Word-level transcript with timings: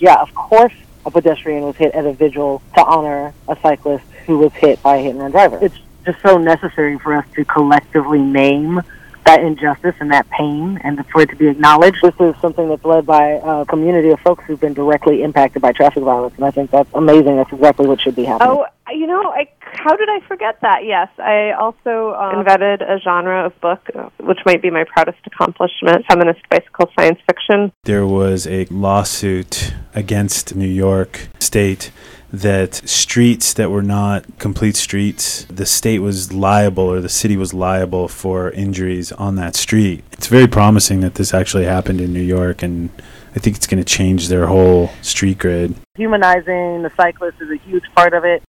yeah, 0.00 0.20
of 0.20 0.34
course 0.34 0.72
a 1.06 1.10
pedestrian 1.10 1.62
was 1.64 1.76
hit 1.76 1.94
at 1.94 2.04
a 2.04 2.12
vigil 2.12 2.62
to 2.74 2.84
honor 2.84 3.32
a 3.48 3.56
cyclist 3.62 4.04
who 4.26 4.38
was 4.38 4.52
hit 4.52 4.82
by 4.82 4.96
a 4.96 5.02
hit 5.02 5.10
and 5.10 5.20
run 5.20 5.30
driver. 5.30 5.58
It's 5.62 5.78
just 6.04 6.20
so 6.22 6.38
necessary 6.38 6.98
for 6.98 7.14
us 7.14 7.26
to 7.34 7.44
collectively 7.44 8.20
name 8.20 8.80
that 9.24 9.42
injustice 9.42 9.94
and 10.00 10.10
that 10.10 10.28
pain 10.30 10.78
and 10.82 11.04
for 11.08 11.22
it 11.22 11.30
to 11.30 11.36
be 11.36 11.48
acknowledged. 11.48 11.98
This 12.02 12.14
is 12.20 12.34
something 12.40 12.68
that's 12.68 12.84
led 12.84 13.06
by 13.06 13.40
a 13.42 13.64
community 13.64 14.10
of 14.10 14.20
folks 14.20 14.44
who've 14.44 14.60
been 14.60 14.74
directly 14.74 15.22
impacted 15.22 15.62
by 15.62 15.72
traffic 15.72 16.02
violence, 16.02 16.34
and 16.36 16.44
I 16.44 16.50
think 16.50 16.70
that's 16.70 16.90
amazing. 16.94 17.36
That's 17.36 17.52
exactly 17.52 17.86
what 17.86 18.00
should 18.00 18.16
be 18.16 18.24
happening. 18.24 18.50
Oh, 18.50 18.66
you 18.92 19.06
know, 19.06 19.22
I, 19.30 19.48
how 19.60 19.96
did 19.96 20.08
I 20.08 20.20
forget 20.26 20.60
that? 20.62 20.84
Yes, 20.84 21.08
I 21.18 21.52
also 21.52 22.14
um, 22.14 22.40
invented 22.40 22.82
a 22.82 22.98
genre 22.98 23.46
of 23.46 23.60
book, 23.60 23.80
uh, 23.94 24.08
which 24.20 24.40
might 24.44 24.62
be 24.62 24.70
my 24.70 24.84
proudest 24.84 25.18
accomplishment, 25.26 26.04
feminist 26.06 26.40
bicycle 26.48 26.90
science 26.98 27.18
fiction. 27.26 27.72
There 27.84 28.06
was 28.06 28.46
a 28.46 28.64
lawsuit 28.66 29.74
against 29.94 30.56
New 30.56 30.68
York 30.68 31.28
State 31.38 31.90
that 32.32 32.74
streets 32.88 33.52
that 33.54 33.70
were 33.70 33.82
not 33.82 34.38
complete 34.38 34.76
streets, 34.76 35.44
the 35.44 35.66
state 35.66 35.98
was 35.98 36.32
liable 36.32 36.84
or 36.84 37.00
the 37.00 37.08
city 37.08 37.36
was 37.36 37.52
liable 37.52 38.08
for 38.08 38.50
injuries 38.50 39.12
on 39.12 39.36
that 39.36 39.56
street. 39.56 40.04
It's 40.12 40.28
very 40.28 40.46
promising 40.46 41.00
that 41.00 41.14
this 41.14 41.34
actually 41.34 41.64
happened 41.64 42.00
in 42.00 42.12
New 42.12 42.22
York, 42.22 42.62
and 42.62 42.90
I 43.34 43.38
think 43.38 43.56
it's 43.56 43.66
going 43.66 43.82
to 43.82 43.88
change 43.88 44.28
their 44.28 44.46
whole 44.46 44.90
street 45.02 45.38
grid. 45.38 45.74
Humanizing 45.96 46.82
the 46.82 46.90
cyclist 46.96 47.40
is 47.40 47.50
a 47.50 47.56
huge 47.56 47.84
part 47.94 48.14
of 48.14 48.24
it. 48.24 48.42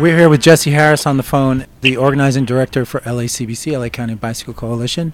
We're 0.00 0.16
here 0.16 0.30
with 0.30 0.40
Jesse 0.40 0.70
Harris 0.70 1.04
on 1.04 1.18
the 1.18 1.22
phone, 1.22 1.66
the 1.82 1.98
organizing 1.98 2.46
director 2.46 2.86
for 2.86 3.00
LACBC, 3.00 3.78
LA 3.78 3.90
County 3.90 4.14
Bicycle 4.14 4.54
Coalition. 4.54 5.12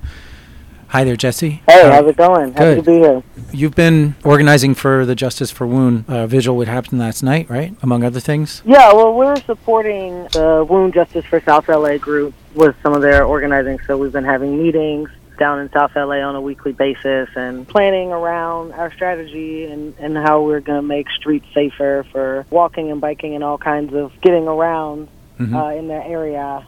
Hi 0.87 1.03
there, 1.03 1.17
Jesse. 1.17 1.61
Hey, 1.67 1.83
uh, 1.83 1.91
how's 1.91 2.09
it 2.09 2.17
going? 2.17 2.53
Happy 2.53 2.77
good. 2.77 2.77
to 2.77 2.83
be 2.83 2.99
here. 2.99 3.23
You've 3.53 3.75
been 3.75 4.15
organizing 4.23 4.77
for 4.77 5.05
the 5.05 5.17
Justice 5.17 5.51
for 5.51 5.67
Woon 5.67 6.05
uh, 6.07 6.29
vigil, 6.29 6.57
what 6.57 6.69
happened 6.69 7.01
last 7.01 7.25
night, 7.25 7.51
right? 7.51 7.75
Among 7.83 8.05
other 8.05 8.21
things. 8.21 8.63
Yeah, 8.65 8.93
well, 8.93 9.13
we're 9.13 9.35
supporting 9.41 10.23
the 10.29 10.65
Woon 10.69 10.93
Justice 10.93 11.25
for 11.25 11.41
South 11.41 11.69
LA 11.69 11.99
group 11.99 12.33
with 12.55 12.77
some 12.85 12.93
of 12.93 13.03
their 13.03 13.25
organizing. 13.25 13.81
So 13.89 13.99
we've 13.99 14.13
been 14.13 14.23
having 14.23 14.57
meetings 14.57 15.11
down 15.39 15.61
in 15.61 15.71
South 15.73 15.93
LA 15.95 16.17
on 16.21 16.35
a 16.35 16.41
weekly 16.41 16.73
basis 16.73 17.29
and 17.37 17.67
planning 17.67 18.13
around 18.13 18.73
our 18.73 18.93
strategy 18.93 19.65
and, 19.65 19.95
and 19.99 20.17
how 20.17 20.43
we're 20.43 20.61
going 20.61 20.81
to 20.81 20.87
make 20.87 21.09
streets 21.11 21.47
safer 21.55 22.05
for 22.13 22.47
walking 22.51 22.91
and 22.91 23.01
biking 23.01 23.35
and 23.35 23.43
all 23.45 23.59
kinds 23.59 23.95
of 23.95 24.13
getting 24.21 24.49
around 24.49 25.09
Mhm. 25.39 25.55
uh, 25.55 25.77
in 25.79 25.89
that 25.89 26.07
area 26.07 26.65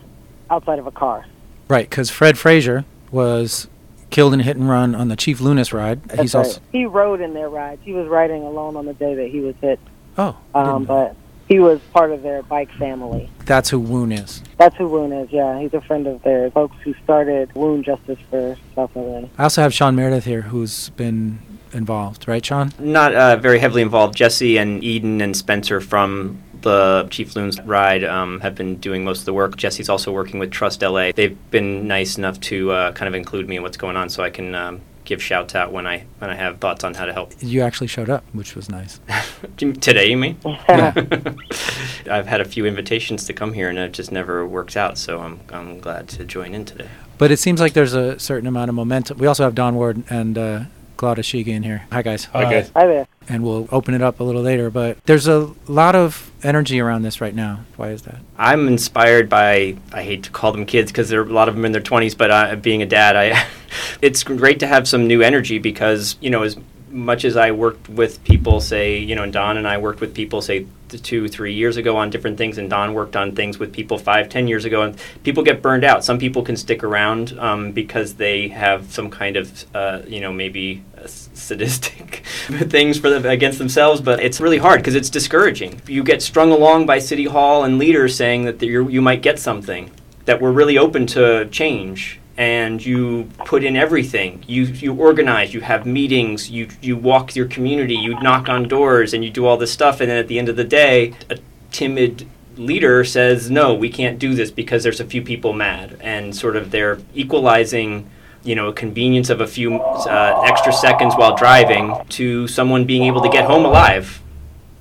outside 0.51 0.79
of 0.79 0.87
a 0.87 0.91
car. 0.91 1.25
Right, 1.69 1.89
because 1.89 2.11
Fred 2.11 2.37
Frazier 2.39 2.85
was 3.11 3.67
killed 4.11 4.35
in 4.35 4.41
a 4.41 4.43
hit 4.43 4.57
and 4.57 4.69
run 4.69 4.95
on 4.95 5.09
the 5.09 5.17
Chief 5.17 5.41
Lunas 5.41 5.73
ride. 5.73 6.03
That's 6.05 6.21
He's 6.21 6.35
right. 6.35 6.45
also 6.47 6.61
he 6.73 6.85
rode 6.85 7.21
in 7.23 7.33
their 7.35 7.49
rides. 7.49 7.81
He 7.85 7.93
was 7.95 8.07
riding 8.09 8.43
alone 8.43 8.77
on 8.77 8.85
the 8.87 8.93
day 8.95 9.15
that 9.15 9.29
he 9.29 9.41
was 9.41 9.55
hit, 9.63 9.79
oh, 10.19 10.37
um, 10.55 10.85
but 10.85 11.15
he 11.49 11.59
was 11.59 11.81
part 11.93 12.13
of 12.13 12.23
their 12.23 12.43
bike 12.43 12.71
family. 12.73 13.31
that's 13.47 13.71
who 13.71 13.81
Woon 13.81 14.13
is. 14.13 14.43
That's 14.59 14.77
who 14.77 14.87
Woon 14.89 15.13
is. 15.13 15.33
Yeah, 15.33 15.59
he's 15.59 15.73
a 15.73 15.81
friend 15.81 16.07
of 16.07 16.23
theirs. 16.23 16.53
Folks 16.53 16.77
who 16.83 16.95
started 17.05 17.55
Woon 17.55 17.83
Justice 17.83 18.19
for 18.31 18.57
South 18.75 18.95
LA. 18.95 19.29
I 19.39 19.45
also 19.45 19.63
have 19.63 19.73
Sean 19.73 19.97
Meredith 19.97 20.25
here, 20.25 20.43
who's 20.43 20.91
been 20.91 21.39
involved, 21.73 22.29
right, 22.29 22.45
Sean? 22.45 22.73
Not 22.79 23.15
uh, 23.15 23.37
very 23.37 23.59
heavily 23.59 23.83
involved. 23.83 24.17
Jesse 24.17 24.59
and 24.59 24.83
Eden 24.85 25.21
and 25.21 25.37
Spencer 25.37 25.81
from 25.81 26.43
the 26.63 27.07
Chief 27.11 27.37
Loons 27.37 27.61
ride 27.63 28.05
um, 28.05 28.41
have 28.41 28.55
been 28.55 28.77
doing 28.77 29.05
most 29.05 29.21
of 29.21 29.25
the 29.27 29.33
work. 29.33 29.57
Jesse's 29.57 29.89
also 29.89 30.13
working 30.13 30.41
with 30.41 30.51
Trust 30.51 30.83
LA. 30.83 31.13
They've 31.13 31.39
been 31.51 31.87
nice 31.87 32.19
enough 32.19 32.41
to 32.41 32.73
uh, 32.73 32.93
kind 32.93 33.09
of 33.09 33.15
include 33.15 33.49
me 33.49 33.57
in 33.57 33.63
what's 33.63 33.77
going 33.77 33.97
on, 33.97 34.09
so 34.09 34.23
I 34.23 34.31
can 34.31 34.55
um, 34.55 34.81
give 35.09 35.23
shouts 35.23 35.55
out 35.55 35.73
when 35.73 35.87
I 35.87 36.05
when 36.19 36.29
I 36.29 36.35
have 36.35 36.59
thoughts 36.59 36.85
on 36.85 36.93
how 36.93 37.07
to 37.07 37.13
help. 37.15 37.33
You 37.41 37.63
actually 37.63 37.87
showed 37.87 38.11
up, 38.11 38.25
which 38.33 38.55
was 38.55 38.69
nice. 38.69 39.01
Today, 39.57 40.11
you 40.11 40.19
mean? 40.19 40.37
I've 40.45 42.27
had 42.27 42.43
a 42.43 42.45
few 42.45 42.67
invitations 42.67 43.25
to 43.25 43.33
come 43.33 43.55
here, 43.55 43.71
and 43.71 43.79
it 43.79 43.93
just 43.93 44.13
never 44.13 44.47
works 44.47 44.77
out. 44.77 44.99
So 44.99 45.21
I'm 45.21 45.41
I'm 45.51 45.81
glad 45.81 46.09
to 46.11 46.25
join 46.25 46.55
in 46.55 46.67
today. 46.67 46.89
But 47.17 47.33
it 47.33 47.39
seems 47.39 47.61
like 47.61 47.73
there's 47.73 47.95
a 47.95 48.19
certain 48.19 48.47
amount 48.47 48.69
of 48.69 48.75
momentum. 48.75 49.19
We 49.19 49.27
also 49.27 49.45
have 49.45 49.55
Don 49.55 49.75
Ward 49.75 50.05
and 50.11 50.37
uh, 50.37 50.61
Glauda 50.99 51.19
Shiga 51.19 51.49
in 51.49 51.63
here. 51.63 51.87
Hi, 51.93 52.03
guys. 52.03 52.25
Hi, 52.25 52.43
guys. 52.43 52.71
Hi 52.75 52.87
there. 52.87 53.07
And 53.29 53.45
we'll 53.45 53.69
open 53.71 53.95
it 53.95 54.03
up 54.03 54.19
a 54.19 54.25
little 54.25 54.43
later. 54.43 54.69
But 54.69 55.03
there's 55.07 55.29
a 55.29 55.55
lot 55.69 55.95
of 55.95 56.31
energy 56.43 56.81
around 56.81 57.03
this 57.03 57.21
right 57.21 57.35
now. 57.35 57.61
Why 57.77 57.91
is 57.91 58.03
that? 58.03 58.19
I'm 58.37 58.67
inspired 58.67 59.29
by 59.29 59.77
I 59.93 60.03
hate 60.03 60.25
to 60.25 60.31
call 60.31 60.51
them 60.51 60.67
kids 60.67 60.91
because 60.91 61.09
there 61.09 61.21
are 61.21 61.25
a 61.25 61.33
lot 61.33 61.49
of 61.49 61.55
them 61.55 61.65
in 61.65 61.73
their 61.73 61.81
20s, 61.81 62.19
but 62.19 62.31
uh, 62.31 62.57
being 62.57 62.83
a 62.83 62.87
dad, 62.87 63.17
I 63.17 63.47
it's 64.03 64.25
great 64.25 64.59
to 64.61 64.67
have 64.67 64.89
some 64.89 65.07
new 65.07 65.23
energy 65.23 65.59
because 65.59 66.17
you 66.21 66.31
know 66.31 66.43
as 66.43 66.57
much 66.91 67.25
as 67.25 67.37
I 67.37 67.51
worked 67.51 67.89
with 67.89 68.23
people, 68.25 68.61
say 68.61 68.99
you 68.99 69.15
know, 69.15 69.23
and 69.23 69.33
Don 69.33 69.57
and 69.57 69.67
I 69.67 69.79
worked 69.79 70.01
with 70.01 70.15
people, 70.15 70.43
say 70.43 70.67
two, 70.89 71.29
three 71.29 71.53
years 71.55 71.77
ago 71.77 71.97
on 71.97 72.11
different 72.11 72.39
things, 72.39 72.59
and 72.59 72.71
Don 72.71 72.95
worked 72.95 73.17
on 73.17 73.35
things 73.35 73.59
with 73.59 73.73
people 73.73 73.99
five, 73.99 74.29
ten 74.29 74.49
years 74.49 74.65
ago, 74.65 74.83
and 74.83 74.99
people 75.23 75.43
get 75.43 75.61
burned 75.61 75.85
out. 75.85 76.05
Some 76.05 76.19
people 76.19 76.43
can 76.43 76.57
stick 76.57 76.83
around 76.83 77.39
um, 77.39 77.73
because 77.73 78.15
they 78.15 78.49
have 78.49 78.93
some 78.93 79.11
kind 79.11 79.37
of 79.37 79.65
uh, 79.75 80.03
you 80.07 80.21
know 80.21 80.33
maybe 80.33 80.83
sadistic 81.07 82.17
things 82.69 82.99
for 82.99 83.11
them 83.11 83.27
against 83.27 83.59
themselves, 83.59 84.01
but 84.01 84.21
it's 84.21 84.41
really 84.41 84.59
hard 84.59 84.81
because 84.81 84.95
it's 84.95 85.11
discouraging. 85.11 85.81
You 85.87 86.03
get 86.03 86.23
strung 86.23 86.51
along 86.51 86.87
by 86.87 86.99
city 86.99 87.25
hall 87.25 87.65
and 87.65 87.79
leaders 87.79 88.17
saying 88.17 88.45
that 88.45 88.63
you 88.63 88.89
you 88.89 89.03
might 89.03 89.23
get 89.23 89.39
something 89.39 89.91
that 90.25 90.41
we're 90.41 90.53
really 90.53 90.77
open 90.77 91.07
to 91.07 91.49
change 91.49 92.21
and 92.39 92.87
you 92.87 93.29
put 93.39 93.65
in 93.65 93.77
everything. 93.77 94.45
You 94.47 94.63
you 94.63 94.95
organize 94.95 95.53
you 95.53 95.61
have 95.61 95.85
meetings 95.85 96.49
you 96.49 96.69
you 96.81 96.97
walk 96.97 97.35
your 97.35 97.47
community 97.47 97.97
you 97.97 98.19
knock 98.21 98.49
on 98.49 98.69
doors 98.69 99.13
and 99.13 99.25
you 99.25 99.31
do 99.31 99.45
all 99.45 99.57
this 99.57 99.73
stuff 99.73 100.01
and 100.01 100.09
then 100.09 100.17
at 100.19 100.29
the 100.29 100.39
end 100.39 100.49
of 100.49 100.57
the 100.57 100.65
day 100.65 101.13
a 101.29 101.39
timid 101.73 102.27
leader 102.57 103.05
says 103.05 103.51
no 103.51 103.75
we 103.75 103.91
can't 103.91 104.19
do 104.19 104.35
this 104.35 104.51
because 104.51 104.83
there's 104.85 105.01
a 105.01 105.05
few 105.05 105.21
people 105.21 105.53
mad. 105.53 105.99
And 106.01 106.35
sort 106.35 106.55
of 106.57 106.71
they're 106.71 106.99
equalizing 107.13 108.09
you 108.45 108.55
know 108.55 108.73
convenience 108.73 109.31
of 109.31 109.41
a 109.41 109.47
few 109.47 109.75
uh, 109.81 110.43
extra 110.47 110.73
seconds 110.73 111.15
while 111.17 111.37
driving 111.37 111.95
to 112.11 112.47
someone 112.47 112.85
being 112.85 113.03
able 113.03 113.21
to 113.23 113.29
get 113.29 113.45
home 113.47 113.65
alive. 113.65 114.23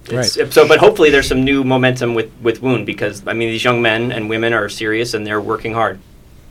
It's, 0.10 0.38
So, 0.54 0.66
but 0.68 0.80
hopefully 0.80 1.10
there's 1.10 1.28
some 1.28 1.44
new 1.44 1.64
momentum 1.64 2.14
with 2.14 2.32
with 2.40 2.62
Woon 2.62 2.86
because 2.86 3.26
I 3.26 3.34
mean 3.34 3.50
these 3.50 3.64
young 3.64 3.82
men 3.82 4.12
and 4.12 4.30
women 4.30 4.54
are 4.54 4.70
serious 4.70 5.16
and 5.16 5.26
they're 5.26 5.42
working 5.42 5.74
hard. 5.74 6.00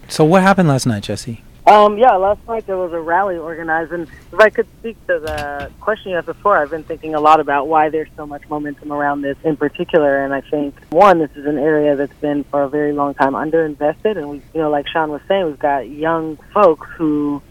So 0.09 0.25
what 0.25 0.43
happened 0.43 0.69
last 0.69 0.87
night, 0.87 1.03
Jesse? 1.03 1.43
Um, 1.67 1.99
yeah, 1.99 2.12
last 2.12 2.47
night 2.47 2.65
there 2.69 2.77
was 2.77 2.93
a 2.93 3.00
rally 3.00 3.37
organized, 3.37 3.91
and 3.91 4.06
if 4.33 4.39
I 4.39 4.50
could 4.50 4.69
speak 4.78 4.97
to 5.09 5.19
the 5.19 5.72
question 5.81 6.12
you 6.12 6.17
asked 6.17 6.27
before, 6.27 6.56
I've 6.56 6.71
been 6.71 6.84
thinking 6.84 7.17
a 7.17 7.21
lot 7.21 7.41
about 7.41 7.67
why 7.67 7.89
there's 7.91 8.09
so 8.17 8.25
much 8.25 8.49
momentum 8.49 8.93
around 8.93 9.22
this 9.22 9.37
in 9.43 9.56
particular, 9.56 10.25
and 10.25 10.33
I 10.33 10.43
think 10.43 10.78
one, 10.91 11.19
this 11.19 11.33
is 11.34 11.44
an 11.44 11.59
area 11.59 11.97
that's 11.97 12.15
been 12.21 12.44
for 12.44 12.62
a 12.62 12.69
very 12.69 12.93
long 12.93 13.15
time 13.15 13.33
underinvested, 13.33 14.17
and 14.17 14.31
we, 14.31 14.37
you 14.55 14.61
know, 14.61 14.71
like 14.71 14.87
Sean 14.87 15.11
was 15.11 15.22
saying, 15.27 15.47
we've 15.47 15.59
got 15.59 15.89
young 15.89 16.37
folks 16.55 16.87
who 16.97 17.43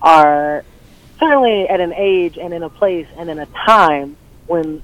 are 0.00 0.64
certainly 1.18 1.68
at 1.68 1.80
an 1.80 1.94
age 1.94 2.38
and 2.38 2.54
in 2.54 2.62
a 2.62 2.70
place 2.70 3.08
and 3.16 3.28
in 3.28 3.40
a 3.40 3.46
time 3.46 4.16
when 4.46 4.80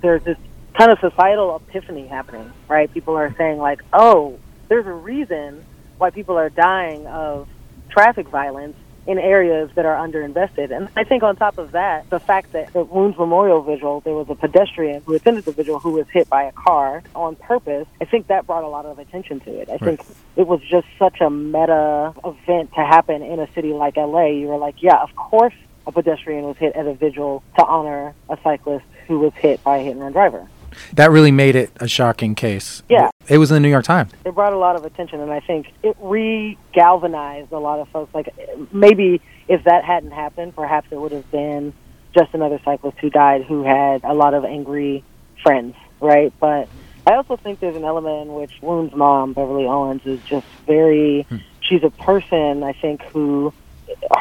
there's 0.00 0.24
this 0.24 0.38
kind 0.74 0.90
of 0.90 0.98
societal 0.98 1.54
epiphany 1.54 2.08
happening, 2.08 2.50
right? 2.66 2.92
People 2.92 3.16
are 3.16 3.32
saying 3.36 3.58
like, 3.58 3.82
oh, 3.92 4.36
there's 4.66 4.86
a 4.86 4.92
reason 4.92 5.64
why 5.98 6.10
people 6.10 6.36
are 6.36 6.50
dying 6.50 7.06
of 7.06 7.48
traffic 7.90 8.28
violence 8.28 8.76
in 9.06 9.18
areas 9.18 9.70
that 9.76 9.86
are 9.86 9.96
underinvested. 9.96 10.76
And 10.76 10.88
I 10.96 11.04
think 11.04 11.22
on 11.22 11.36
top 11.36 11.58
of 11.58 11.72
that, 11.72 12.10
the 12.10 12.18
fact 12.18 12.52
that 12.52 12.72
the 12.72 12.82
Woons 12.82 13.16
Memorial 13.16 13.62
Vigil, 13.62 14.00
there 14.00 14.14
was 14.14 14.28
a 14.28 14.34
pedestrian 14.34 15.02
who 15.06 15.14
attended 15.14 15.44
the 15.44 15.52
vigil 15.52 15.78
who 15.78 15.92
was 15.92 16.08
hit 16.08 16.28
by 16.28 16.44
a 16.44 16.52
car 16.52 17.02
on 17.14 17.36
purpose, 17.36 17.86
I 18.00 18.04
think 18.04 18.26
that 18.26 18.46
brought 18.46 18.64
a 18.64 18.68
lot 18.68 18.84
of 18.84 18.98
attention 18.98 19.40
to 19.40 19.50
it. 19.60 19.68
I 19.70 19.78
think 19.78 20.00
it 20.34 20.46
was 20.46 20.60
just 20.60 20.88
such 20.98 21.20
a 21.20 21.30
meta 21.30 22.14
event 22.24 22.72
to 22.74 22.84
happen 22.84 23.22
in 23.22 23.38
a 23.38 23.52
city 23.52 23.72
like 23.72 23.96
LA. 23.96 24.26
You 24.26 24.48
were 24.48 24.58
like, 24.58 24.82
yeah, 24.82 25.00
of 25.02 25.14
course 25.14 25.54
a 25.86 25.92
pedestrian 25.92 26.44
was 26.44 26.56
hit 26.56 26.74
at 26.74 26.86
a 26.86 26.94
vigil 26.94 27.44
to 27.58 27.64
honor 27.64 28.12
a 28.28 28.36
cyclist 28.42 28.84
who 29.06 29.20
was 29.20 29.32
hit 29.34 29.62
by 29.62 29.78
a 29.78 29.84
hit 29.84 29.92
and 29.92 30.00
run 30.00 30.12
driver. 30.12 30.48
That 30.94 31.10
really 31.10 31.30
made 31.32 31.56
it 31.56 31.70
a 31.76 31.88
shocking 31.88 32.34
case. 32.34 32.82
Yeah. 32.88 33.10
It 33.28 33.38
was 33.38 33.50
in 33.50 33.54
the 33.54 33.60
New 33.60 33.68
York 33.70 33.84
Times. 33.84 34.12
it 34.24 34.34
brought 34.34 34.52
a 34.52 34.58
lot 34.58 34.76
of 34.76 34.84
attention, 34.84 35.20
and 35.20 35.30
I 35.32 35.40
think 35.40 35.72
it 35.82 35.96
re-galvanized 36.00 37.52
a 37.52 37.58
lot 37.58 37.80
of 37.80 37.88
folks. 37.88 38.14
Like 38.14 38.34
maybe 38.72 39.20
if 39.48 39.64
that 39.64 39.84
hadn't 39.84 40.12
happened, 40.12 40.54
perhaps 40.54 40.88
it 40.90 40.96
would 41.00 41.12
have 41.12 41.30
been 41.30 41.72
just 42.16 42.32
another 42.34 42.60
cyclist 42.64 42.98
who 42.98 43.10
died 43.10 43.44
who 43.44 43.62
had 43.64 44.02
a 44.04 44.14
lot 44.14 44.34
of 44.34 44.44
angry 44.44 45.04
friends, 45.42 45.74
right? 46.00 46.32
But 46.40 46.68
I 47.06 47.14
also 47.14 47.36
think 47.36 47.60
there's 47.60 47.76
an 47.76 47.84
element 47.84 48.28
in 48.28 48.34
which 48.34 48.52
Woon's 48.62 48.94
mom, 48.94 49.32
Beverly 49.32 49.66
Owens, 49.66 50.02
is 50.04 50.20
just 50.24 50.46
very. 50.66 51.22
Hmm. 51.28 51.36
She's 51.60 51.82
a 51.82 51.90
person 51.90 52.62
I 52.62 52.72
think 52.74 53.02
who 53.02 53.52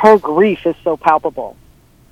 her 0.01 0.17
grief 0.17 0.65
is 0.65 0.75
so 0.83 0.97
palpable 0.97 1.55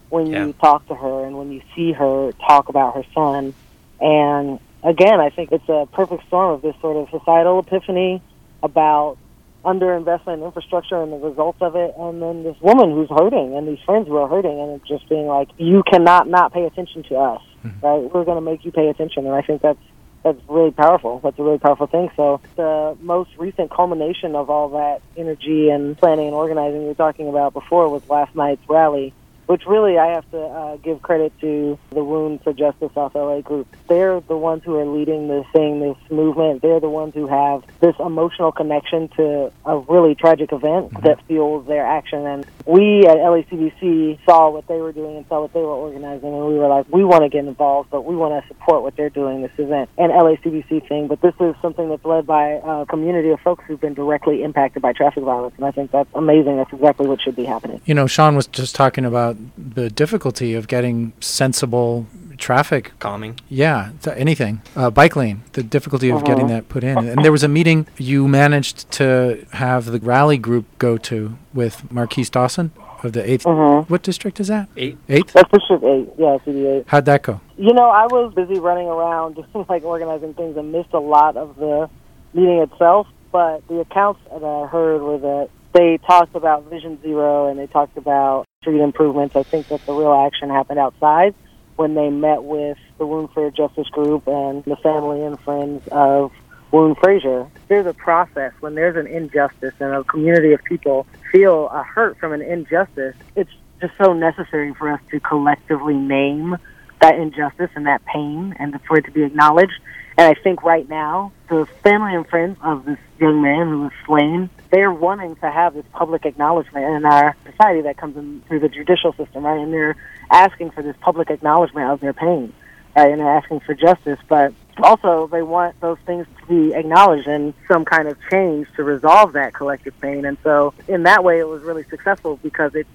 when 0.10 0.28
Yeah. 0.28 0.46
you 0.46 0.54
talk 0.54 0.88
to 0.90 0.96
her 0.96 1.26
and 1.26 1.38
when 1.40 1.52
you 1.52 1.62
see 1.76 1.92
her 1.92 2.32
talk 2.34 2.70
about 2.70 2.94
her 2.96 3.04
son 3.16 3.56
and 4.04 4.60
again, 4.84 5.20
I 5.22 5.30
think 5.30 5.52
it's 5.52 5.68
a 5.70 5.88
perfect 5.94 6.28
storm 6.28 6.52
of 6.56 6.62
this 6.62 6.76
sort 6.82 6.98
of 6.98 7.10
societal 7.10 7.60
epiphany 7.60 8.22
about 8.62 9.18
underinvestment 9.64 10.40
in 10.40 10.44
infrastructure 10.44 11.02
and 11.02 11.14
the 11.14 11.18
results 11.18 11.60
of 11.62 11.78
it, 11.78 11.94
and 11.98 12.22
then 12.22 12.44
this 12.44 12.60
woman 12.60 12.92
who's 12.92 13.10
hurting 13.10 13.56
and 13.56 13.66
these 13.66 13.80
friends 13.86 14.08
who 14.10 14.18
are 14.18 14.28
hurting, 14.28 14.60
and 14.60 14.72
it's 14.74 14.88
just 14.88 15.08
being 15.08 15.26
like, 15.26 15.50
you 15.58 15.84
cannot 15.90 16.28
not 16.28 16.52
pay 16.52 16.66
attention 16.66 17.04
to 17.04 17.16
us, 17.16 17.42
mm-hmm. 17.64 17.86
right? 17.86 18.14
We're 18.14 18.26
going 18.26 18.36
to 18.36 18.42
make 18.42 18.66
you 18.66 18.74
pay 18.74 18.90
attention, 18.90 19.26
and 19.26 19.34
I 19.34 19.42
think 19.42 19.62
that's 19.62 19.80
that's 20.24 20.40
really 20.48 20.72
powerful. 20.72 21.20
That's 21.22 21.38
a 21.38 21.44
really 21.44 21.60
powerful 21.60 21.88
thing. 21.88 22.10
So 22.16 22.40
the 22.56 22.98
most 23.02 23.32
recent 23.38 23.72
culmination 23.72 24.36
of 24.36 24.50
all 24.50 24.70
that 24.70 25.02
energy 25.18 25.70
and 25.70 25.98
planning 25.98 26.28
and 26.28 26.36
organizing 26.36 26.82
we 26.82 26.88
were 26.88 26.94
talking 26.94 27.28
about 27.28 27.54
before 27.54 27.90
was 27.90 28.08
last 28.10 28.34
night's 28.34 28.62
rally 28.70 29.14
which 29.48 29.66
really 29.66 29.98
I 29.98 30.08
have 30.14 30.30
to 30.32 30.40
uh, 30.40 30.76
give 30.78 31.02
credit 31.02 31.34
to 31.42 31.78
the 31.92 32.04
Woon 32.04 32.40
for 32.40 32.54
Justice 32.54 32.92
South 32.94 33.16
LA 33.16 33.42
group. 33.42 33.68
They're 33.88 34.20
the 34.22 34.38
ones 34.38 34.64
who 34.64 34.76
are 34.78 34.86
leading 34.86 35.28
this 35.28 35.46
thing, 35.54 35.80
this 35.80 35.98
movement. 36.10 36.62
They're 36.62 36.80
the 36.80 36.90
ones 36.90 37.14
who 37.14 37.28
have 37.28 37.64
this 37.80 37.96
emotional 38.00 38.52
connection 38.52 39.10
to 39.10 39.52
a 39.66 39.78
really 39.80 40.16
tragic 40.16 40.52
event 40.52 40.92
mm-hmm. 40.92 41.06
that 41.06 41.26
fuels 41.28 41.68
their 41.68 41.86
action. 41.86 42.26
And 42.26 42.46
we 42.66 43.06
at 43.08 43.18
LACBC 43.18 44.24
saw 44.26 44.50
what 44.50 44.68
they 44.68 44.78
were 44.78 44.92
doing 44.92 45.18
and 45.18 45.28
saw 45.28 45.42
what 45.42 45.54
they 45.54 45.62
were 45.62 45.68
organizing, 45.68 46.34
and 46.34 46.48
we 46.48 46.58
were 46.58 46.68
like, 46.68 46.86
we 46.90 47.04
want 47.04 47.24
to 47.24 47.30
get 47.30 47.46
involved, 47.46 47.90
but 47.90 48.06
we 48.06 48.16
want 48.16 48.42
to 48.42 48.48
support 48.48 48.84
what 48.84 48.96
they're 48.96 49.10
doing, 49.10 49.42
this 49.42 49.52
event, 49.58 49.90
and 49.98 50.12
LACBC 50.12 50.88
thing. 50.88 51.08
But 51.08 51.22
this 51.22 51.34
is 51.40 51.56
something 51.62 51.90
that's 51.90 52.06
led 52.06 52.26
by 52.26 52.62
a 52.64 52.86
community 52.86 53.30
of 53.30 53.40
folks 53.42 53.64
who've 53.68 53.82
been 53.82 53.94
directly 53.94 54.44
impacted 54.44 54.82
by 54.82 54.94
traffic 54.94 55.24
violence, 55.24 55.56
and 55.58 55.66
I 55.66 55.72
think 55.72 55.92
that's 55.92 56.10
amazing. 56.16 56.58
That's 56.58 56.72
exactly 56.74 57.08
what 57.08 57.22
should 57.22 57.36
be 57.36 57.46
happening. 57.46 57.82
You 57.86 57.94
know, 57.94 58.08
Sean 58.08 58.36
was 58.36 58.48
just 58.48 58.76
talking 58.76 59.06
about 59.06 59.33
the 59.58 59.90
difficulty 59.90 60.54
of 60.54 60.68
getting 60.68 61.14
sensible 61.20 62.08
traffic 62.38 62.92
calming. 63.00 63.40
Yeah, 63.50 63.92
anything. 64.16 64.62
Uh, 64.76 64.90
bike 64.90 65.16
lane, 65.16 65.44
the 65.54 65.64
difficulty 65.64 66.10
of 66.10 66.18
uh-huh. 66.18 66.26
getting 66.26 66.48
that 66.48 66.70
put 66.70 66.84
in. 66.84 66.98
And 66.98 67.24
there 67.24 67.32
was 67.32 67.44
a 67.44 67.48
meeting 67.48 67.88
you 67.98 68.28
managed 68.28 68.90
to 68.92 69.46
have 69.54 69.86
the 69.86 70.00
rally 70.00 70.38
group 70.38 70.66
go 70.78 70.98
to 70.98 71.38
with 71.54 71.84
Marqueece 71.90 72.32
Dawson 72.32 72.72
of 73.04 73.14
the 73.14 73.22
8th. 73.22 73.46
Uh-huh. 73.46 73.86
What 73.88 74.04
district 74.04 74.40
is 74.40 74.48
that? 74.48 74.70
Eight. 74.78 74.98
Eighth? 75.10 75.34
That's 75.34 75.50
District 75.52 75.84
8, 75.84 76.10
yeah, 76.18 76.38
CD 76.46 76.66
8. 76.68 76.86
How'd 76.88 77.06
that 77.06 77.24
go? 77.24 77.42
You 77.58 77.74
know, 77.74 77.90
I 77.90 78.06
was 78.06 78.34
busy 78.34 78.60
running 78.60 78.88
around, 78.88 79.36
just 79.36 79.50
like 79.70 79.84
organizing 79.84 80.34
things 80.34 80.58
and 80.58 80.72
missed 80.72 80.94
a 80.94 81.00
lot 81.00 81.38
of 81.38 81.56
the 81.58 81.90
meeting 82.34 82.60
itself. 82.60 83.08
But 83.32 83.68
the 83.68 83.80
accounts 83.80 84.22
that 84.32 84.44
I 84.44 84.68
heard 84.68 85.02
were 85.02 85.18
that 85.18 85.50
they 85.74 85.98
talked 85.98 86.36
about 86.36 86.70
Vision 86.70 87.02
Zero 87.02 87.50
and 87.50 87.60
they 87.60 87.68
talked 87.68 87.98
about 87.98 88.46
street 88.62 88.80
improvements. 88.80 89.36
I 89.36 89.44
think 89.44 89.68
that 89.68 89.86
the 89.86 89.94
real 89.94 90.14
action 90.14 90.50
happened 90.50 90.80
outside 90.80 91.36
when 91.76 91.96
they 91.96 92.10
met 92.10 92.44
with 92.44 92.78
the 92.98 93.06
Woon 93.06 93.28
for 93.28 93.50
Justice 93.52 93.90
group 93.90 94.28
and 94.28 94.64
the 94.64 94.76
family 94.78 95.22
and 95.22 95.40
friends 95.40 95.88
of 95.92 96.32
Woon 96.72 96.96
Frazier. 96.96 97.48
There's 97.68 97.88
a 97.88 97.94
process 97.94 98.54
when 98.60 98.76
there's 98.76 98.96
an 98.96 99.08
injustice 99.08 99.74
and 99.80 99.94
a 99.94 100.04
community 100.04 100.54
of 100.54 100.64
people 100.64 101.08
feel 101.32 101.68
a 101.70 101.84
hurt 101.84 102.18
from 102.20 102.34
an 102.34 102.42
injustice. 102.42 103.16
It's 103.36 103.52
just 103.82 103.94
so 103.98 104.14
necessary 104.14 104.74
for 104.74 104.90
us 104.90 105.02
to 105.12 105.20
collectively 105.20 105.96
name 105.96 106.58
that 107.02 107.16
injustice 107.16 107.70
and 107.76 107.86
that 107.86 108.06
pain 108.06 108.56
and 108.60 108.80
for 108.88 108.98
it 108.98 109.06
to 109.06 109.12
be 109.12 109.24
acknowledged. 109.24 109.74
And 110.18 110.28
I 110.28 110.40
think 110.40 110.64
right 110.64 110.88
now, 110.88 111.32
the 111.50 111.66
family 111.84 112.16
and 112.16 112.28
friends 112.28 112.58
of 112.62 112.86
this 112.86 113.00
young 113.20 113.42
man 113.42 113.68
who 113.68 113.82
was 113.84 113.92
slain 114.06 114.50
they're 114.74 114.92
wanting 114.92 115.36
to 115.36 115.52
have 115.52 115.76
this 115.76 115.86
public 115.94 116.26
acknowledgement 116.26 116.84
in 116.84 117.06
our 117.06 117.38
society 117.46 117.82
that 117.82 117.96
comes 117.96 118.18
in 118.18 118.42
through 118.48 118.60
the 118.60 118.70
judicial 118.70 119.14
system, 119.14 119.46
right? 119.46 119.60
And 119.60 119.72
they're 119.72 119.96
asking 120.32 120.72
for 120.72 120.82
this 120.82 120.96
public 121.00 121.30
acknowledgement 121.30 121.92
of 121.92 122.00
their 122.00 122.12
pain, 122.12 122.52
right? 122.96 123.12
And 123.12 123.22
they're 123.22 123.38
asking 123.38 123.60
for 123.60 123.76
justice, 123.76 124.18
but 124.28 124.52
also 124.82 125.28
they 125.28 125.44
want 125.44 125.80
those 125.80 126.00
things 126.08 126.26
to 126.40 126.48
be 126.48 126.74
acknowledged 126.74 127.28
and 127.28 127.54
some 127.68 127.86
kind 127.86 128.08
of 128.08 128.18
change 128.32 128.68
to 128.78 128.84
resolve 128.84 129.34
that 129.34 129.54
collective 129.54 129.94
pain. 130.02 130.26
And 130.26 130.40
so, 130.44 130.74
in 130.88 131.04
that 131.04 131.24
way, 131.24 131.38
it 131.38 131.48
was 131.48 131.62
really 131.62 131.84
successful 131.84 132.40
because 132.42 132.74
it 132.74 132.88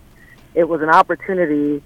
it 0.54 0.68
was 0.68 0.82
an 0.82 0.90
opportunity 0.90 1.80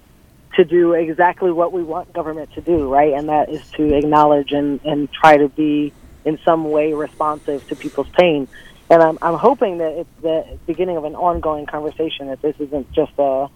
to 0.55 0.65
do 0.65 0.93
exactly 0.93 1.51
what 1.51 1.73
we 1.73 1.83
want 1.83 2.13
government 2.13 2.53
to 2.53 2.61
do, 2.61 2.91
right? 2.91 3.13
And 3.13 3.29
that 3.29 3.49
is 3.49 3.61
to 3.71 3.95
acknowledge 3.95 4.51
and 4.51 4.79
and 4.83 5.11
try 5.11 5.37
to 5.37 5.49
be 5.49 5.93
in 6.25 6.39
some 6.45 6.69
way 6.69 6.93
responsive 6.93 7.67
to 7.67 7.75
people's 7.75 8.09
pain 8.09 8.47
and 8.89 9.01
I'm 9.01 9.17
I'm 9.21 9.37
hoping 9.37 9.79
that 9.79 9.93
it's 9.93 10.21
the 10.21 10.57
beginning 10.67 10.97
of 10.97 11.05
an 11.05 11.15
ongoing 11.15 11.65
conversation. 11.65 12.27
That 12.27 12.41
this 12.41 12.55
isn't 12.59 12.91
just 12.91 13.13
a 13.17 13.47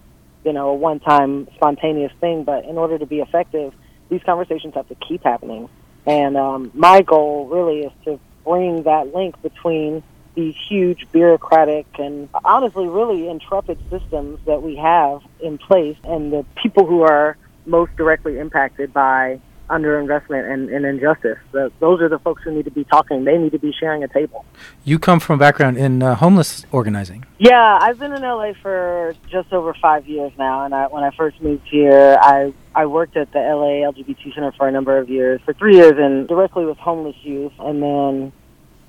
you 0.44 0.52
know 0.52 0.70
a 0.70 0.74
one 0.74 1.00
time 1.00 1.48
spontaneous 1.54 2.12
thing, 2.20 2.44
but 2.44 2.64
in 2.64 2.78
order 2.78 2.98
to 2.98 3.06
be 3.06 3.20
effective, 3.20 3.72
these 4.08 4.22
conversations 4.24 4.74
have 4.74 4.88
to 4.88 4.96
keep 4.96 5.22
happening. 5.22 5.68
And 6.06 6.36
um, 6.36 6.70
my 6.74 7.02
goal 7.02 7.46
really 7.46 7.80
is 7.80 7.92
to 8.04 8.18
bring 8.44 8.84
that 8.84 9.14
link 9.14 9.40
between 9.42 10.02
these 10.38 10.54
huge 10.68 11.10
bureaucratic 11.10 11.86
and 11.98 12.28
honestly 12.44 12.86
really 12.86 13.28
intrepid 13.28 13.76
systems 13.90 14.38
that 14.46 14.62
we 14.62 14.76
have 14.76 15.20
in 15.40 15.58
place 15.58 15.96
and 16.04 16.32
the 16.32 16.46
people 16.62 16.86
who 16.86 17.02
are 17.02 17.36
most 17.66 17.94
directly 17.96 18.38
impacted 18.38 18.92
by 18.92 19.40
underinvestment 19.68 20.50
and, 20.50 20.70
and 20.70 20.86
injustice. 20.86 21.38
The, 21.50 21.72
those 21.80 22.00
are 22.00 22.08
the 22.08 22.20
folks 22.20 22.44
who 22.44 22.52
need 22.52 22.66
to 22.66 22.70
be 22.70 22.84
talking. 22.84 23.24
They 23.24 23.36
need 23.36 23.50
to 23.50 23.58
be 23.58 23.72
sharing 23.72 24.04
a 24.04 24.08
table. 24.08 24.46
You 24.84 25.00
come 25.00 25.18
from 25.18 25.34
a 25.34 25.38
background 25.38 25.76
in 25.76 26.04
uh, 26.04 26.14
homeless 26.14 26.64
organizing. 26.70 27.26
Yeah, 27.38 27.78
I've 27.82 27.98
been 27.98 28.12
in 28.12 28.22
LA 28.22 28.52
for 28.62 29.14
just 29.28 29.52
over 29.52 29.74
five 29.74 30.06
years 30.06 30.30
now. 30.38 30.64
And 30.64 30.72
I, 30.72 30.86
when 30.86 31.02
I 31.02 31.10
first 31.10 31.42
moved 31.42 31.66
here, 31.68 32.16
I 32.20 32.54
I 32.76 32.86
worked 32.86 33.16
at 33.16 33.32
the 33.32 33.40
LA 33.40 33.90
LGBT 33.90 34.34
Center 34.34 34.52
for 34.52 34.68
a 34.68 34.72
number 34.72 34.98
of 34.98 35.10
years, 35.10 35.40
for 35.44 35.52
three 35.52 35.74
years, 35.74 35.94
and 35.98 36.28
directly 36.28 36.64
with 36.64 36.78
homeless 36.78 37.16
youth, 37.22 37.52
and 37.58 37.82
then 37.82 38.32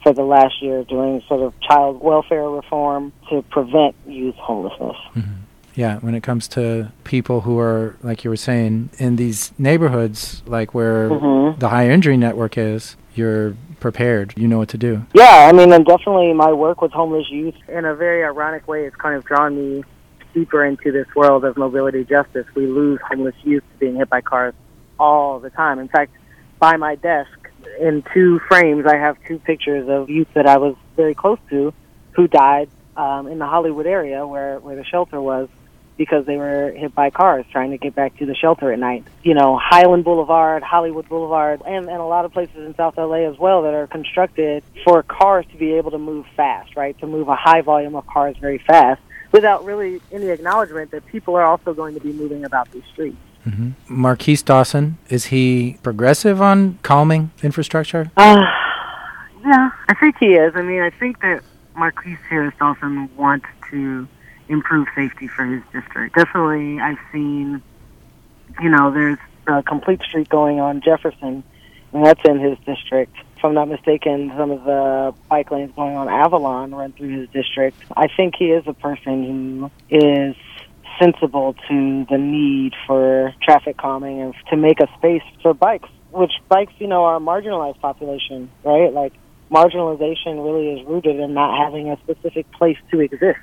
for 0.04 0.14
the 0.14 0.24
last 0.24 0.62
year 0.62 0.84
doing 0.84 1.22
sort 1.28 1.42
of 1.42 1.54
child 1.62 2.02
welfare 2.02 2.50
reform 2.50 3.12
to 3.30 3.42
prevent 3.44 3.96
youth 4.08 4.36
homelessness. 4.36 4.98
Mm-hmm. 5.16 5.34
Yeah, 5.76 5.98
when 6.00 6.14
it 6.14 6.24
comes 6.24 6.48
to 6.50 6.92
people 7.04 7.42
who 7.42 7.58
are, 7.60 7.96
like 8.02 8.24
you 8.24 8.30
were 8.30 8.36
saying, 8.36 8.90
in 8.98 9.16
these 9.16 9.54
neighborhoods, 9.58 10.44
like 10.46 10.74
where 10.74 11.10
mm-hmm. 11.10 11.60
the 11.60 11.70
high 11.70 11.90
injury 11.90 12.18
network 12.18 12.58
is, 12.58 12.98
you're 13.16 13.56
prepared. 13.80 14.34
You 14.36 14.48
know 14.48 14.58
what 14.58 14.70
to 14.70 14.78
do. 14.78 15.06
Yeah, 15.14 15.48
I 15.50 15.54
mean, 15.54 15.72
and 15.72 15.86
definitely 15.86 16.34
my 16.34 16.52
work 16.52 16.82
with 16.82 16.92
homeless 16.92 17.30
youth, 17.30 17.56
in 17.68 17.86
a 17.86 17.96
very 17.96 18.24
ironic 18.24 18.68
way, 18.68 18.86
it's 18.86 18.96
kind 18.96 19.16
of 19.16 19.24
drawn 19.26 19.56
me 19.56 19.84
deeper 20.34 20.66
into 20.66 20.92
this 20.92 21.08
world 21.16 21.46
of 21.46 21.58
mobility 21.58 22.04
justice. 22.04 22.46
We 22.56 22.68
lose 22.68 23.00
homeless 23.08 23.36
youth 23.44 23.64
to 23.72 23.80
being 23.80 23.96
hit 23.96 24.10
by 24.10 24.22
cars 24.22 24.54
all 25.00 25.40
the 25.40 25.50
time. 25.50 25.80
In 25.80 25.88
fact, 25.88 26.12
by 26.60 26.76
my 26.76 26.96
desk, 26.96 27.32
in 27.80 28.04
two 28.14 28.40
frames, 28.48 28.86
I 28.86 28.98
have 28.98 29.18
two 29.28 29.40
pictures 29.40 29.88
of 29.90 30.10
youth 30.10 30.28
that 30.34 30.48
I 30.48 30.58
was 30.58 30.76
very 30.96 31.16
close 31.16 31.40
to 31.50 31.74
who 32.12 32.28
died 32.28 32.70
um, 32.98 33.28
in 33.28 33.40
the 33.40 33.46
Hollywood 33.46 33.86
area 33.86 34.28
where, 34.28 34.60
where 34.60 34.76
the 34.76 34.84
shelter 34.84 35.22
was 35.22 35.50
because 35.98 36.26
they 36.26 36.38
were 36.38 36.72
hit 36.72 36.96
by 36.96 37.10
cars 37.10 37.46
trying 37.52 37.72
to 37.72 37.78
get 37.78 37.94
back 37.94 38.18
to 38.18 38.26
the 38.26 38.34
shelter 38.34 38.72
at 38.72 38.80
night. 38.80 39.04
You 39.22 39.34
know, 39.34 39.60
Highland 39.62 40.06
Boulevard, 40.06 40.64
Hollywood 40.64 41.10
Boulevard, 41.10 41.62
and, 41.66 41.90
and 41.90 42.00
a 42.02 42.06
lot 42.06 42.24
of 42.24 42.32
places 42.32 42.56
in 42.56 42.74
South 42.76 42.98
LA 42.98 43.28
as 43.30 43.38
well 43.38 43.64
that 43.64 43.74
are 43.74 43.86
constructed 43.86 44.64
for 44.86 45.04
cars 45.04 45.46
to 45.52 45.58
be 45.58 45.74
able 45.74 45.92
to 45.92 45.98
move 45.98 46.26
fast, 46.38 46.78
right? 46.78 46.98
To 47.00 47.08
move 47.08 47.28
a 47.28 47.36
high 47.36 47.62
volume 47.62 47.96
of 47.96 48.08
cars 48.08 48.38
very 48.38 48.60
fast 48.60 49.02
without 49.34 49.66
really 49.66 50.02
any 50.12 50.30
acknowledgement 50.30 50.92
that 50.92 51.06
people 51.06 51.36
are 51.36 51.46
also 51.46 51.74
going 51.74 51.96
to 51.96 52.02
be 52.02 52.14
moving 52.14 52.46
about 52.46 52.72
these 52.72 52.86
streets. 52.94 53.18
Mm-hmm. 53.48 54.06
Marqueece 54.06 54.44
Dawson, 54.44 54.98
is 55.10 55.26
he 55.26 55.78
progressive 55.84 56.42
on 56.42 56.78
calming 56.84 57.32
infrastructure? 57.42 58.12
Uh, 58.18 58.42
yeah, 59.46 59.70
I 59.88 59.94
think 60.00 60.18
he 60.20 60.34
is. 60.34 60.54
I 60.56 60.62
mean, 60.62 60.82
I 60.82 60.90
think 60.90 61.22
that 61.22 61.44
Marqueece 61.76 62.20
Harris 62.30 62.54
Dawson 62.60 63.10
wants 63.16 63.48
to 63.72 64.08
improve 64.50 64.88
safety 64.96 65.28
for 65.28 65.46
his 65.46 65.64
district. 65.72 66.16
Definitely, 66.16 66.80
I've 66.80 66.98
seen, 67.12 67.62
you 68.62 68.70
know, 68.70 68.92
there's 68.92 69.20
a 69.48 69.64
complete 69.64 70.02
street 70.02 70.30
going 70.30 70.60
on 70.60 70.82
Jefferson, 70.82 71.44
and 71.94 72.06
that's 72.06 72.22
in 72.26 72.40
his 72.40 72.58
district. 72.66 73.16
If 73.38 73.46
I'm 73.46 73.54
not 73.54 73.70
mistaken, 73.70 74.34
some 74.36 74.52
of 74.52 74.64
the 74.66 75.14
bike 75.30 75.50
lanes 75.50 75.72
going 75.76 75.96
on 75.96 76.10
Avalon 76.10 76.76
run 76.76 76.92
through 76.92 77.22
his 77.22 77.30
district. 77.30 77.78
I 77.96 78.08
think 78.08 78.36
he 78.36 78.52
is 78.52 78.68
a 78.68 78.74
person 78.74 79.24
who 79.24 79.72
is 79.90 80.36
sensible 81.00 81.56
to 81.68 82.06
the 82.10 82.18
need 82.18 82.74
for 82.86 83.34
traffic 83.42 83.78
calming 83.78 84.22
and 84.22 84.34
to 84.50 84.58
make 84.58 84.80
a 84.80 84.88
space 84.98 85.24
for 85.42 85.54
bikes, 85.54 85.90
which 86.12 86.34
bikes, 86.48 86.74
you 86.80 86.88
know, 86.88 87.06
are 87.06 87.18
a 87.18 87.20
marginalized 87.20 87.80
population, 87.80 88.52
right? 88.64 88.94
Like, 88.94 89.14
marginalization 89.52 90.44
really 90.44 90.80
is 90.80 90.88
rooted 90.88 91.20
in 91.20 91.34
not 91.34 91.58
having 91.58 91.90
a 91.90 91.98
specific 91.98 92.52
place 92.52 92.78
to 92.92 93.00
exist. 93.00 93.40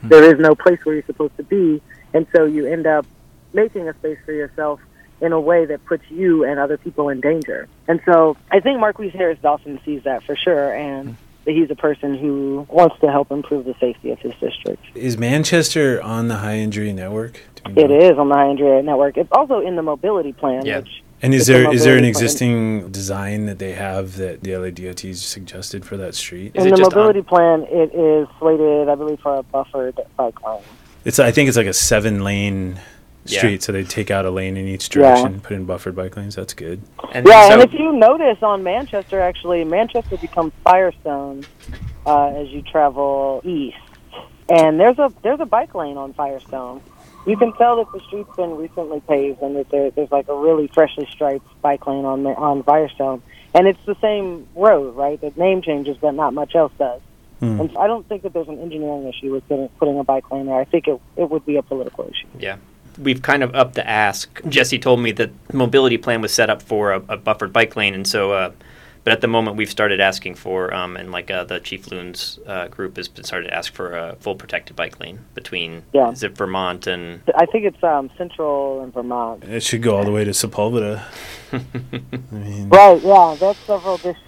Hmm. 0.00 0.08
There 0.08 0.34
is 0.34 0.40
no 0.40 0.54
place 0.54 0.78
where 0.84 0.94
you're 0.94 1.04
supposed 1.04 1.36
to 1.36 1.44
be, 1.44 1.82
and 2.12 2.26
so 2.34 2.44
you 2.44 2.66
end 2.66 2.86
up 2.86 3.06
making 3.52 3.88
a 3.88 3.94
space 3.94 4.18
for 4.24 4.32
yourself 4.32 4.80
in 5.20 5.32
a 5.32 5.40
way 5.40 5.64
that 5.64 5.84
puts 5.86 6.04
you 6.10 6.44
and 6.44 6.58
other 6.58 6.76
people 6.76 7.08
in 7.08 7.20
danger. 7.20 7.68
And 7.86 8.00
so 8.04 8.36
I 8.50 8.60
think 8.60 8.80
Marqueece 8.80 9.14
Harris 9.14 9.38
Dawson 9.40 9.80
sees 9.84 10.02
that 10.04 10.24
for 10.24 10.36
sure, 10.36 10.74
and 10.74 11.10
hmm. 11.10 11.23
He's 11.52 11.70
a 11.70 11.74
person 11.74 12.16
who 12.16 12.66
wants 12.70 12.98
to 13.00 13.10
help 13.10 13.30
improve 13.30 13.64
the 13.64 13.74
safety 13.80 14.10
of 14.10 14.18
his 14.20 14.32
district. 14.40 14.82
Is 14.94 15.18
Manchester 15.18 16.00
on 16.02 16.28
the 16.28 16.36
high 16.36 16.56
injury 16.56 16.92
network? 16.92 17.40
It 17.76 17.90
is 17.90 18.18
on 18.18 18.28
the 18.28 18.34
high 18.34 18.50
injury 18.50 18.82
network. 18.82 19.16
It's 19.16 19.30
also 19.32 19.60
in 19.60 19.76
the 19.76 19.82
mobility 19.82 20.32
plan, 20.32 20.66
yeah. 20.66 20.78
which 20.78 21.02
And 21.22 21.32
is 21.32 21.46
there 21.46 21.72
is 21.72 21.84
there 21.84 21.96
an 21.96 22.04
existing 22.04 22.90
design 22.90 23.46
that 23.46 23.58
they 23.58 23.72
have 23.72 24.16
that 24.16 24.42
the 24.42 24.56
LA 24.56 24.70
DOT 24.70 25.00
suggested 25.16 25.84
for 25.84 25.96
that 25.96 26.14
street? 26.14 26.52
Is 26.54 26.66
In 26.66 26.74
the 26.74 26.80
mobility 26.80 27.20
on? 27.20 27.24
plan, 27.24 27.62
it 27.70 27.94
is 27.94 28.28
slated, 28.38 28.88
I 28.88 28.94
believe, 28.94 29.20
for 29.20 29.36
a 29.36 29.42
buffered 29.42 29.98
bike 30.16 30.42
lane. 30.42 30.62
It's 31.04 31.18
I 31.18 31.30
think 31.30 31.48
it's 31.48 31.56
like 31.56 31.66
a 31.66 31.72
seven 31.74 32.24
lane 32.24 32.80
street, 33.26 33.52
yeah. 33.52 33.58
so 33.58 33.72
they 33.72 33.84
take 33.84 34.10
out 34.10 34.24
a 34.24 34.30
lane 34.30 34.56
in 34.56 34.68
each 34.68 34.88
direction, 34.88 35.34
yeah. 35.34 35.40
put 35.42 35.52
in 35.52 35.64
buffered 35.64 35.96
bike 35.96 36.16
lanes. 36.16 36.34
That's 36.34 36.54
good. 36.54 36.82
And 37.12 37.26
yeah, 37.26 37.48
so 37.48 37.54
and 37.54 37.62
if 37.62 37.72
you 37.72 37.92
notice 37.92 38.42
on 38.42 38.62
Manchester, 38.62 39.20
actually, 39.20 39.64
Manchester 39.64 40.16
becomes 40.16 40.52
Firestone 40.62 41.44
uh, 42.06 42.26
as 42.28 42.48
you 42.48 42.62
travel 42.62 43.40
east, 43.44 43.76
and 44.48 44.78
there's 44.78 44.98
a 44.98 45.12
there's 45.22 45.40
a 45.40 45.46
bike 45.46 45.74
lane 45.74 45.96
on 45.96 46.12
Firestone. 46.12 46.82
You 47.26 47.38
can 47.38 47.54
tell 47.54 47.76
that 47.76 47.90
the 47.92 48.00
street's 48.06 48.36
been 48.36 48.56
recently 48.56 49.00
paved, 49.00 49.40
and 49.40 49.56
that 49.56 49.70
there, 49.70 49.90
there's 49.90 50.10
like 50.10 50.28
a 50.28 50.36
really 50.36 50.68
freshly 50.68 51.08
striped 51.10 51.46
bike 51.62 51.86
lane 51.86 52.04
on 52.04 52.26
on 52.26 52.62
Firestone, 52.62 53.22
and 53.54 53.66
it's 53.66 53.80
the 53.86 53.96
same 54.00 54.46
road, 54.54 54.94
right? 54.96 55.20
The 55.20 55.32
name 55.36 55.62
changes, 55.62 55.96
but 55.98 56.12
not 56.12 56.34
much 56.34 56.54
else 56.54 56.72
does. 56.78 57.00
Hmm. 57.40 57.60
And 57.60 57.78
I 57.78 57.86
don't 57.86 58.06
think 58.08 58.22
that 58.22 58.32
there's 58.32 58.48
an 58.48 58.60
engineering 58.60 59.08
issue 59.08 59.32
with 59.32 59.48
putting 59.78 59.98
a 59.98 60.04
bike 60.04 60.30
lane 60.30 60.46
there. 60.46 60.60
I 60.60 60.64
think 60.64 60.88
it 60.88 61.00
it 61.16 61.30
would 61.30 61.46
be 61.46 61.56
a 61.56 61.62
political 61.62 62.04
issue. 62.04 62.28
Yeah 62.38 62.58
we've 62.98 63.22
kind 63.22 63.42
of 63.42 63.54
upped 63.54 63.74
the 63.74 63.88
ask. 63.88 64.40
Jesse 64.48 64.78
told 64.78 65.00
me 65.00 65.12
that 65.12 65.30
the 65.48 65.56
mobility 65.56 65.98
plan 65.98 66.20
was 66.20 66.32
set 66.32 66.50
up 66.50 66.62
for 66.62 66.92
a, 66.92 67.02
a 67.08 67.16
buffered 67.16 67.52
bike 67.52 67.76
lane, 67.76 67.94
and 67.94 68.06
so. 68.06 68.32
Uh, 68.32 68.52
but 69.04 69.12
at 69.12 69.20
the 69.20 69.28
moment, 69.28 69.58
we've 69.58 69.70
started 69.70 70.00
asking 70.00 70.34
for, 70.34 70.72
um, 70.72 70.96
and 70.96 71.12
like 71.12 71.30
uh, 71.30 71.44
the 71.44 71.60
Chief 71.60 71.90
Loons 71.90 72.38
uh, 72.46 72.68
group 72.68 72.96
has 72.96 73.10
started 73.22 73.48
to 73.48 73.54
ask 73.54 73.70
for 73.74 73.94
a 73.94 74.16
full 74.16 74.34
protected 74.34 74.76
bike 74.76 74.98
lane 74.98 75.20
between 75.34 75.82
yeah. 75.92 76.10
is 76.10 76.22
it 76.22 76.34
Vermont 76.34 76.86
and 76.86 77.20
I 77.36 77.44
think 77.44 77.66
it's 77.66 77.84
um, 77.84 78.10
Central 78.16 78.80
and 78.80 78.94
Vermont. 78.94 79.44
It 79.44 79.62
should 79.62 79.82
go 79.82 79.94
all 79.94 80.04
the 80.04 80.10
way 80.10 80.24
to 80.24 80.30
Sepulveda. 80.30 81.04
I 81.52 82.34
mean, 82.34 82.70
right? 82.70 83.00
Yeah, 83.02 83.36
that's 83.38 83.58
several 83.58 83.98
districts. 83.98 84.20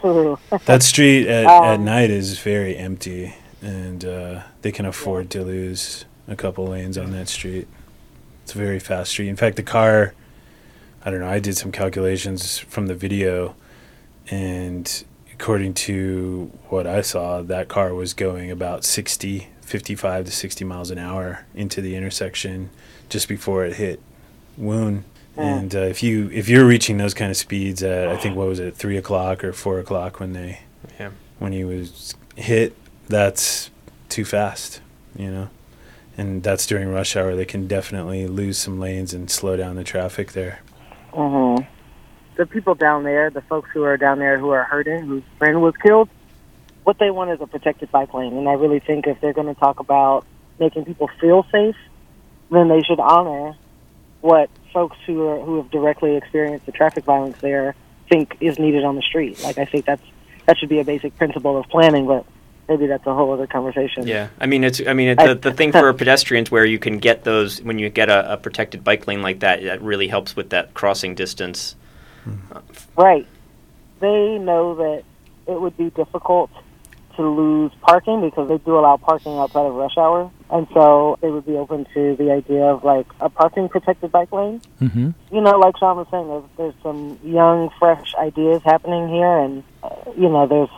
that 0.66 0.82
street 0.82 1.26
at, 1.26 1.46
um, 1.46 1.64
at 1.64 1.80
night 1.80 2.10
is 2.10 2.38
very 2.38 2.76
empty, 2.76 3.34
and 3.62 4.04
uh, 4.04 4.42
they 4.62 4.70
can 4.70 4.86
afford 4.86 5.30
to 5.30 5.42
lose 5.42 6.04
a 6.28 6.36
couple 6.36 6.66
lanes 6.68 6.96
on 6.96 7.10
that 7.12 7.28
street. 7.28 7.66
It's 8.48 8.54
a 8.54 8.58
very 8.58 8.78
fast 8.78 9.10
street. 9.10 9.28
In 9.28 9.36
fact, 9.36 9.56
the 9.56 9.62
car, 9.62 10.14
I 11.04 11.10
don't 11.10 11.20
know, 11.20 11.28
I 11.28 11.38
did 11.38 11.54
some 11.58 11.70
calculations 11.70 12.58
from 12.58 12.86
the 12.86 12.94
video, 12.94 13.54
and 14.30 15.04
according 15.34 15.74
to 15.74 16.50
what 16.70 16.86
I 16.86 17.02
saw, 17.02 17.42
that 17.42 17.68
car 17.68 17.92
was 17.92 18.14
going 18.14 18.50
about 18.50 18.86
60, 18.86 19.48
55 19.60 20.24
to 20.24 20.30
60 20.30 20.64
miles 20.64 20.90
an 20.90 20.96
hour 20.96 21.44
into 21.54 21.82
the 21.82 21.94
intersection 21.94 22.70
just 23.10 23.28
before 23.28 23.66
it 23.66 23.74
hit 23.74 24.00
Woon. 24.56 25.04
And 25.36 25.74
uh, 25.74 25.80
if 25.80 26.02
you 26.02 26.30
if 26.30 26.48
you're 26.48 26.64
reaching 26.64 26.96
those 26.96 27.12
kind 27.12 27.30
of 27.30 27.36
speeds 27.36 27.82
at 27.82 28.08
I 28.08 28.16
think 28.16 28.34
what 28.34 28.48
was 28.48 28.60
it 28.60 28.74
three 28.74 28.96
o'clock 28.96 29.44
or 29.44 29.52
four 29.52 29.78
o'clock 29.78 30.20
when 30.20 30.32
they 30.32 30.60
yeah. 30.98 31.10
when 31.38 31.52
he 31.52 31.64
was 31.64 32.14
hit, 32.34 32.74
that's 33.08 33.68
too 34.08 34.24
fast, 34.24 34.80
you 35.14 35.30
know 35.30 35.50
and 36.18 36.42
that's 36.42 36.66
during 36.66 36.90
rush 36.92 37.16
hour. 37.16 37.34
They 37.34 37.46
can 37.46 37.66
definitely 37.66 38.26
lose 38.26 38.58
some 38.58 38.78
lanes 38.78 39.14
and 39.14 39.30
slow 39.30 39.56
down 39.56 39.76
the 39.76 39.84
traffic 39.84 40.32
there. 40.32 40.60
Mm-hmm. 41.12 41.64
The 42.36 42.46
people 42.46 42.74
down 42.74 43.04
there, 43.04 43.30
the 43.30 43.40
folks 43.42 43.70
who 43.72 43.84
are 43.84 43.96
down 43.96 44.18
there 44.18 44.38
who 44.38 44.50
are 44.50 44.64
hurting, 44.64 45.06
whose 45.06 45.22
friend 45.38 45.62
was 45.62 45.74
killed, 45.76 46.08
what 46.82 46.98
they 46.98 47.10
want 47.10 47.30
is 47.30 47.40
a 47.40 47.46
protected 47.46 47.90
bike 47.90 48.12
lane. 48.14 48.36
And 48.36 48.48
I 48.48 48.52
really 48.52 48.80
think 48.80 49.06
if 49.06 49.20
they're 49.20 49.32
going 49.32 49.52
to 49.52 49.58
talk 49.58 49.80
about 49.80 50.26
making 50.58 50.84
people 50.84 51.08
feel 51.20 51.46
safe, 51.52 51.76
then 52.50 52.68
they 52.68 52.82
should 52.82 53.00
honor 53.00 53.56
what 54.20 54.50
folks 54.72 54.96
who 55.06 55.26
are 55.28 55.40
who 55.40 55.58
have 55.58 55.70
directly 55.70 56.16
experienced 56.16 56.66
the 56.66 56.72
traffic 56.72 57.04
violence 57.04 57.38
there 57.40 57.74
think 58.08 58.36
is 58.40 58.58
needed 58.58 58.84
on 58.84 58.96
the 58.96 59.02
street. 59.02 59.42
Like 59.42 59.58
I 59.58 59.64
think 59.64 59.84
that's 59.84 60.02
that 60.46 60.58
should 60.58 60.68
be 60.68 60.80
a 60.80 60.84
basic 60.84 61.16
principle 61.16 61.56
of 61.58 61.66
planning, 61.66 62.06
but 62.06 62.24
maybe 62.68 62.86
that's 62.86 63.06
a 63.06 63.14
whole 63.14 63.32
other 63.32 63.46
conversation. 63.46 64.06
Yeah, 64.06 64.28
I 64.40 64.46
mean, 64.46 64.64
it's 64.64 64.80
I 64.86 64.92
mean, 64.92 65.16
the, 65.16 65.34
the 65.34 65.52
thing 65.52 65.72
for 65.72 65.92
pedestrians 65.94 66.50
where 66.50 66.64
you 66.64 66.78
can 66.78 66.98
get 66.98 67.24
those 67.24 67.62
when 67.62 67.78
you 67.78 67.88
get 67.88 68.08
a, 68.08 68.34
a, 68.34 68.36
protected 68.36 68.84
bike 68.84 69.06
lane 69.06 69.22
like 69.22 69.40
that, 69.40 69.62
that 69.62 69.80
really 69.82 70.08
helps 70.08 70.36
with 70.36 70.50
that 70.50 70.74
crossing 70.74 71.14
distance. 71.14 71.76
Right. 72.96 73.26
They 74.00 74.38
know 74.38 74.74
that 74.76 75.04
it 75.46 75.60
would 75.60 75.76
be 75.76 75.90
difficult 75.90 76.50
to 77.16 77.28
lose 77.28 77.72
parking 77.80 78.20
because 78.20 78.48
they 78.48 78.58
do 78.58 78.78
allow 78.78 78.96
parking 78.96 79.36
outside 79.38 79.66
of 79.66 79.74
rush 79.74 79.96
hour, 79.96 80.30
and 80.50 80.68
so 80.72 81.18
they 81.20 81.30
would 81.30 81.46
be 81.46 81.56
open 81.56 81.84
to 81.92 82.14
the 82.16 82.30
idea 82.30 82.62
of 82.64 82.84
like 82.84 83.06
a 83.20 83.28
parking 83.28 83.68
protected 83.68 84.12
bike 84.12 84.30
lane. 84.30 84.60
Mm-hmm. 84.80 85.10
You 85.34 85.40
know, 85.40 85.58
like 85.58 85.76
Sean 85.78 85.96
was 85.96 86.06
saying, 86.12 86.28
there's, 86.28 86.44
there's 86.56 86.82
some 86.82 87.18
young, 87.24 87.70
fresh 87.78 88.14
ideas 88.14 88.62
happening 88.64 89.08
here, 89.08 89.38
and 89.38 89.64
uh, 89.82 89.88
you 90.16 90.28
know, 90.28 90.46
there's 90.46 90.70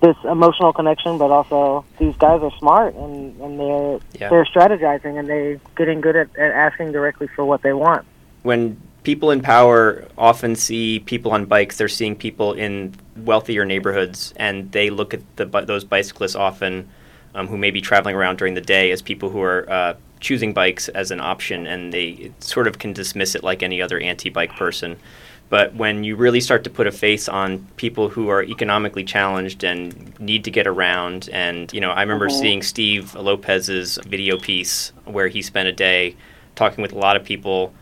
this 0.00 0.16
emotional 0.24 0.72
connection, 0.72 1.18
but 1.18 1.30
also 1.30 1.84
these 1.98 2.16
guys 2.16 2.40
are 2.42 2.56
smart 2.58 2.94
and, 2.94 3.40
and 3.40 3.58
they're 3.58 4.00
yeah. 4.20 4.28
they're 4.28 4.44
strategizing 4.44 5.18
and 5.18 5.28
they're 5.28 5.60
getting 5.76 6.00
good 6.00 6.16
at, 6.16 6.28
at 6.36 6.52
asking 6.52 6.92
directly 6.92 7.26
for 7.28 7.44
what 7.44 7.62
they 7.62 7.72
want. 7.72 8.06
When 8.42 8.80
people 9.02 9.30
in 9.30 9.40
power 9.40 10.06
often 10.16 10.54
see 10.54 11.00
people 11.00 11.32
on 11.32 11.46
bikes, 11.46 11.78
they're 11.78 11.88
seeing 11.88 12.14
people 12.14 12.52
in 12.52 12.94
wealthier 13.16 13.64
neighborhoods, 13.64 14.32
and 14.36 14.70
they 14.72 14.90
look 14.90 15.14
at 15.14 15.20
the, 15.36 15.46
those 15.46 15.84
bicyclists 15.84 16.36
often 16.36 16.88
um, 17.34 17.46
who 17.46 17.56
may 17.56 17.70
be 17.70 17.80
traveling 17.80 18.14
around 18.14 18.38
during 18.38 18.54
the 18.54 18.60
day 18.60 18.90
as 18.90 19.02
people 19.02 19.30
who 19.30 19.40
are 19.40 19.68
uh, 19.70 19.94
choosing 20.20 20.52
bikes 20.52 20.88
as 20.90 21.10
an 21.10 21.20
option, 21.20 21.66
and 21.66 21.92
they 21.92 22.32
sort 22.40 22.66
of 22.66 22.78
can 22.78 22.92
dismiss 22.92 23.34
it 23.34 23.42
like 23.42 23.62
any 23.62 23.80
other 23.80 23.98
anti-bike 23.98 24.54
person. 24.56 24.96
But 25.48 25.74
when 25.74 26.04
you 26.04 26.16
really 26.16 26.40
start 26.40 26.64
to 26.64 26.70
put 26.70 26.86
a 26.86 26.92
face 26.92 27.28
on 27.28 27.66
people 27.76 28.10
who 28.10 28.28
are 28.28 28.42
economically 28.42 29.04
challenged 29.04 29.64
and 29.64 30.18
need 30.20 30.44
to 30.44 30.50
get 30.50 30.66
around, 30.66 31.30
and 31.32 31.72
you 31.72 31.80
know, 31.80 31.90
I 31.90 32.02
remember 32.02 32.28
mm-hmm. 32.28 32.40
seeing 32.40 32.62
Steve 32.62 33.14
Lopez's 33.14 33.98
video 34.06 34.38
piece 34.38 34.92
where 35.04 35.28
he 35.28 35.40
spent 35.40 35.68
a 35.68 35.72
day 35.72 36.16
talking 36.54 36.82
with 36.82 36.92
a 36.92 36.98
lot 36.98 37.16
of 37.16 37.24
people, 37.24 37.72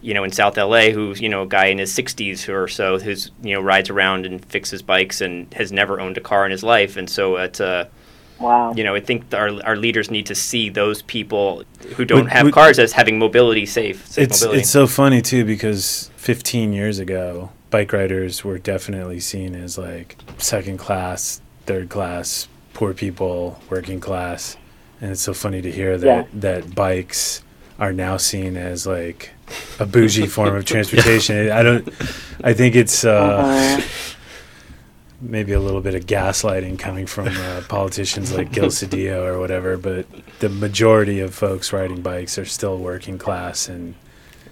you 0.00 0.14
know, 0.14 0.24
in 0.24 0.32
South 0.32 0.56
LA 0.56 0.90
who's 0.90 1.20
you 1.20 1.28
know 1.28 1.42
a 1.42 1.46
guy 1.46 1.66
in 1.66 1.78
his 1.78 1.92
60s 1.94 2.48
or 2.48 2.68
so 2.68 2.98
who's 2.98 3.30
you 3.42 3.54
know 3.54 3.60
rides 3.60 3.90
around 3.90 4.24
and 4.24 4.42
fixes 4.46 4.80
bikes 4.80 5.20
and 5.20 5.52
has 5.52 5.70
never 5.70 6.00
owned 6.00 6.16
a 6.16 6.22
car 6.22 6.46
in 6.46 6.50
his 6.50 6.62
life, 6.62 6.96
and 6.96 7.10
so 7.10 7.36
it's 7.36 7.60
a 7.60 7.90
Wow. 8.40 8.72
You 8.74 8.84
know, 8.84 8.94
I 8.94 9.00
think 9.00 9.34
our, 9.34 9.50
our 9.64 9.76
leaders 9.76 10.10
need 10.10 10.26
to 10.26 10.34
see 10.34 10.70
those 10.70 11.02
people 11.02 11.64
who 11.96 12.06
don't 12.06 12.26
have 12.28 12.46
we, 12.46 12.52
cars 12.52 12.78
as 12.78 12.92
having 12.92 13.18
mobility 13.18 13.66
safe. 13.66 14.06
safe 14.08 14.24
it's 14.24 14.40
mobility. 14.40 14.60
it's 14.62 14.70
so 14.70 14.86
funny 14.86 15.20
too 15.20 15.44
because 15.44 16.09
15 16.20 16.74
years 16.74 16.98
ago, 16.98 17.50
bike 17.70 17.94
riders 17.94 18.44
were 18.44 18.58
definitely 18.58 19.18
seen 19.18 19.54
as 19.54 19.78
like 19.78 20.16
second 20.36 20.76
class, 20.76 21.40
third 21.64 21.88
class, 21.88 22.46
poor 22.74 22.92
people, 22.92 23.58
working 23.70 24.00
class, 24.00 24.58
and 25.00 25.10
it's 25.12 25.22
so 25.22 25.32
funny 25.32 25.62
to 25.62 25.72
hear 25.72 25.96
that 25.96 26.06
yeah. 26.06 26.24
that 26.34 26.74
bikes 26.74 27.42
are 27.78 27.94
now 27.94 28.18
seen 28.18 28.58
as 28.58 28.86
like 28.86 29.30
a 29.78 29.86
bougie 29.86 30.26
form 30.26 30.54
of 30.54 30.64
transportation. 30.66 31.50
I 31.50 31.62
don't. 31.62 31.88
I 32.44 32.52
think 32.52 32.76
it's. 32.76 33.02
Uh, 33.04 33.10
uh-huh 33.12 34.16
maybe 35.22 35.52
a 35.52 35.60
little 35.60 35.82
bit 35.82 35.94
of 35.94 36.06
gaslighting 36.06 36.78
coming 36.78 37.04
from 37.04 37.28
uh, 37.28 37.60
politicians 37.68 38.32
like 38.32 38.50
Gil 38.50 38.64
Cedillo 38.68 39.22
or 39.26 39.38
whatever, 39.38 39.76
but 39.76 40.06
the 40.38 40.48
majority 40.48 41.20
of 41.20 41.34
folks 41.34 41.74
riding 41.74 42.00
bikes 42.00 42.38
are 42.38 42.46
still 42.46 42.78
working 42.78 43.18
class 43.18 43.68
and 43.68 43.94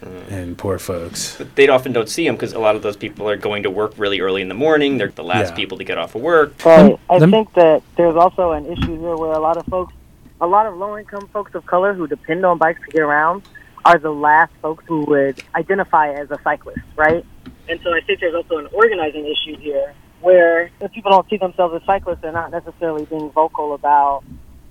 mm. 0.02 0.31
and 0.31 0.57
poor 0.57 0.78
folks. 0.78 1.37
But 1.37 1.55
they 1.57 1.69
often 1.69 1.93
don't 1.93 2.09
see 2.09 2.26
them 2.26 2.35
because 2.37 2.52
a 2.52 2.59
lot 2.59 2.76
of 2.76 2.83
those 2.83 2.97
people 2.97 3.28
are 3.28 3.37
going 3.37 3.62
to 3.64 3.71
work 3.71 3.95
really 3.97 4.21
early 4.21 4.43
in 4.43 4.49
the 4.49 4.55
morning. 4.55 4.99
They're 4.99 5.09
the 5.09 5.25
last 5.25 5.50
yeah. 5.50 5.57
people 5.57 5.78
to 5.78 5.85
get 5.85 5.99
off 5.99 6.14
of 6.14 6.23
work. 6.23 6.64
Right. 6.64 6.99
I 7.09 7.19
think 7.19 7.55
that 7.55 7.83
there's 7.97 8.17
also 8.17 8.52
an 8.52 8.67
issue 8.67 8.99
here 8.99 9.17
where 9.17 9.33
a 9.33 9.40
lot 9.40 9.57
of 9.57 9.67
folks, 9.67 9.95
a 10.40 10.47
lot 10.47 10.67
of 10.67 10.76
low-income 10.76 11.28
folks 11.33 11.55
of 11.55 11.67
color 11.67 11.95
who 11.95 12.07
depend 12.07 12.45
on 12.45 12.59
bikes 12.59 12.81
to 12.85 12.90
get 12.90 13.02
around, 13.02 13.43
are 13.85 13.99
the 13.99 14.12
last 14.12 14.52
folks 14.61 14.85
who 14.87 15.05
would 15.05 15.43
identify 15.55 16.12
as 16.12 16.31
a 16.31 16.38
cyclist, 16.43 16.81
right? 16.97 17.25
And 17.69 17.81
so 17.83 17.93
I 17.95 18.00
think 18.00 18.21
there's 18.21 18.35
also 18.35 18.59
an 18.59 18.69
organizing 18.73 19.26
issue 19.26 19.57
here 19.59 19.95
where 20.21 20.71
if 20.81 20.93
people 20.93 21.11
don't 21.11 21.28
see 21.31 21.37
themselves 21.37 21.75
as 21.75 21.83
cyclists, 21.87 22.19
they're 22.21 22.33
not 22.33 22.50
necessarily 22.50 23.05
being 23.05 23.31
vocal 23.31 23.75
about 23.75 24.25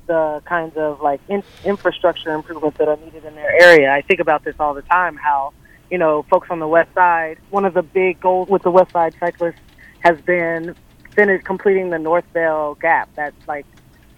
the 0.07 0.41
kinds 0.45 0.75
of 0.77 1.01
like 1.01 1.21
in- 1.29 1.43
infrastructure 1.63 2.33
improvements 2.33 2.77
that 2.77 2.87
are 2.87 2.97
needed 2.97 3.25
in 3.25 3.35
their 3.35 3.61
area. 3.61 3.91
I 3.91 4.01
think 4.01 4.19
about 4.19 4.43
this 4.43 4.55
all 4.59 4.73
the 4.73 4.81
time. 4.81 5.15
How 5.15 5.53
you 5.89 5.97
know, 5.97 6.23
folks 6.23 6.47
on 6.49 6.59
the 6.59 6.67
west 6.67 6.93
side. 6.93 7.37
One 7.49 7.65
of 7.65 7.73
the 7.73 7.83
big 7.83 8.19
goals 8.19 8.49
with 8.49 8.63
the 8.63 8.71
west 8.71 8.91
side 8.91 9.15
cyclists 9.19 9.61
has 9.99 10.19
been 10.21 10.75
finished 11.15 11.45
completing 11.45 11.89
the 11.89 11.97
Northvale 11.97 12.79
Gap. 12.79 13.09
That's 13.15 13.47
like 13.47 13.65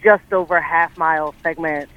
just 0.03 0.31
over 0.31 0.59
half 0.59 0.97
mile 0.97 1.35
segment 1.43 1.89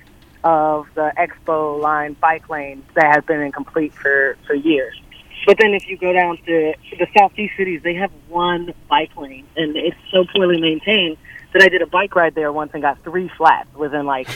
of 0.44 0.88
the 0.94 1.12
Expo 1.16 1.80
line 1.80 2.16
bike 2.20 2.48
lane 2.48 2.84
that 2.94 3.14
has 3.14 3.24
been 3.24 3.40
incomplete 3.40 3.92
for 3.94 4.36
for 4.46 4.54
years. 4.54 5.00
But 5.46 5.58
then 5.58 5.74
if 5.74 5.88
you 5.88 5.96
go 5.96 6.12
down 6.12 6.36
to 6.46 6.74
the 6.98 7.06
southeast 7.18 7.54
cities, 7.56 7.82
they 7.82 7.94
have 7.94 8.12
one 8.28 8.72
bike 8.88 9.16
lane, 9.16 9.46
and 9.56 9.76
it's 9.76 9.96
so 10.12 10.24
poorly 10.32 10.60
maintained 10.60 11.16
that 11.52 11.62
I 11.62 11.68
did 11.68 11.82
a 11.82 11.86
bike 11.86 12.14
ride 12.14 12.34
there 12.34 12.52
once 12.52 12.70
and 12.74 12.82
got 12.82 13.02
three 13.04 13.28
flats 13.28 13.68
within 13.74 14.06
like 14.06 14.28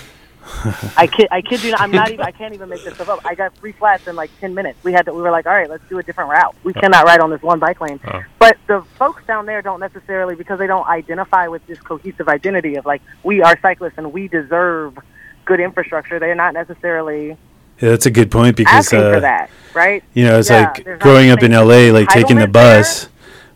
I 0.96 1.08
kid, 1.08 1.26
I 1.32 1.42
kid 1.42 1.64
you 1.64 1.72
not. 1.72 1.80
I'm 1.80 1.90
not 1.90 2.10
even. 2.12 2.24
I 2.24 2.30
can't 2.30 2.54
even 2.54 2.68
make 2.68 2.84
this 2.84 2.94
stuff 2.94 3.08
up. 3.08 3.20
I 3.26 3.34
got 3.34 3.52
three 3.56 3.72
flats 3.72 4.06
in 4.06 4.14
like 4.14 4.30
ten 4.40 4.54
minutes. 4.54 4.78
We 4.84 4.92
had 4.92 5.04
to. 5.06 5.12
We 5.12 5.20
were 5.20 5.32
like, 5.32 5.44
all 5.46 5.52
right, 5.52 5.68
let's 5.68 5.82
do 5.88 5.98
a 5.98 6.04
different 6.04 6.30
route. 6.30 6.54
We 6.62 6.72
cannot 6.72 7.04
ride 7.04 7.18
on 7.18 7.30
this 7.30 7.42
one 7.42 7.58
bike 7.58 7.80
lane. 7.80 7.98
Oh. 8.06 8.22
But 8.38 8.56
the 8.68 8.82
folks 8.96 9.24
down 9.26 9.46
there 9.46 9.60
don't 9.60 9.80
necessarily 9.80 10.36
because 10.36 10.60
they 10.60 10.68
don't 10.68 10.86
identify 10.86 11.48
with 11.48 11.66
this 11.66 11.80
cohesive 11.80 12.28
identity 12.28 12.76
of 12.76 12.86
like 12.86 13.02
we 13.24 13.42
are 13.42 13.58
cyclists 13.60 13.94
and 13.96 14.12
we 14.12 14.28
deserve 14.28 14.96
good 15.46 15.58
infrastructure. 15.58 16.20
They're 16.20 16.36
not 16.36 16.54
necessarily 16.54 17.30
Yeah, 17.80 17.90
that's 17.90 18.06
a 18.06 18.10
good 18.12 18.30
point 18.30 18.56
because 18.56 18.92
uh, 18.92 19.14
for 19.14 19.20
that, 19.20 19.50
right? 19.74 20.04
you 20.14 20.24
know 20.24 20.38
it's 20.38 20.48
Yeah, 20.48 20.72
like 20.76 21.00
growing 21.00 21.30
up 21.30 21.42
in 21.42 21.50
LA, 21.50 21.90
like 21.90 22.08
taking 22.08 22.36
the 22.36 22.46
entitlement 22.46 22.52
there. 22.52 22.82
bus. 22.82 23.08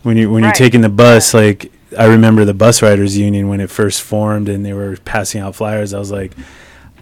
When 0.02 0.16
you 0.16 0.28
when 0.30 0.42
you're 0.42 0.52
taking 0.52 0.80
the 0.80 0.88
bus, 0.88 1.34
like 1.34 1.70
I 1.98 2.06
remember 2.06 2.44
the 2.44 2.54
bus 2.54 2.82
riders 2.82 3.16
union 3.16 3.48
when 3.48 3.60
it 3.60 3.70
first 3.70 4.02
formed 4.02 4.48
and 4.48 4.64
they 4.64 4.72
were 4.72 4.96
passing 5.04 5.40
out 5.40 5.54
flyers. 5.56 5.92
I 5.94 5.98
was 5.98 6.10
like, 6.10 6.32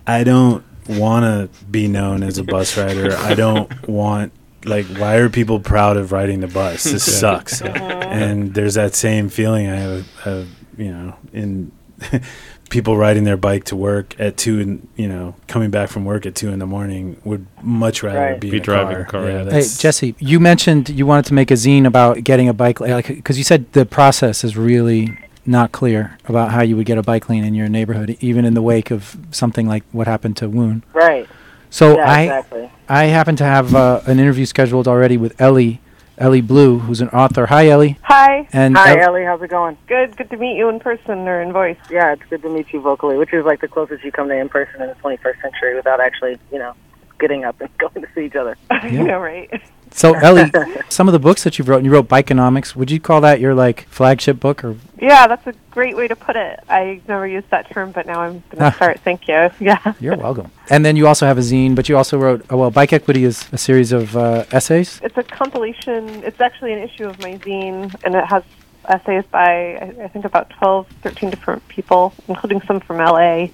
I 0.07 0.25
don't 0.25 0.65
want 0.89 1.25
to 1.25 1.65
be 1.67 1.89
known 1.89 2.23
as 2.23 2.39
a 2.39 2.45
bus 2.45 2.77
rider. 2.79 3.15
I 3.17 3.35
don't 3.35 3.89
want 3.89 4.33
like 4.65 4.87
why 4.87 5.17
are 5.17 5.29
people 5.29 5.61
proud 5.61 5.97
of 5.97 6.11
riding 6.13 6.41
the 6.41 6.49
bus? 6.49 6.85
This 6.85 7.07
Yeah. 7.07 7.15
sucks. 7.19 7.63
Uh-huh. 7.63 7.77
And 7.85 8.55
there's 8.55 8.75
that 8.75 8.95
same 8.95 9.29
feeling 9.29 9.69
I 9.69 9.77
have, 9.77 10.15
have 10.21 10.49
you 10.77 10.91
know, 10.91 11.17
in 11.33 11.71
people 12.71 12.97
riding 12.97 13.25
their 13.25 13.37
bike 13.37 13.65
to 13.65 13.77
work 13.77 14.15
at 14.21 14.37
two 14.37 14.61
and 14.61 14.87
you 14.97 15.09
know 15.09 15.35
coming 15.47 15.71
back 15.71 15.89
from 15.89 16.05
work 16.05 16.27
at 16.27 16.35
two 16.35 16.49
in 16.51 16.59
the 16.59 16.67
morning 16.67 17.17
would 17.25 17.47
much 17.63 18.03
rather 18.03 18.19
Right. 18.19 18.41
be, 18.41 18.51
Be 18.51 18.57
a 18.59 18.61
driving 18.61 18.95
car. 18.95 19.03
a 19.03 19.07
car, 19.07 19.23
Yeah, 19.23 19.29
yeah. 19.29 19.39
Hey, 19.39 19.45
that's- 19.45 19.79
Jesse, 19.79 20.15
you 20.19 20.39
mentioned 20.41 20.89
you 20.91 21.07
wanted 21.07 21.25
to 21.27 21.35
make 21.35 21.51
a 21.51 21.55
zine 21.55 21.87
about 21.87 22.23
getting 22.25 22.49
a 22.49 22.53
bike 22.53 22.81
lane, 22.81 22.93
like 22.93 23.07
because 23.09 23.39
you 23.39 23.45
said 23.45 23.73
the 23.73 23.87
process 23.87 24.45
is 24.45 24.57
really 24.57 25.17
not 25.47 25.73
clear 25.73 26.19
about 26.27 26.51
how 26.53 26.61
you 26.63 26.77
would 26.77 26.85
get 26.85 26.99
a 26.99 27.03
bike 27.03 27.29
lane 27.31 27.43
in 27.43 27.55
your 27.55 27.69
neighborhood, 27.71 28.17
even 28.21 28.45
in 28.45 28.53
the 28.53 28.61
wake 28.63 28.91
of 28.91 29.17
something 29.31 29.67
like 29.67 29.83
what 29.93 30.07
happened 30.07 30.37
to 30.37 30.49
Woon. 30.49 30.83
Right. 30.93 31.27
So 31.71 31.97
yeah, 31.97 32.11
I 32.11 32.23
exactly. 32.23 32.71
I 32.89 33.05
happen 33.05 33.37
to 33.37 33.45
have 33.45 33.75
uh, 33.75 34.01
an 34.07 34.19
interview 34.19 34.45
scheduled 34.47 34.87
already 34.87 35.17
with 35.17 35.39
Elly 35.41 35.81
Elly 36.19 36.41
Blue, 36.41 36.79
who's 36.81 37.01
an 37.01 37.09
author. 37.11 37.47
Hi, 37.47 37.69
Elly. 37.69 37.99
Hi. 38.03 38.49
And 38.53 38.77
Hi, 38.77 38.99
El- 38.99 39.11
Elly. 39.11 39.25
How's 39.25 39.43
it 39.43 39.51
going? 39.51 39.79
Good. 39.87 40.17
Good 40.17 40.31
to 40.31 40.37
meet 40.37 40.57
you 40.57 40.69
in 40.69 40.81
person 40.81 41.27
or 41.29 41.41
in 41.41 41.53
voice. 41.53 41.79
Yeah, 41.91 42.13
it's 42.13 42.23
good 42.29 42.43
to 42.43 42.49
meet 42.49 42.73
you 42.73 42.81
vocally, 42.81 43.17
which 43.17 43.33
is 43.33 43.45
like 43.45 43.61
the 43.61 43.69
closest 43.69 44.05
you 44.05 44.13
come 44.13 44.29
to 44.29 44.35
in 44.35 44.49
person 44.49 44.83
in 44.83 44.89
the 44.89 44.95
21st 44.97 45.41
century 45.41 45.75
without 45.75 46.01
actually, 46.01 46.39
you 46.53 46.59
know, 46.59 46.75
getting 47.21 47.45
up 47.45 47.61
and 47.61 47.71
going 47.79 47.95
to 47.95 48.09
see 48.15 48.27
each 48.27 48.37
other. 48.37 48.57
you 48.91 49.05
know, 49.05 49.19
right? 49.19 49.63
So 49.93 50.15
Elly, 50.23 50.51
some 50.89 51.09
of 51.09 51.13
the 51.13 51.19
books 51.19 51.45
that 51.45 51.59
you've 51.59 51.69
written, 51.69 51.85
you 51.85 51.91
wrote 51.91 52.09
Bikenomics. 52.09 52.75
Would 52.77 52.91
you 52.91 53.01
call 53.01 53.21
that 53.23 53.41
your 53.41 53.55
like 53.55 53.87
flagship 53.89 54.41
book, 54.41 54.65
or 54.65 54.77
Yeah, 55.01 55.27
that's 55.27 55.47
a 55.47 55.55
great 55.71 55.97
way 55.97 56.09
to 56.09 56.17
put 56.17 56.37
it. 56.37 56.61
I 56.69 57.01
never 57.09 57.27
used 57.27 57.51
that 57.51 57.71
term, 57.71 57.93
but 57.93 58.07
now 58.07 58.21
I'm 58.21 58.43
going 58.51 58.65
to 58.71 58.77
start. 58.77 59.01
Thank 59.01 59.29
you. 59.29 59.51
Yeah. 59.61 59.95
you're 60.01 60.17
welcome. 60.17 60.51
And 60.71 60.85
then 60.85 60.97
you 60.97 61.07
also 61.07 61.27
have 61.27 61.39
a 61.39 61.43
zine, 61.43 61.75
but 61.75 61.89
you 61.89 61.97
also 61.97 62.19
wrote 62.19 62.45
oh, 62.51 62.57
well, 62.57 62.71
Bike 62.71 62.93
Equity 62.93 63.25
is 63.25 63.47
a 63.53 63.59
series 63.59 63.93
of 63.93 64.17
uh, 64.17 64.45
essays. 64.53 65.01
It's 65.03 65.17
a 65.17 65.23
compilation. 65.23 66.09
It's 66.25 66.41
actually 66.41 66.73
an 66.73 66.81
issue 66.81 67.07
of 67.07 67.19
my 67.21 67.37
zine, 67.39 67.95
and 68.05 68.15
it 68.15 68.25
has 68.27 68.43
essays 68.89 69.25
by, 69.31 69.77
I, 69.77 70.05
I 70.05 70.09
think, 70.09 70.25
about 70.25 70.51
12, 70.51 70.87
13 71.03 71.31
different 71.31 71.67
people, 71.69 72.15
including 72.27 72.61
some 72.63 72.81
from 72.81 72.99
LA. 72.99 73.49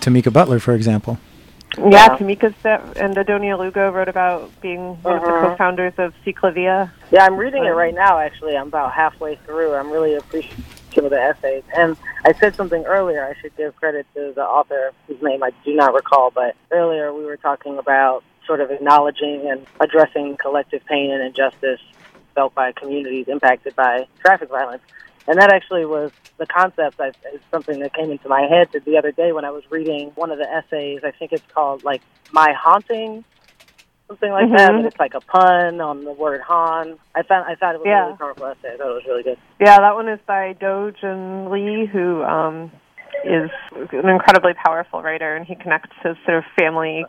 Tamika 0.00 0.32
Butler, 0.32 0.58
for 0.58 0.74
example. 0.74 1.18
Yeah, 1.78 1.84
Yeah. 1.90 2.16
Tamika 2.16 2.96
and 2.96 3.16
Adonia 3.16 3.58
Lugo 3.58 3.90
wrote 3.90 4.08
about 4.08 4.50
being 4.60 4.96
one 5.02 5.16
of 5.16 5.22
the 5.22 5.28
Uh-huh. 5.28 5.48
co-founders 5.50 5.92
of 5.98 6.14
Ciclavia. 6.24 6.90
Yeah, 7.10 7.24
I'm 7.24 7.36
reading 7.36 7.64
it 7.64 7.70
Um, 7.72 7.76
right 7.76 7.94
now, 7.94 8.18
actually. 8.18 8.56
I'm 8.56 8.68
about 8.68 8.92
halfway 8.92 9.36
through. 9.36 9.74
I'm 9.74 9.90
really 9.90 10.14
appreciative 10.14 10.64
of 11.04 11.10
the 11.10 11.20
essays. 11.20 11.62
And 11.76 11.94
I 12.24 12.32
said 12.32 12.54
something 12.54 12.84
earlier. 12.86 13.22
I 13.24 13.34
should 13.40 13.54
give 13.56 13.76
credit 13.76 14.06
to 14.14 14.32
the 14.34 14.44
author, 14.44 14.92
whose 15.06 15.20
name 15.20 15.42
I 15.42 15.50
do 15.64 15.74
not 15.74 15.92
recall, 15.92 16.30
but 16.30 16.56
earlier 16.70 17.12
we 17.12 17.24
were 17.26 17.36
talking 17.36 17.76
about 17.76 18.24
sort 18.46 18.60
of 18.60 18.70
acknowledging 18.70 19.50
and 19.50 19.66
addressing 19.80 20.36
collective 20.38 20.82
pain 20.86 21.10
and 21.10 21.22
injustice 21.22 21.80
felt 22.34 22.54
by 22.54 22.72
communities 22.72 23.28
impacted 23.28 23.74
by 23.76 24.06
traffic 24.20 24.48
violence. 24.48 24.82
And 25.28 25.38
that 25.40 25.52
actually 25.52 25.84
was 25.84 26.12
the 26.38 26.46
concept. 26.46 27.00
I, 27.00 27.08
is 27.34 27.40
something 27.50 27.80
that 27.80 27.94
came 27.94 28.10
into 28.10 28.28
my 28.28 28.42
head 28.42 28.68
the 28.84 28.96
other 28.98 29.10
day 29.12 29.32
when 29.32 29.44
I 29.44 29.50
was 29.50 29.64
reading 29.70 30.12
one 30.14 30.30
of 30.30 30.38
the 30.38 30.48
essays. 30.48 31.00
I 31.04 31.10
think 31.10 31.32
it's 31.32 31.44
called 31.52 31.82
like 31.84 32.02
"My 32.32 32.52
Haunting," 32.52 33.24
something 34.08 34.30
like 34.30 34.50
that. 34.56 34.70
Mhm. 34.70 34.76
But 34.82 34.86
it's 34.86 35.00
like 35.00 35.14
a 35.14 35.20
pun 35.20 35.80
on 35.80 36.04
the 36.04 36.12
word 36.12 36.42
"han." 36.42 36.98
I 37.14 37.22
found 37.22 37.46
I 37.48 37.54
thought 37.56 37.74
it 37.74 37.80
was 37.80 37.86
a 37.88 38.04
really 38.06 38.16
powerful 38.18 38.46
essay. 38.46 38.74
I 38.74 38.76
thought 38.76 38.90
it 38.90 38.94
was 38.94 39.06
really 39.06 39.22
good. 39.24 39.38
Yeah, 39.58 39.78
that 39.80 39.94
one 39.94 40.08
is 40.08 40.20
by 40.26 40.54
Dojin 40.54 41.50
Lee, 41.50 41.86
who 41.86 42.22
um, 42.22 42.70
is 43.24 43.50
an 43.72 44.08
incredibly 44.08 44.54
powerful 44.54 45.02
writer, 45.02 45.34
and 45.34 45.44
he 45.44 45.56
connects 45.56 45.90
his 46.04 46.16
sort 46.24 46.38
of 46.38 46.44
family 46.56 47.04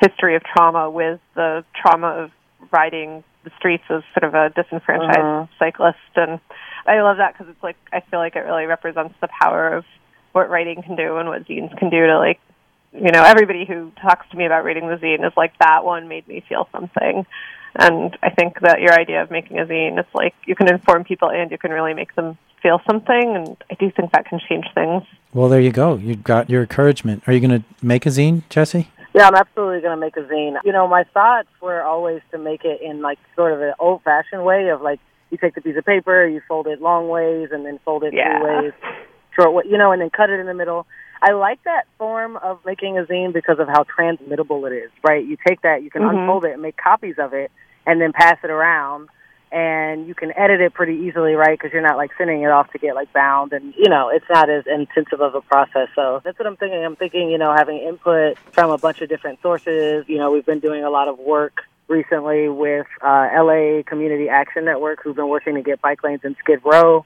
history 0.00 0.36
of 0.36 0.42
trauma 0.44 0.88
with 0.88 1.18
the 1.34 1.64
trauma 1.74 2.08
of 2.08 2.30
riding 2.70 3.24
the 3.42 3.50
streets 3.58 3.84
as 3.90 4.02
sort 4.18 4.22
of 4.24 4.34
a 4.34 4.50
disenfranchised 4.50 5.18
Uh-huh. 5.18 5.46
cyclist. 5.58 5.98
And 6.14 6.38
I 6.86 7.00
love 7.02 7.18
that 7.18 7.34
because 7.34 7.50
it's 7.50 7.62
like 7.62 7.76
I 7.92 8.00
feel 8.00 8.18
like 8.18 8.36
it 8.36 8.40
really 8.40 8.66
represents 8.66 9.14
the 9.20 9.28
power 9.28 9.74
of 9.74 9.84
what 10.32 10.48
writing 10.50 10.82
can 10.82 10.96
do 10.96 11.16
and 11.16 11.28
what 11.28 11.44
zines 11.46 11.76
can 11.78 11.90
do 11.90 12.06
to 12.06 12.18
like 12.18 12.40
you 12.92 13.10
know 13.12 13.22
everybody 13.22 13.64
who 13.64 13.92
talks 14.00 14.28
to 14.30 14.36
me 14.36 14.46
about 14.46 14.64
reading 14.64 14.88
the 14.88 14.96
zine 14.96 15.26
is 15.26 15.32
like 15.36 15.56
that 15.58 15.84
one 15.84 16.08
made 16.08 16.26
me 16.28 16.42
feel 16.48 16.68
something 16.72 17.26
and 17.76 18.16
i 18.22 18.30
think 18.30 18.58
that 18.60 18.80
your 18.80 18.92
idea 18.92 19.22
of 19.22 19.30
making 19.30 19.58
a 19.58 19.64
zine 19.66 19.98
is 19.98 20.06
like 20.14 20.34
you 20.46 20.54
can 20.54 20.68
inform 20.68 21.04
people 21.04 21.30
and 21.30 21.50
you 21.50 21.58
can 21.58 21.70
really 21.70 21.94
make 21.94 22.14
them 22.14 22.36
feel 22.62 22.80
something 22.86 23.36
and 23.36 23.56
i 23.70 23.74
do 23.74 23.90
think 23.90 24.12
that 24.12 24.24
can 24.26 24.40
change 24.48 24.66
things 24.74 25.02
Well, 25.32 25.48
there 25.48 25.60
you 25.60 25.70
go. 25.70 25.94
You 25.94 26.16
got 26.16 26.50
your 26.50 26.62
encouragement. 26.62 27.22
Are 27.26 27.32
you 27.32 27.40
going 27.40 27.62
to 27.62 27.64
make 27.82 28.04
a 28.04 28.08
zine, 28.08 28.42
Jesse? 28.48 28.88
Yeah, 29.14 29.28
I'm 29.28 29.34
absolutely 29.34 29.80
going 29.80 29.96
to 29.96 30.00
make 30.00 30.16
a 30.16 30.22
zine. 30.22 30.56
You 30.64 30.72
know, 30.72 30.88
my 30.88 31.04
thoughts 31.04 31.48
were 31.60 31.82
always 31.82 32.20
to 32.32 32.38
make 32.38 32.64
it 32.64 32.80
in 32.80 33.00
like 33.00 33.18
sort 33.36 33.52
of 33.52 33.60
an 33.60 33.74
old-fashioned 33.78 34.44
way 34.44 34.68
of 34.70 34.82
like 34.82 35.00
you 35.30 35.38
take 35.38 35.54
the 35.54 35.60
piece 35.60 35.76
of 35.76 35.84
paper, 35.84 36.26
you 36.26 36.40
fold 36.46 36.66
it 36.66 36.80
long 36.80 37.08
ways, 37.08 37.48
and 37.52 37.64
then 37.64 37.78
fold 37.84 38.04
it 38.04 38.12
Yeah. 38.12 38.38
two 38.38 38.44
ways, 38.44 38.72
short 39.38 39.52
way, 39.52 39.62
you 39.66 39.78
know, 39.78 39.92
and 39.92 40.02
then 40.02 40.10
cut 40.10 40.30
it 40.30 40.40
in 40.40 40.46
the 40.46 40.54
middle. 40.54 40.86
I 41.22 41.32
like 41.32 41.62
that 41.64 41.86
form 41.98 42.36
of 42.38 42.64
making 42.64 42.98
a 42.98 43.02
zine 43.04 43.32
because 43.32 43.58
of 43.58 43.68
how 43.68 43.84
transmittable 43.84 44.66
it 44.66 44.72
is. 44.72 44.90
Right? 45.06 45.24
You 45.24 45.36
take 45.46 45.62
that, 45.62 45.82
you 45.82 45.90
can 45.90 46.02
Mhm. 46.02 46.10
unfold 46.10 46.44
it 46.44 46.52
and 46.52 46.62
make 46.62 46.76
copies 46.76 47.18
of 47.18 47.32
it, 47.34 47.50
and 47.86 48.00
then 48.00 48.12
pass 48.12 48.38
it 48.42 48.50
around. 48.50 49.08
And 49.52 50.06
you 50.06 50.14
can 50.14 50.32
edit 50.38 50.60
it 50.60 50.74
pretty 50.74 50.94
easily, 50.94 51.34
right? 51.34 51.58
Because 51.58 51.72
you're 51.72 51.82
not 51.82 51.96
like 51.96 52.12
sending 52.16 52.42
it 52.42 52.50
off 52.52 52.70
to 52.70 52.78
get 52.78 52.94
like 52.94 53.12
bound, 53.12 53.52
and 53.52 53.74
you 53.76 53.88
know 53.88 54.08
it's 54.08 54.28
not 54.30 54.48
as 54.48 54.64
intensive 54.66 55.20
of 55.20 55.34
a 55.34 55.40
process. 55.40 55.88
So 55.96 56.20
that's 56.22 56.38
what 56.38 56.46
I'm 56.46 56.56
thinking. 56.56 56.84
I'm 56.84 56.94
thinking, 56.94 57.30
you 57.30 57.36
know, 57.38 57.52
having 57.52 57.78
input 57.78 58.38
from 58.52 58.70
a 58.70 58.78
bunch 58.78 59.00
of 59.00 59.08
different 59.08 59.42
sources. 59.42 60.04
You 60.08 60.18
know, 60.18 60.30
we've 60.30 60.46
been 60.46 60.60
doing 60.60 60.84
a 60.84 60.90
lot 60.90 61.08
of 61.08 61.18
work 61.18 61.64
recently 61.90 62.48
with 62.48 62.86
uh, 63.02 63.28
LA 63.34 63.82
Community 63.84 64.28
Action 64.28 64.64
Network, 64.64 65.00
who've 65.02 65.16
been 65.16 65.28
working 65.28 65.56
to 65.56 65.62
get 65.62 65.82
bike 65.82 66.02
lanes 66.02 66.20
in 66.24 66.36
Skid 66.38 66.60
Row. 66.64 67.04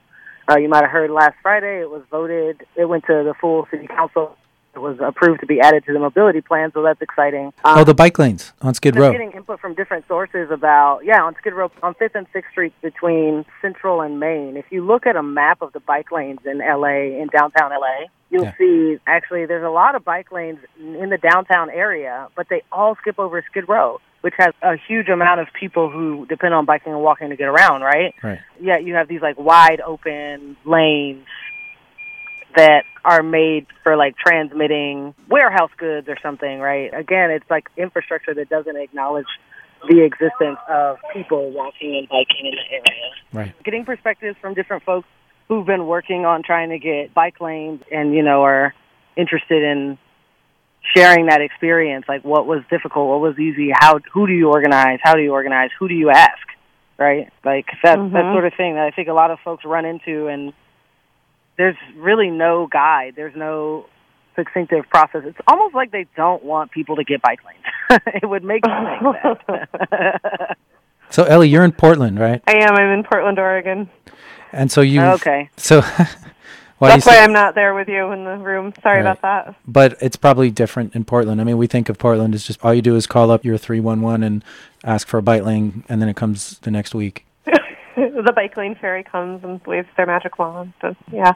Uh, 0.49 0.59
you 0.59 0.69
might 0.69 0.83
have 0.83 0.91
heard 0.91 1.11
last 1.11 1.35
Friday 1.43 1.81
it 1.81 1.91
was 1.91 2.03
voted. 2.11 2.65
It 2.77 2.85
went 2.85 3.05
to 3.07 3.25
the 3.25 3.35
full 3.41 3.67
city 3.71 3.87
council. 3.89 4.37
It 4.75 4.81
was 4.81 4.99
approved 5.01 5.41
to 5.41 5.47
be 5.47 5.61
added 5.61 5.85
to 5.87 5.93
the 5.93 6.01
mobility 6.01 6.41
plan, 6.41 6.73
so 6.75 6.83
that's 6.83 7.01
exciting. 7.01 7.47
Um, 7.65 7.79
oh, 7.79 7.85
the 7.85 7.95
bike 7.95 8.19
lanes 8.19 8.53
on 8.61 8.75
Skid 8.75 8.97
Row. 8.97 9.13
getting 9.13 9.31
input 9.31 9.61
from 9.61 9.75
different 9.75 10.07
sources 10.09 10.51
about 10.51 11.01
yeah 11.05 11.23
on 11.23 11.35
Skid 11.37 11.55
Row 11.55 11.71
on 11.83 11.95
Fifth 11.95 12.17
and 12.17 12.27
Sixth 12.33 12.51
Street 12.51 12.75
between 12.83 13.45
Central 13.63 14.01
and 14.03 14.19
Main. 14.19 14.57
If 14.57 14.67
you 14.71 14.85
look 14.85 15.07
at 15.07 15.15
a 15.17 15.23
map 15.23 15.63
of 15.63 15.73
the 15.73 15.81
bike 15.81 16.11
lanes 16.11 16.41
in 16.45 16.59
LA 16.59 17.21
in 17.23 17.29
downtown 17.33 17.71
LA, 17.71 18.07
you'll 18.31 18.45
Yeah. 18.47 18.53
see 18.59 18.99
actually 19.07 19.47
there's 19.47 19.65
a 19.65 19.71
lot 19.71 19.95
of 19.95 20.05
bike 20.05 20.33
lanes 20.33 20.59
in 20.79 21.09
the 21.09 21.19
downtown 21.19 21.71
area, 21.71 22.27
but 22.35 22.49
they 22.51 22.63
all 22.73 22.97
skip 22.97 23.21
over 23.21 23.45
Skid 23.49 23.69
Row, 23.69 24.01
which 24.25 24.33
has 24.39 24.55
a 24.63 24.77
huge 24.89 25.11
amount 25.11 25.39
of 25.39 25.49
people 25.53 25.91
who 25.91 26.25
depend 26.25 26.55
on 26.55 26.65
biking 26.65 26.95
and 26.95 27.03
walking 27.03 27.29
to 27.29 27.37
get 27.37 27.45
around, 27.45 27.83
right? 27.83 28.15
Right. 28.23 28.39
Yeah, 28.59 28.79
you 28.79 28.95
have 28.95 29.07
these 29.07 29.21
like 29.21 29.39
wide 29.39 29.83
open 29.83 30.57
lanes 30.65 31.27
that 32.57 32.85
are 33.05 33.23
made 33.23 33.67
for 33.83 33.99
like 33.99 34.17
transmitting 34.17 35.15
warehouse 35.29 35.73
goods 35.77 36.09
or 36.09 36.17
something, 36.23 36.59
right? 36.59 36.91
Again, 36.95 37.33
it's 37.33 37.45
like 37.51 37.69
infrastructure 37.77 38.33
that 38.33 38.49
doesn't 38.49 38.77
acknowledge 38.77 39.27
the 39.91 40.03
existence 40.03 40.59
of 40.71 40.97
people 41.13 41.51
walking 41.51 41.95
and 41.95 42.09
biking 42.09 42.47
in 42.47 42.53
the 42.53 42.71
area. 42.71 43.11
Right. 43.31 43.63
Getting 43.63 43.85
perspectives 43.85 44.39
from 44.41 44.55
different 44.55 44.85
folks 44.85 45.07
who've 45.49 45.67
been 45.67 45.87
working 45.87 46.25
on 46.25 46.43
trying 46.43 46.71
to 46.71 46.79
get 46.79 47.13
bike 47.13 47.43
lanes 47.43 47.83
and, 47.93 48.15
you 48.15 48.23
know, 48.23 48.41
are 48.45 48.73
interested 49.19 49.63
in 49.63 49.99
sharing 50.95 51.27
that 51.27 51.41
experience, 51.41 52.05
like 52.09 52.25
what 52.25 52.47
was 52.47 52.63
difficult, 52.71 53.09
what 53.09 53.21
was 53.21 53.39
easy, 53.39 53.71
how 53.75 53.99
who 54.13 54.27
do 54.27 54.33
you 54.33 54.51
organize, 54.51 54.99
how 55.03 55.15
do 55.15 55.23
you 55.23 55.33
organize, 55.33 55.71
who 55.79 55.89
do 55.89 55.95
you 55.95 56.11
ask, 56.11 56.47
right? 56.99 57.31
Like 57.45 57.67
that 57.83 57.97
that 57.97 57.99
Mhm. 58.25 58.33
sort 58.33 58.45
of 58.45 58.55
thing 58.55 58.75
that 58.75 58.85
I 58.85 58.91
think 58.91 59.09
a 59.09 59.13
lot 59.15 59.31
of 59.31 59.39
folks 59.41 59.65
run 59.65 59.85
into, 59.85 60.27
and 60.29 60.53
there's 61.57 61.77
really 61.97 62.31
no 62.31 62.67
guide, 62.67 63.15
there's 63.17 63.35
no 63.37 63.87
succinctive 64.37 64.89
process. 64.89 65.23
It's 65.25 65.39
almost 65.47 65.75
like 65.75 65.91
they 65.93 66.07
don't 66.17 66.43
want 66.45 66.73
people 66.73 66.97
to 66.97 67.05
get 67.05 67.23
bike 67.23 67.41
lanes. 67.47 68.01
it 68.23 68.27
would 68.29 68.43
make 68.45 68.65
sense. 68.67 69.01
think 69.01 69.39
that. 69.91 70.57
So 71.11 71.23
Elly, 71.25 71.49
you're 71.49 71.63
in 71.65 71.71
Portland, 71.71 72.19
right? 72.19 72.43
i 72.49 72.55
am 72.57 72.75
i'm 72.77 72.91
in 72.99 73.05
portland 73.05 73.39
oregon 73.39 73.89
And 74.53 74.73
so 74.73 74.81
you 74.81 75.01
okay. 75.03 75.49
So, 75.57 75.83
Why 76.85 76.91
do 76.91 76.95
you 76.97 77.01
That's 77.01 77.07
why 77.07 77.25
I'm 77.25 77.33
not 77.33 77.55
there 77.55 77.75
with 77.75 77.89
you 77.89 78.13
in 78.13 78.25
the 78.25 78.37
room. 78.37 78.73
Sorry 78.83 79.03
Right. 79.03 79.11
about 79.11 79.23
that. 79.23 79.55
But 79.67 79.97
it's 80.01 80.17
probably 80.17 80.51
different 80.51 80.95
in 80.95 81.05
Portland. 81.05 81.41
I 81.41 81.45
mean, 81.45 81.57
we 81.59 81.67
think 81.67 81.89
of 81.89 81.99
Portland 81.99 82.35
as 82.35 82.45
just 82.45 82.65
all 82.65 82.75
you 82.75 82.83
do 82.83 82.95
is 82.97 83.07
call 83.07 83.31
up 83.31 83.45
your 83.45 83.57
311 83.59 84.23
and 84.23 84.45
ask 84.85 85.09
for 85.09 85.19
a 85.19 85.23
bike 85.23 85.45
lane, 85.45 85.85
and 85.89 86.01
then 86.03 86.09
it 86.09 86.17
comes 86.17 86.59
the 86.61 86.71
next 86.71 86.95
week. 86.95 87.25
the 87.97 88.33
bike 88.35 88.57
lane 88.57 88.75
fairy 88.75 89.03
comes 89.03 89.43
and 89.45 89.61
waves 89.67 89.89
their 89.97 90.07
magic 90.07 90.39
wand. 90.39 90.73
And, 90.83 90.97
yeah. 91.11 91.33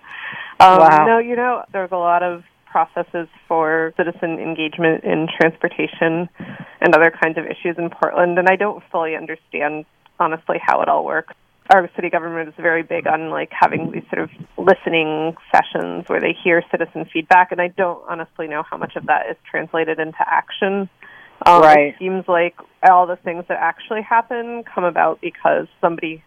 Um, 0.60 0.78
Wow. 0.80 1.06
No, 1.06 1.18
you 1.18 1.36
know, 1.36 1.62
there's 1.72 1.92
a 1.92 1.96
lot 1.96 2.22
of 2.22 2.44
processes 2.66 3.28
for 3.46 3.94
citizen 3.96 4.38
engagement 4.38 5.02
in 5.02 5.26
transportation 5.40 6.28
and 6.80 6.94
other 6.94 7.10
kinds 7.10 7.38
of 7.38 7.46
issues 7.46 7.78
in 7.78 7.88
Portland, 7.90 8.38
and 8.38 8.48
I 8.48 8.56
don't 8.56 8.82
fully 8.92 9.16
understand, 9.16 9.86
honestly, 10.20 10.58
how 10.62 10.82
it 10.82 10.88
all 10.88 11.04
works. 11.04 11.34
Our 11.70 11.90
city 11.94 12.08
government 12.08 12.48
is 12.48 12.54
very 12.56 12.82
big 12.82 13.06
on 13.06 13.30
like 13.30 13.50
having 13.52 13.90
these 13.90 14.04
sort 14.12 14.22
of 14.22 14.30
listening 14.56 15.36
sessions 15.52 16.08
where 16.08 16.20
they 16.20 16.32
hear 16.32 16.62
citizen 16.70 17.04
feedback, 17.12 17.52
and 17.52 17.60
I 17.60 17.68
don't 17.68 18.02
honestly 18.08 18.48
know 18.48 18.62
how 18.62 18.78
much 18.78 18.96
of 18.96 19.06
that 19.06 19.28
is 19.30 19.36
translated 19.50 19.98
into 19.98 20.18
action. 20.20 20.88
Um, 21.44 21.62
Right. 21.62 21.78
It 21.88 21.96
seems 21.98 22.26
like 22.26 22.56
all 22.88 23.06
the 23.06 23.16
things 23.16 23.44
that 23.48 23.58
actually 23.60 24.02
happen 24.02 24.64
come 24.64 24.84
about 24.84 25.20
because 25.20 25.66
somebody 25.80 26.22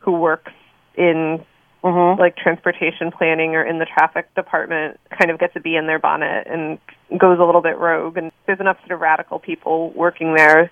who 0.00 0.12
works 0.12 0.52
in 0.94 1.44
Mhm. 1.82 2.18
like 2.18 2.36
transportation 2.36 3.10
planning 3.10 3.56
or 3.56 3.64
in 3.64 3.78
the 3.78 3.86
traffic 3.86 4.32
department 4.34 5.00
kind 5.10 5.30
of 5.30 5.38
gets 5.38 5.56
a 5.56 5.60
bee 5.60 5.74
in 5.74 5.86
their 5.86 5.98
bonnet 5.98 6.46
and 6.46 6.78
goes 7.18 7.40
a 7.40 7.44
little 7.44 7.60
bit 7.60 7.76
rogue 7.76 8.16
and 8.16 8.30
there's 8.46 8.60
enough 8.60 8.78
sort 8.80 8.92
of 8.92 9.00
radical 9.00 9.40
people 9.40 9.90
working 9.90 10.34
there 10.34 10.70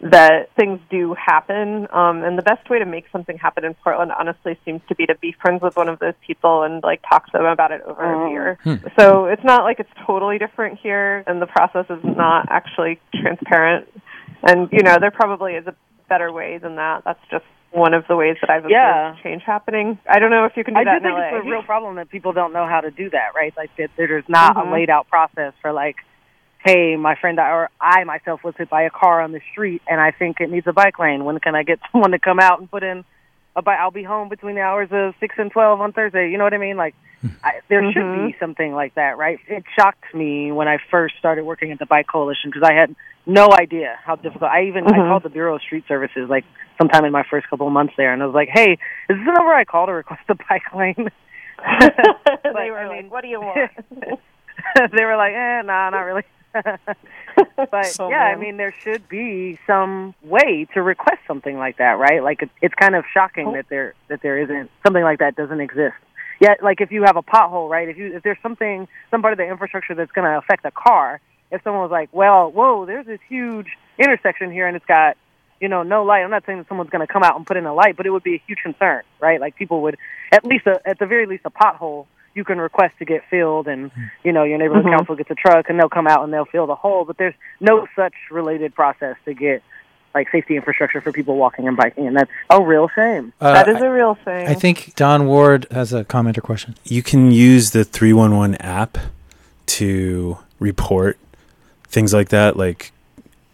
that 0.00 0.54
things 0.54 0.78
do 0.90 1.12
happen 1.14 1.88
um 1.92 2.22
and 2.22 2.38
the 2.38 2.42
best 2.42 2.70
way 2.70 2.78
to 2.78 2.86
make 2.86 3.04
something 3.10 3.36
happen 3.36 3.64
in 3.64 3.74
Portland 3.74 4.12
honestly 4.16 4.56
seems 4.64 4.80
to 4.88 4.94
be 4.94 5.06
to 5.06 5.14
be 5.16 5.34
friends 5.42 5.60
with 5.60 5.76
one 5.76 5.88
of 5.88 5.98
those 5.98 6.14
people 6.24 6.62
and 6.62 6.82
like 6.84 7.00
talk 7.08 7.26
to 7.26 7.32
them 7.32 7.44
about 7.46 7.72
it 7.72 7.82
over 7.84 8.26
a 8.26 8.28
beer. 8.28 8.58
So 8.98 9.26
it's 9.26 9.42
not 9.42 9.64
like 9.64 9.80
it's 9.80 9.90
totally 10.06 10.38
different 10.38 10.78
here 10.80 11.24
and 11.26 11.42
the 11.42 11.46
process 11.46 11.86
is 11.90 11.98
not 12.04 12.46
actually 12.48 13.00
transparent 13.20 13.88
and 14.44 14.68
you 14.70 14.82
know 14.84 14.98
there 15.00 15.10
probably 15.10 15.54
is 15.54 15.66
a 15.66 15.74
better 16.08 16.32
way 16.32 16.58
than 16.58 16.76
that. 16.76 17.02
That's 17.04 17.20
just 17.30 17.44
one 17.72 17.92
of 17.92 18.06
the 18.08 18.16
ways 18.16 18.36
that 18.40 18.48
I've 18.50 18.64
observed 18.64 18.72
Yeah. 18.72 19.14
change 19.22 19.42
happening. 19.44 19.98
I 20.08 20.20
don't 20.20 20.30
know 20.30 20.46
if 20.46 20.56
you 20.56 20.64
can 20.64 20.74
do 20.74 20.80
I 20.80 20.84
that 20.84 20.90
do 20.92 20.96
in 20.96 21.02
think 21.02 21.18
LA. 21.18 21.36
it's 21.38 21.44
a 21.46 21.50
real 21.50 21.62
problem 21.62 21.96
that 21.96 22.08
people 22.08 22.32
don't 22.32 22.52
know 22.54 22.66
how 22.66 22.80
to 22.80 22.90
do 22.90 23.10
that, 23.10 23.34
right? 23.34 23.52
Like 23.56 23.70
that 23.76 23.90
there's 23.96 24.24
not 24.28 24.56
Mhm. 24.56 24.68
a 24.68 24.72
laid 24.72 24.88
out 24.90 25.08
process 25.08 25.52
for 25.60 25.72
like, 25.72 25.96
hey, 26.68 26.96
my 26.96 27.14
friend 27.14 27.38
or 27.38 27.70
I 27.80 28.04
myself 28.04 28.44
was 28.44 28.54
hit 28.58 28.68
by 28.68 28.82
a 28.82 28.90
car 28.90 29.22
on 29.22 29.32
the 29.32 29.40
street 29.52 29.80
and 29.88 30.00
I 30.00 30.10
think 30.10 30.40
it 30.40 30.50
needs 30.50 30.66
a 30.66 30.72
bike 30.72 30.98
lane. 30.98 31.24
When 31.24 31.38
can 31.40 31.54
I 31.54 31.62
get 31.62 31.78
someone 31.92 32.10
to 32.10 32.18
come 32.18 32.38
out 32.40 32.60
and 32.60 32.70
put 32.70 32.82
in 32.82 33.04
a 33.56 33.62
bike? 33.62 33.78
I'll 33.80 33.90
be 33.90 34.02
home 34.02 34.28
between 34.28 34.54
the 34.54 34.60
hours 34.60 34.88
of 34.92 35.14
six 35.20 35.34
and 35.38 35.50
twelve 35.50 35.80
on 35.80 35.92
Thursday. 35.92 36.30
You 36.30 36.36
know 36.38 36.44
what 36.44 36.52
I 36.54 36.58
mean? 36.58 36.76
Like, 36.76 36.94
I, 37.42 37.60
there 37.68 37.82
should 37.92 38.12
be 38.12 38.34
Mhm. 38.34 38.38
something 38.38 38.74
like 38.74 38.94
that, 38.96 39.16
right? 39.16 39.38
It 39.48 39.64
shocked 39.78 40.14
me 40.14 40.52
when 40.52 40.68
I 40.68 40.76
first 40.90 41.14
started 41.18 41.44
working 41.44 41.72
at 41.72 41.78
the 41.78 41.86
Bike 41.86 42.06
Coalition 42.06 42.50
because 42.50 42.68
I 42.68 42.74
had 42.74 42.94
no 43.26 43.48
idea 43.52 43.98
how 44.04 44.16
difficult. 44.16 44.50
I 44.50 44.64
even 44.64 44.84
I 44.86 44.90
Mhm. 44.98 45.08
called 45.08 45.22
the 45.22 45.30
Bureau 45.30 45.56
of 45.56 45.62
Street 45.62 45.84
Services 45.88 46.28
like 46.28 46.44
sometime 46.76 47.04
in 47.06 47.12
my 47.12 47.24
first 47.30 47.48
couple 47.48 47.66
of 47.66 47.72
months 47.72 47.94
there, 47.96 48.12
and 48.12 48.22
I 48.22 48.26
was 48.26 48.34
like, 48.34 48.48
"Hey, 48.52 48.72
is 48.72 48.78
this 49.16 49.24
the 49.26 49.32
number 49.32 49.52
I 49.54 49.64
call 49.64 49.86
to 49.86 49.92
request 49.92 50.22
a 50.28 50.34
bike 50.34 50.72
lane?" 50.74 50.94
they 51.80 51.90
But, 52.42 52.54
were 52.54 52.78
I 52.78 52.86
like, 52.88 52.96
mean- 53.02 53.10
"What 53.10 53.22
do 53.22 53.28
you 53.28 53.40
want?" 53.40 53.70
they 54.92 55.04
were 55.04 55.16
like, 55.16 55.32
"Eh, 55.34 55.62
nah, 55.62 55.90
not 55.90 56.02
really." 56.02 56.22
but 56.54 57.96
Oh, 58.00 58.08
yeah, 58.08 58.24
I 58.24 58.36
mean, 58.36 58.56
there 58.56 58.74
should 58.82 59.08
be 59.08 59.58
some 59.66 60.14
way 60.22 60.66
to 60.74 60.82
request 60.82 61.20
something 61.26 61.56
like 61.56 61.78
that, 61.78 61.98
right? 61.98 62.22
Like, 62.22 62.42
it, 62.42 62.50
it's 62.62 62.74
kind 62.74 62.94
of 62.94 63.04
shocking 63.12 63.48
Oh. 63.48 63.52
that 63.54 63.68
there 63.68 63.94
that 64.08 64.22
there 64.22 64.38
isn't 64.38 64.70
something 64.84 65.02
like 65.02 65.18
that 65.20 65.36
doesn't 65.36 65.60
exist. 65.60 65.94
Yet, 66.40 66.62
like 66.62 66.80
if 66.80 66.92
you 66.92 67.02
have 67.04 67.16
a 67.16 67.22
pothole, 67.22 67.68
right? 67.68 67.88
If 67.88 67.96
you 67.98 68.14
if 68.16 68.22
there's 68.22 68.38
something 68.42 68.86
some 69.10 69.22
part 69.22 69.32
of 69.32 69.38
the 69.38 69.46
infrastructure 69.48 69.94
that's 69.94 70.12
going 70.12 70.24
to 70.30 70.38
affect 70.38 70.64
a 70.64 70.70
car, 70.70 71.20
if 71.50 71.62
someone 71.64 71.82
was 71.82 71.90
like, 71.90 72.10
"Well, 72.12 72.50
whoa, 72.52 72.86
there's 72.86 73.06
this 73.06 73.20
huge 73.28 73.66
intersection 73.98 74.50
here, 74.52 74.66
and 74.66 74.76
it's 74.76 74.86
got." 74.86 75.16
You 75.60 75.66
know, 75.66 75.82
no 75.82 76.04
light. 76.04 76.22
I'm 76.22 76.30
not 76.30 76.46
saying 76.46 76.58
that 76.58 76.68
someone's 76.68 76.90
going 76.90 77.04
to 77.04 77.12
come 77.12 77.24
out 77.24 77.34
and 77.34 77.44
put 77.44 77.56
in 77.56 77.66
a 77.66 77.74
light, 77.74 77.96
but 77.96 78.06
it 78.06 78.10
would 78.10 78.22
be 78.22 78.36
a 78.36 78.42
huge 78.46 78.60
concern, 78.62 79.02
right? 79.18 79.40
Like 79.40 79.56
people 79.56 79.82
would, 79.82 79.96
at 80.30 80.44
least, 80.44 80.68
a, 80.68 80.80
at 80.88 81.00
the 81.00 81.06
very 81.06 81.26
least, 81.26 81.42
a 81.46 81.50
pothole 81.50 82.06
you 82.38 82.44
can 82.44 82.58
request 82.58 82.94
to 83.00 83.04
get 83.04 83.22
filled, 83.28 83.66
and 83.68 83.90
you 84.24 84.32
know 84.32 84.44
your 84.44 84.56
neighborhood 84.58 84.84
Mhm. 84.86 84.96
council 84.96 85.16
gets 85.16 85.30
a 85.30 85.34
truck 85.34 85.68
and 85.68 85.78
they'll 85.78 85.88
come 85.90 86.06
out 86.06 86.22
and 86.24 86.32
they'll 86.32 86.46
fill 86.46 86.66
the 86.68 86.76
hole. 86.76 87.04
But 87.04 87.18
there's 87.18 87.34
no 87.60 87.86
such 87.96 88.14
related 88.30 88.74
process 88.74 89.16
to 89.26 89.34
get 89.34 89.62
like 90.14 90.30
safety 90.30 90.56
infrastructure 90.56 91.00
for 91.02 91.12
people 91.12 91.36
walking 91.36 91.68
and 91.68 91.76
biking, 91.76 92.06
and 92.06 92.16
that's 92.16 92.30
a 92.48 92.62
real 92.62 92.88
shame. 92.94 93.32
Uh, 93.40 93.52
that 93.52 93.68
is 93.68 93.82
a 93.82 93.90
real 93.90 94.16
shame. 94.24 94.48
I 94.48 94.54
think 94.54 94.94
Don 94.94 95.26
Ward 95.26 95.66
has 95.70 95.92
a 95.92 96.04
comment 96.04 96.38
or 96.38 96.40
question. 96.40 96.76
You 96.84 97.02
can 97.02 97.30
use 97.30 97.72
the 97.72 97.84
311 97.84 98.54
app 98.56 98.96
to 99.66 100.38
report 100.60 101.18
things 101.88 102.14
like 102.14 102.30
that, 102.30 102.56
like 102.56 102.92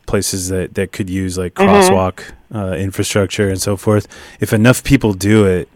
places 0.07 0.49
that, 0.49 0.75
that 0.75 0.93
could 0.93 1.09
use 1.11 1.37
like 1.39 1.55
Mhm. 1.55 1.67
crosswalk 1.67 2.21
uh, 2.55 2.75
infrastructure 2.77 3.49
and 3.49 3.61
so 3.61 3.77
forth. 3.77 4.07
If 4.39 4.53
enough 4.53 4.85
people 4.85 5.13
do 5.13 5.45
it, 5.45 5.69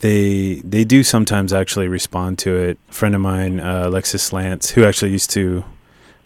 they 0.00 0.56
they 0.64 0.84
do 0.84 1.02
sometimes 1.02 1.52
actually 1.52 1.88
respond 1.88 2.38
to 2.40 2.56
it. 2.56 2.78
A 2.88 2.92
friend 2.92 3.14
of 3.14 3.20
mine, 3.20 3.60
uh, 3.60 3.84
Alexis 3.86 4.32
Lance, 4.32 4.70
who 4.70 4.84
actually 4.84 5.12
used 5.12 5.30
to 5.30 5.64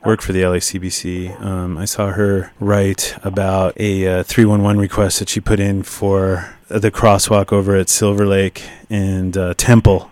work 0.05 0.21
for 0.21 0.33
the 0.33 0.43
LACBC, 0.43 1.41
um, 1.41 1.79
I 1.79 1.85
saw 1.87 2.11
her 2.11 2.53
write 2.61 3.17
about 3.25 3.79
a 3.81 4.21
uh, 4.21 4.23
311 4.23 4.81
request 4.81 5.19
that 5.19 5.29
she 5.29 5.41
put 5.41 5.61
in 5.61 5.83
for 5.83 6.55
the 6.69 6.91
crosswalk 6.91 7.53
over 7.53 7.75
at 7.75 7.89
Silver 7.89 8.27
Lake 8.27 8.63
and 8.91 9.37
uh, 9.37 9.55
Temple, 9.55 10.11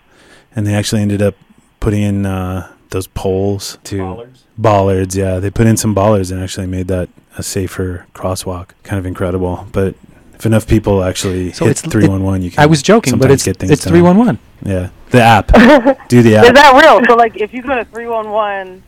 and 0.55 0.65
they 0.65 0.73
actually 0.73 1.01
ended 1.01 1.21
up 1.21 1.35
putting 1.79 2.01
in 2.01 2.25
uh, 2.25 2.71
those 2.89 3.07
poles 3.07 3.77
to 3.85 4.27
bollards. 4.57 5.15
Yeah, 5.15 5.39
they 5.39 5.51
put 5.51 5.67
in 5.67 5.77
some 5.77 5.93
bollards 5.93 6.31
and 6.31 6.41
actually 6.41 6.67
made 6.67 6.87
that 6.87 7.09
a 7.37 7.43
safer 7.43 8.05
crosswalk. 8.13 8.69
Kind 8.83 8.99
of 8.99 9.05
incredible, 9.05 9.67
but. 9.71 9.95
If 10.43 10.47
enough 10.47 10.67
people 10.67 11.05
actually 11.05 11.53
So 11.53 11.63
hit 11.63 11.71
it's- 11.77 11.85
it- 11.85 11.89
311, 11.91 12.41
you 12.41 12.51
can. 12.51 12.61
I 12.61 12.65
was 12.65 12.81
joking, 12.81 13.17
but 13.17 13.31
it's 13.31 13.45
get 13.45 13.55
things 13.55 13.71
it's 13.71 13.85
done. 13.85 13.93
311. 13.93 14.39
Yeah, 14.65 14.89
the 15.09 15.21
app. 15.21 15.47
Do 16.09 16.21
the 16.21 16.35
app. 16.35 16.43
Is 16.47 16.51
that 16.51 16.81
real? 16.83 17.01
So 17.07 17.15
like, 17.15 17.37
if 17.37 17.53
you 17.53 17.61
go 17.61 17.75
to 17.75 17.85
three 17.85 18.07
one 18.07 18.29
one, 18.29 18.83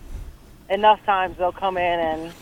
enough 0.70 1.00
times 1.06 1.38
they'll 1.38 1.54
come 1.54 1.78
in 1.78 2.00
and 2.02 2.34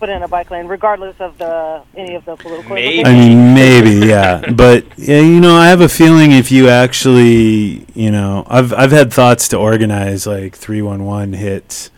put 0.00 0.08
in 0.08 0.24
a 0.24 0.26
bike 0.26 0.50
lane, 0.50 0.66
regardless 0.66 1.14
of 1.20 1.38
the 1.38 1.82
any 1.96 2.16
of 2.16 2.24
the 2.24 2.34
political. 2.34 2.74
Maybe. 2.74 3.04
I 3.06 3.12
mean, 3.12 3.54
maybe, 3.54 4.04
yeah, 4.08 4.40
but 4.52 4.84
yeah, 4.98 5.20
you 5.20 5.40
know, 5.40 5.54
I 5.54 5.68
have 5.68 5.80
a 5.80 5.88
feeling 5.88 6.32
if 6.32 6.50
you 6.50 6.68
actually, 6.68 7.86
you 7.94 8.10
know, 8.10 8.44
I've 8.48 8.72
I've 8.74 8.90
had 8.90 9.12
thoughts 9.12 9.46
to 9.50 9.58
organize 9.58 10.26
like 10.26 10.56
three 10.56 10.82
one 10.82 11.04
one 11.04 11.34
hits 11.34 11.92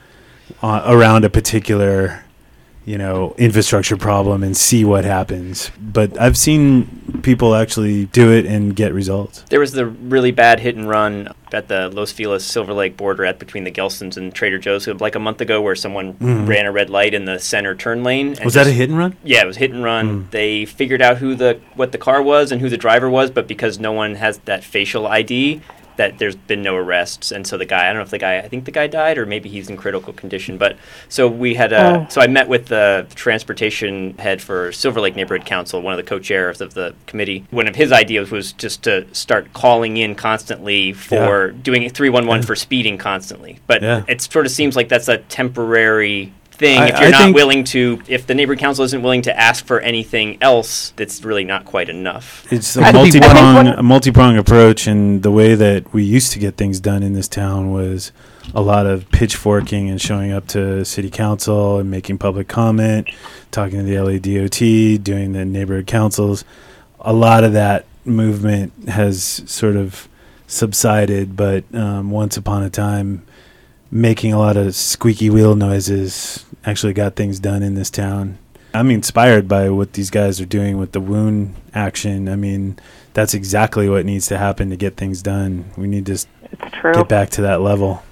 uh, 0.62 0.82
around 0.84 1.24
a 1.24 1.30
particular, 1.30 2.24
you 2.84 2.98
know, 2.98 3.34
infrastructure 3.38 3.96
problem 3.96 4.42
and 4.42 4.56
see 4.56 4.84
what 4.84 5.04
happens. 5.04 5.70
But 5.80 6.20
I've 6.20 6.36
seen 6.36 7.20
people 7.22 7.54
actually 7.54 8.06
do 8.06 8.32
it 8.32 8.44
and 8.46 8.74
get 8.74 8.92
results. 8.92 9.42
There 9.50 9.60
was 9.60 9.72
the 9.72 9.86
really 9.86 10.32
bad 10.32 10.58
hit 10.60 10.74
and 10.74 10.88
run 10.88 11.28
at 11.52 11.68
the 11.68 11.88
Los 11.90 12.10
Feliz 12.10 12.44
Silver 12.44 12.72
Lake 12.72 12.96
border 12.96 13.24
at 13.24 13.38
between 13.38 13.64
the 13.64 13.70
Gelsons 13.70 14.16
and 14.16 14.34
Trader 14.34 14.58
Joe's 14.58 14.88
like 14.88 15.14
a 15.14 15.18
month 15.20 15.40
ago 15.40 15.60
where 15.60 15.74
someone 15.76 16.14
Mhm. 16.14 16.48
ran 16.48 16.66
a 16.66 16.72
red 16.72 16.90
light 16.90 17.14
in 17.14 17.24
the 17.26 17.38
center 17.38 17.74
turn 17.74 18.02
lane. 18.02 18.28
and 18.34 18.44
Was 18.44 18.54
that 18.54 18.66
a 18.66 18.70
hit 18.72 18.88
and 18.88 18.98
run? 18.98 19.14
Yeah, 19.22 19.42
it 19.42 19.46
was 19.46 19.58
hit 19.58 19.70
and 19.70 19.84
run. 19.84 20.08
Mm. 20.24 20.30
They 20.30 20.64
figured 20.64 21.02
out 21.02 21.18
who 21.18 21.34
the 21.34 21.58
what 21.76 21.92
the 21.92 21.98
car 21.98 22.22
was 22.22 22.50
and 22.50 22.60
who 22.60 22.68
the 22.68 22.76
driver 22.78 23.08
was, 23.10 23.30
but 23.30 23.46
because 23.46 23.78
no 23.78 23.92
one 23.92 24.14
has 24.16 24.38
that 24.46 24.64
facial 24.64 25.06
ID, 25.06 25.60
that 25.96 26.18
there's 26.18 26.36
been 26.36 26.62
no 26.62 26.76
arrests. 26.76 27.30
And 27.32 27.46
so 27.46 27.56
the 27.58 27.64
guy, 27.66 27.84
I 27.84 27.86
don't 27.88 27.96
know 27.96 28.02
if 28.02 28.10
the 28.10 28.18
guy, 28.18 28.38
I 28.38 28.48
think 28.48 28.64
the 28.64 28.70
guy 28.70 28.86
died 28.86 29.18
or 29.18 29.26
maybe 29.26 29.48
he's 29.48 29.68
in 29.68 29.76
critical 29.76 30.12
condition. 30.12 30.58
But 30.58 30.76
so 31.08 31.28
we 31.28 31.54
had 31.54 31.72
a, 31.72 31.82
Oh. 31.82 32.06
so 32.08 32.20
I 32.20 32.26
met 32.26 32.48
with 32.48 32.66
the 32.66 33.06
transportation 33.14 34.16
head 34.18 34.40
for 34.40 34.72
Silver 34.72 35.00
Lake 35.00 35.16
Neighborhood 35.16 35.46
Council, 35.46 35.82
one 35.82 35.92
of 35.92 35.96
the 35.96 36.02
co-chairs 36.08 36.60
of 36.60 36.74
the 36.74 36.94
committee. 37.06 37.44
One 37.50 37.66
of 37.68 37.76
his 37.76 37.92
ideas 37.92 38.30
was 38.30 38.52
just 38.52 38.82
to 38.84 39.06
start 39.14 39.52
calling 39.52 39.96
in 39.96 40.14
constantly 40.14 40.92
for 40.92 41.50
doing 41.50 41.88
311 41.90 42.42
Yeah. 42.42 42.46
for 42.46 42.54
speeding 42.56 42.98
constantly. 42.98 43.58
But 43.66 43.82
Yeah. 43.82 44.02
it 44.08 44.20
sort 44.20 44.46
of 44.46 44.52
seems 44.52 44.76
like 44.76 44.88
that's 44.88 45.08
a 45.08 45.18
temporary 45.18 46.32
thing 46.52 46.78
I- 46.80 46.86
if 46.88 46.98
you're 46.98 47.08
I 47.08 47.10
not 47.10 47.22
think- 47.22 47.34
willing 47.36 47.64
to 47.64 48.00
if 48.08 48.26
the 48.26 48.34
neighborhood 48.34 48.60
council 48.60 48.84
isn't 48.84 49.02
willing 49.02 49.22
to 49.22 49.38
ask 49.38 49.64
for 49.66 49.80
anything 49.80 50.36
else 50.40 50.92
that's 50.96 51.24
really 51.24 51.44
not 51.44 51.64
quite 51.64 51.88
enough 51.88 52.46
It's 52.52 52.76
a 52.76 52.82
I'd 52.82 52.92
be 52.92 52.98
multi 52.98 53.20
willing- 53.20 53.36
prong 53.36 53.66
a 53.68 53.82
multi 53.82 54.10
prong 54.10 54.36
approach, 54.36 54.86
and 54.86 55.22
the 55.22 55.30
way 55.30 55.54
that 55.54 55.92
we 55.92 56.02
used 56.04 56.32
to 56.32 56.38
get 56.38 56.56
things 56.56 56.78
done 56.80 57.02
in 57.02 57.14
this 57.14 57.28
town 57.28 57.72
was 57.72 58.12
a 58.54 58.60
lot 58.60 58.86
of 58.86 59.10
pitchforking 59.12 59.88
and 59.88 60.00
showing 60.00 60.32
up 60.32 60.46
to 60.48 60.84
city 60.84 61.08
council 61.10 61.78
and 61.78 61.90
making 61.90 62.18
public 62.18 62.48
comment, 62.48 63.08
talking 63.50 63.78
to 63.78 63.84
the 63.84 63.94
LADOT, 63.96 65.02
doing 65.02 65.32
the 65.32 65.44
neighborhood 65.44 65.86
councils. 65.86 66.44
A 67.00 67.12
lot 67.12 67.44
of 67.44 67.52
that 67.54 67.84
movement 68.04 68.72
has 68.88 69.42
sort 69.46 69.76
of 69.76 70.08
subsided, 70.46 71.36
but 71.36 71.64
um, 71.74 72.10
once 72.10 72.36
upon 72.36 72.62
a 72.62 72.70
time, 72.70 73.22
making 73.92 74.32
a 74.32 74.38
lot 74.38 74.56
of 74.56 74.74
squeaky 74.74 75.28
wheel 75.30 75.54
noises 75.54 76.44
actually 76.64 76.94
got 76.94 77.14
things 77.14 77.38
done 77.38 77.62
in 77.62 77.74
this 77.74 77.90
town. 77.90 78.38
I'm 78.74 78.90
inspired 78.90 79.46
by 79.46 79.68
what 79.68 79.92
these 79.92 80.08
guys 80.08 80.40
are 80.40 80.46
doing 80.46 80.78
with 80.78 80.92
the 80.92 81.00
Woon 81.00 81.54
action. 81.74 82.26
I 82.26 82.36
mean, 82.36 82.78
that's 83.12 83.34
exactly 83.34 83.88
what 83.90 84.06
needs 84.06 84.26
to 84.28 84.38
happen 84.38 84.70
to 84.70 84.76
get 84.76 84.96
things 84.96 85.20
done. 85.20 85.66
We 85.76 85.86
need 85.86 86.06
to 86.06 86.14
s- 86.14 86.26
It's 86.50 86.72
true. 86.80 86.94
get 86.94 87.06
back 87.08 87.28
to 87.30 87.42
that 87.42 87.60
level. 87.60 88.02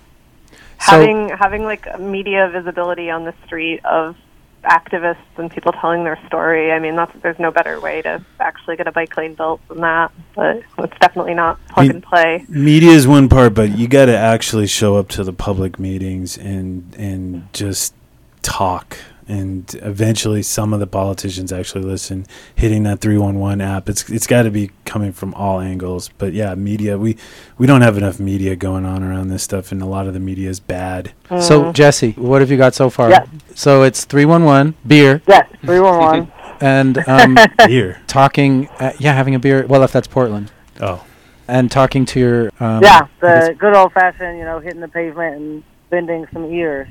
So- 0.80 0.92
having 0.92 1.30
having 1.30 1.64
like 1.64 1.98
media 1.98 2.50
visibility 2.52 3.10
on 3.10 3.24
the 3.24 3.32
street 3.46 3.82
of 3.86 4.16
activists 4.64 5.16
and 5.36 5.50
people 5.50 5.72
telling 5.72 6.04
their 6.04 6.18
story. 6.26 6.72
I 6.72 6.78
mean, 6.78 6.96
that's 6.96 7.12
there's 7.22 7.38
no 7.38 7.50
better 7.50 7.80
way 7.80 8.02
to 8.02 8.24
actually 8.38 8.76
get 8.76 8.86
a 8.86 8.92
bike 8.92 9.16
lane 9.16 9.34
built 9.34 9.66
than 9.68 9.80
that. 9.80 10.12
But 10.34 10.62
it's 10.78 10.98
definitely 11.00 11.34
not 11.34 11.64
plug 11.68 11.90
and 11.90 12.02
play. 12.02 12.44
Media 12.48 12.90
is 12.90 13.06
one 13.06 13.28
part, 13.28 13.54
but 13.54 13.76
you 13.76 13.88
got 13.88 14.06
to 14.06 14.16
actually 14.16 14.66
show 14.66 14.96
up 14.96 15.08
to 15.10 15.24
the 15.24 15.32
public 15.32 15.78
meetings 15.78 16.36
and 16.36 16.94
and 16.96 17.52
just 17.52 17.94
talk. 18.42 18.96
And 19.30 19.72
eventually, 19.82 20.42
some 20.42 20.72
of 20.72 20.80
the 20.80 20.88
politicians 20.88 21.52
actually 21.52 21.84
listen. 21.84 22.26
Hitting 22.56 22.82
that 22.82 23.00
three 23.00 23.16
one 23.16 23.38
one 23.38 23.60
app, 23.60 23.88
it's 23.88 24.10
it's 24.10 24.26
got 24.26 24.42
to 24.42 24.50
be 24.50 24.72
coming 24.84 25.12
from 25.12 25.34
all 25.34 25.60
angles. 25.60 26.10
But 26.18 26.32
yeah, 26.32 26.56
media 26.56 26.98
we 26.98 27.16
we 27.56 27.68
don't 27.68 27.82
have 27.82 27.96
enough 27.96 28.18
media 28.18 28.56
going 28.56 28.84
on 28.84 29.04
around 29.04 29.28
this 29.28 29.44
stuff, 29.44 29.70
and 29.70 29.82
a 29.82 29.86
lot 29.86 30.08
of 30.08 30.14
the 30.14 30.20
media 30.20 30.50
is 30.50 30.58
bad. 30.58 31.12
So 31.40 31.72
Jesse, 31.72 32.10
what 32.12 32.40
have 32.40 32.50
you 32.50 32.56
got 32.56 32.74
so 32.74 32.90
far? 32.90 33.08
Yeah. 33.10 33.24
So 33.54 33.84
it's 33.84 34.04
three 34.04 34.24
one 34.24 34.42
one 34.42 34.74
beer 34.84 35.22
Yes, 35.28 35.48
three 35.64 35.78
one 35.78 35.98
one. 35.98 36.32
and 36.60 36.98
um, 37.06 37.38
Here, 37.68 38.02
talking. 38.08 38.66
Uh, 38.80 38.94
yeah, 38.98 39.12
having 39.12 39.36
a 39.36 39.38
beer. 39.38 39.64
Well, 39.64 39.84
if 39.84 39.92
that's 39.92 40.08
Portland, 40.08 40.50
oh, 40.80 41.04
and 41.46 41.70
talking 41.70 42.04
to 42.06 42.18
your. 42.18 42.50
Um, 42.58 42.82
Yeah, 42.82 43.06
the 43.20 43.54
good 43.56 43.76
old 43.76 43.92
fashioned, 43.92 44.38
you 44.38 44.44
know, 44.44 44.58
hitting 44.58 44.80
the 44.80 44.88
pavement 44.88 45.36
and 45.36 45.62
bending 45.88 46.26
some 46.32 46.46
ears. 46.52 46.88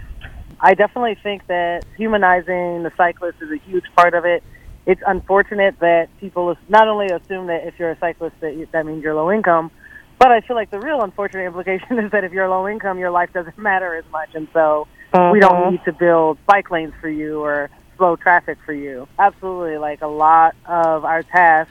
I 0.62 0.74
definitely 0.74 1.16
think 1.22 1.48
that 1.48 1.86
humanizing 1.98 2.84
the 2.84 2.92
cyclist 2.98 3.38
is 3.42 3.50
a 3.52 3.58
huge 3.58 3.86
part 3.96 4.14
of 4.14 4.26
it. 4.26 4.44
It's 4.86 5.02
unfortunate 5.06 5.80
that 5.80 6.10
people 6.20 6.56
not 6.68 6.88
only 6.88 7.08
assume 7.08 7.48
that 7.48 7.66
if 7.68 7.76
you're 7.80 7.92
a 7.92 7.98
cyclist 8.00 8.36
that 8.42 8.56
you, 8.56 8.68
that 8.74 8.86
means 8.86 9.04
you're 9.04 9.14
low 9.14 9.32
income, 9.32 9.72
but 10.18 10.32
I 10.32 10.42
feel 10.42 10.56
like 10.58 10.70
the 10.72 10.80
real 10.80 11.02
unfortunate 11.02 11.46
implication 11.48 12.00
is 12.00 12.12
that 12.12 12.24
if 12.24 12.34
you're 12.34 12.50
low 12.50 12.68
income, 12.68 13.00
your 13.00 13.12
life 13.12 13.30
doesn't 13.34 13.58
matter 13.70 13.96
as 13.96 14.06
much, 14.12 14.30
and 14.34 14.48
so 14.54 14.88
we 15.32 15.40
don't 15.40 15.54
Mhm. 15.56 15.72
need 15.72 15.84
to 15.86 15.94
build 15.94 16.38
bike 16.46 16.70
lanes 16.72 16.94
for 17.00 17.10
you 17.10 17.42
or 17.42 17.70
slow 17.98 18.16
traffic 18.16 18.58
for 18.66 18.74
you. 18.74 19.08
Absolutely, 19.18 19.78
like 19.78 20.02
a 20.02 20.08
lot 20.08 20.56
of 20.66 21.06
our 21.06 21.24
task 21.24 21.70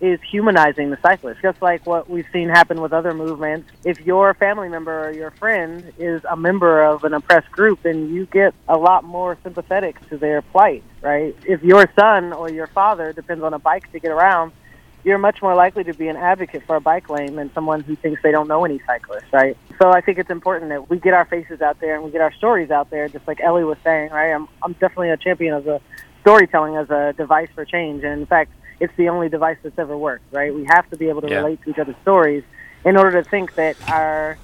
is 0.00 0.20
humanizing 0.30 0.90
the 0.90 0.98
cyclist, 1.02 1.40
just 1.42 1.60
like 1.60 1.84
what 1.86 2.08
we've 2.08 2.26
seen 2.32 2.48
happen 2.48 2.80
with 2.80 2.92
other 2.92 3.12
movements. 3.14 3.70
If 3.84 4.00
your 4.00 4.34
family 4.34 4.68
member 4.68 5.08
or 5.08 5.12
your 5.12 5.32
friend 5.32 5.92
is 5.98 6.22
a 6.24 6.36
member 6.36 6.82
of 6.82 7.04
an 7.04 7.14
oppressed 7.14 7.50
group, 7.50 7.82
then 7.82 8.12
you 8.12 8.26
get 8.26 8.54
a 8.68 8.76
lot 8.76 9.04
more 9.04 9.36
sympathetic 9.42 10.06
to 10.08 10.16
their 10.16 10.42
plight, 10.42 10.84
right? 11.02 11.34
If 11.44 11.62
your 11.62 11.90
son 11.98 12.32
or 12.32 12.50
your 12.50 12.68
father 12.68 13.12
depends 13.12 13.42
on 13.42 13.54
a 13.54 13.58
bike 13.58 13.90
to 13.92 13.98
get 13.98 14.10
around, 14.10 14.52
you're 15.04 15.18
much 15.18 15.40
more 15.42 15.54
likely 15.54 15.84
to 15.84 15.94
be 15.94 16.08
an 16.08 16.16
advocate 16.16 16.64
for 16.66 16.76
a 16.76 16.80
bike 16.80 17.08
lane 17.08 17.36
than 17.36 17.52
someone 17.54 17.80
who 17.80 17.96
thinks 17.96 18.20
they 18.22 18.32
don't 18.32 18.48
know 18.48 18.64
any 18.64 18.80
cyclists, 18.86 19.32
right? 19.32 19.56
So 19.80 19.90
I 19.90 20.00
think 20.00 20.18
it's 20.18 20.30
important 20.30 20.70
that 20.70 20.90
we 20.90 20.98
get 20.98 21.14
our 21.14 21.24
faces 21.24 21.60
out 21.60 21.80
there 21.80 21.94
and 21.94 22.04
we 22.04 22.10
get 22.10 22.20
our 22.20 22.32
stories 22.32 22.70
out 22.70 22.90
there, 22.90 23.08
just 23.08 23.26
like 23.26 23.40
Elly 23.40 23.64
was 23.64 23.78
saying, 23.84 24.10
right? 24.10 24.32
I'm 24.32 24.48
I'm 24.62 24.72
definitely 24.74 25.10
a 25.10 25.16
champion 25.16 25.54
of 25.54 25.64
the 25.64 25.80
storytelling 26.20 26.76
as 26.76 26.90
a 26.90 27.14
device 27.16 27.48
for 27.54 27.64
change, 27.64 28.04
and 28.04 28.20
in 28.20 28.26
fact, 28.26 28.52
it's 28.80 28.92
the 28.96 29.08
only 29.08 29.28
device 29.28 29.56
that's 29.62 29.78
ever 29.78 29.96
worked, 29.96 30.24
right? 30.32 30.54
We 30.54 30.64
have 30.70 30.88
to 30.90 30.96
be 30.96 31.08
able 31.08 31.22
to 31.22 31.28
Yeah. 31.30 31.38
relate 31.38 31.62
to 31.64 31.70
each 31.70 31.78
other's 31.78 31.96
stories 32.02 32.44
in 32.84 32.96
order 32.96 33.22
to 33.22 33.28
think 33.28 33.54
that 33.56 33.76
our 33.90 34.36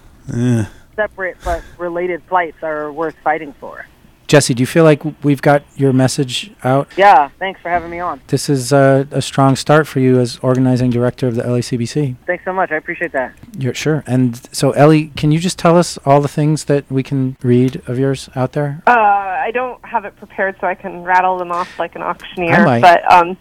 separate 0.97 1.37
but 1.45 1.63
related 1.79 2.23
flights 2.29 2.63
are 2.63 2.91
worth 2.93 3.15
fighting 3.23 3.53
for. 3.61 3.87
Jesse, 4.27 4.55
do 4.55 4.63
you 4.63 4.67
feel 4.67 4.85
like 4.85 5.03
we've 5.23 5.43
got 5.43 5.63
your 5.77 5.93
message 5.93 6.51
out? 6.65 6.89
Yeah, 6.97 7.29
thanks 7.39 7.61
for 7.61 7.69
having 7.69 7.91
me 7.91 8.01
on. 8.01 8.23
This 8.29 8.49
is 8.49 8.73
uh, 8.73 9.05
a 9.11 9.21
strong 9.21 9.55
start 9.55 9.87
for 9.87 10.01
you 10.01 10.19
as 10.19 10.39
organizing 10.41 10.89
director 10.91 11.29
of 11.29 11.35
the 11.35 11.43
LACBC. 11.43 12.17
Thanks 12.27 12.43
so 12.43 12.53
much. 12.53 12.73
I 12.73 12.77
appreciate 12.77 13.13
that. 13.13 13.35
You're 13.59 13.75
sure. 13.75 14.03
And 14.07 14.37
so, 14.51 14.71
Elly, 14.73 15.09
can 15.15 15.31
you 15.31 15.39
just 15.39 15.59
tell 15.59 15.77
us 15.77 15.99
all 16.07 16.23
the 16.23 16.29
things 16.29 16.65
that 16.65 16.91
we 16.91 17.03
can 17.03 17.37
read 17.43 17.83
of 17.87 17.99
yours 17.99 18.31
out 18.35 18.53
there? 18.53 18.83
Uh, 18.87 18.93
I 18.93 19.51
don't 19.53 19.85
have 19.85 20.07
it 20.07 20.17
prepared, 20.17 20.57
so 20.59 20.67
I 20.67 20.75
can 20.75 21.05
rattle 21.05 21.37
them 21.37 21.53
off 21.53 21.79
like 21.79 21.95
an 21.95 22.03
auctioneer. 22.03 22.55
I 22.55 22.65
might. 22.65 22.81
But 22.81 23.13
um, 23.13 23.37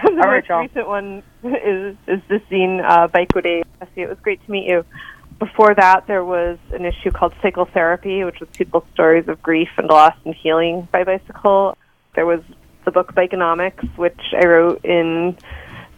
the 0.04 0.10
All 0.10 0.16
right, 0.16 0.36
most 0.38 0.48
y'all. 0.48 0.60
recent 0.60 0.88
one 0.88 1.22
is 1.44 1.96
is 2.06 2.20
this 2.28 2.42
zine, 2.50 2.82
uh. 2.82 3.08
Jesse, 3.08 4.02
it 4.02 4.08
was 4.08 4.18
great 4.22 4.44
to 4.44 4.50
meet 4.50 4.66
you. 4.68 4.84
Before 5.38 5.74
that, 5.74 6.06
there 6.06 6.24
was 6.24 6.58
an 6.72 6.84
issue 6.84 7.10
called 7.10 7.32
Cycle 7.40 7.64
Therapy, 7.64 8.24
which 8.24 8.40
was 8.40 8.48
people's 8.50 8.84
stories 8.92 9.26
of 9.28 9.42
grief 9.42 9.70
and 9.78 9.88
loss 9.88 10.14
and 10.24 10.34
healing 10.34 10.86
by 10.92 11.04
bicycle. 11.04 11.76
There 12.14 12.26
was 12.26 12.40
the 12.84 12.90
book 12.90 13.14
Bikenomics, 13.14 13.96
which 13.96 14.20
I 14.34 14.46
wrote 14.46 14.84
in 14.84 15.36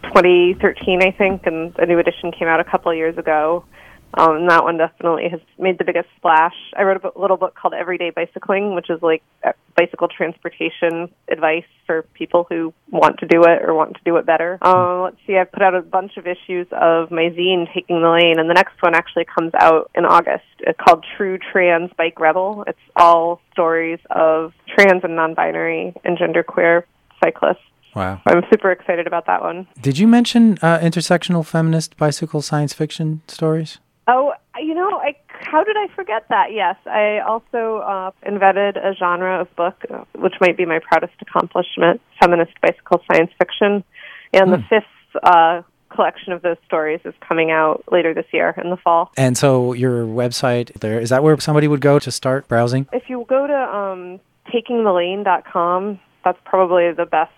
2013, 0.05 1.03
I 1.03 1.11
think, 1.11 1.47
and 1.47 1.77
a 1.79 1.87
new 1.87 1.99
edition 1.99 2.33
came 2.33 2.49
out 2.49 2.61
a 2.61 2.65
couple 2.65 2.91
of 2.91 2.97
years 2.97 3.19
ago. 3.19 3.65
Um, 4.15 4.37
and 4.37 4.51
that 4.51 4.65
one 4.65 4.77
definitely 4.77 5.29
has 5.31 5.41
made 5.59 5.79
the 5.79 5.85
biggest 5.85 6.09
splash. 6.17 6.55
I 6.77 6.83
wrote 6.83 7.03
a 7.05 7.19
little 7.19 7.37
book 7.37 7.55
called 7.55 7.75
Everyday 7.75 8.11
Bicycling, 8.11 8.75
which 8.75 8.91
is 8.91 9.01
like 9.03 9.23
uh, 9.45 9.53
bicycle 9.77 10.09
transportation 10.09 11.11
advice 11.31 11.65
for 11.87 12.03
people 12.15 12.47
who 12.49 12.75
want 12.91 13.19
to 13.21 13.27
do 13.27 13.43
it 13.45 13.63
or 13.63 13.75
want 13.75 13.95
to 13.95 14.01
do 14.05 14.17
it 14.17 14.27
better. 14.27 14.59
Um, 14.63 15.03
let's 15.03 15.17
see, 15.27 15.37
I've 15.37 15.51
put 15.51 15.63
out 15.63 15.75
a 15.75 15.81
bunch 15.81 16.17
of 16.17 16.27
issues 16.27 16.67
of 16.73 17.11
my 17.11 17.31
zine, 17.31 17.73
Taking 17.73 18.03
the 18.03 18.09
Lane, 18.09 18.39
and 18.39 18.49
the 18.51 18.55
next 18.55 18.81
one 18.81 18.95
actually 18.95 19.25
comes 19.25 19.53
out 19.59 19.91
in 19.95 20.05
August. 20.05 20.45
It's 20.61 20.79
called 20.79 21.05
True 21.17 21.39
Trans 21.39 21.91
Bike 21.97 22.21
Rebel. 22.21 22.65
It's 22.67 22.79
all 22.97 23.41
stories 23.53 23.99
of 24.11 24.53
trans 24.69 25.05
and 25.05 25.17
non-binary 25.17 25.95
and 26.05 26.19
genderqueer 26.19 26.85
cyclists. 27.23 27.59
Wow. 27.95 28.21
I'm 28.27 28.43
super 28.51 28.73
excited 28.73 29.07
about 29.07 29.27
that 29.27 29.43
one. 29.43 29.67
Did 29.81 29.99
you 29.99 30.09
mention 30.09 30.59
uh, 30.63 30.79
intersectional 30.79 31.45
feminist 31.45 31.97
bicycle 31.97 32.41
science 32.41 32.73
fiction 32.73 33.23
stories? 33.29 33.79
Oh, 34.09 34.33
you 34.61 34.75
know, 34.75 34.99
I 34.99 35.17
how 35.29 35.63
did 35.63 35.77
I 35.77 35.87
forget 35.95 36.27
that? 36.29 36.53
Yes, 36.53 36.77
I 36.87 37.21
also 37.21 37.79
uh, 37.79 38.11
invented 38.27 38.77
a 38.77 38.95
genre 38.99 39.41
of 39.41 39.55
book, 39.55 39.85
uh, 39.89 40.05
which 40.17 40.35
might 40.41 40.57
be 40.57 40.67
my 40.67 40.81
proudest 40.81 41.15
accomplishment: 41.21 42.01
feminist 42.21 42.53
bicycle 42.61 43.03
science 43.11 43.31
fiction. 43.39 43.85
And 44.33 44.53
the 44.53 44.65
fifth 44.69 45.23
uh, 45.23 45.63
collection 45.91 46.33
of 46.33 46.43
those 46.43 46.57
stories 46.67 47.01
is 47.05 47.15
coming 47.27 47.51
out 47.51 47.85
later 47.93 48.15
this 48.15 48.27
year 48.33 48.55
in 48.63 48.71
the 48.71 48.77
fall. 48.77 49.13
And 49.17 49.37
so, 49.37 49.73
your 49.73 50.05
website 50.05 50.73
there 50.81 50.99
is 51.01 51.11
that 51.11 51.23
where 51.23 51.39
somebody 51.39 51.69
would 51.69 51.81
go 51.81 51.99
to 51.99 52.11
start 52.11 52.49
browsing? 52.49 52.89
If 52.93 53.09
you 53.09 53.25
go 53.29 53.47
to 53.47 53.55
um, 53.55 54.21
takingthelane.com, 54.53 56.01
that's 56.25 56.39
probably 56.45 56.93
the 56.93 57.07
best 57.07 57.33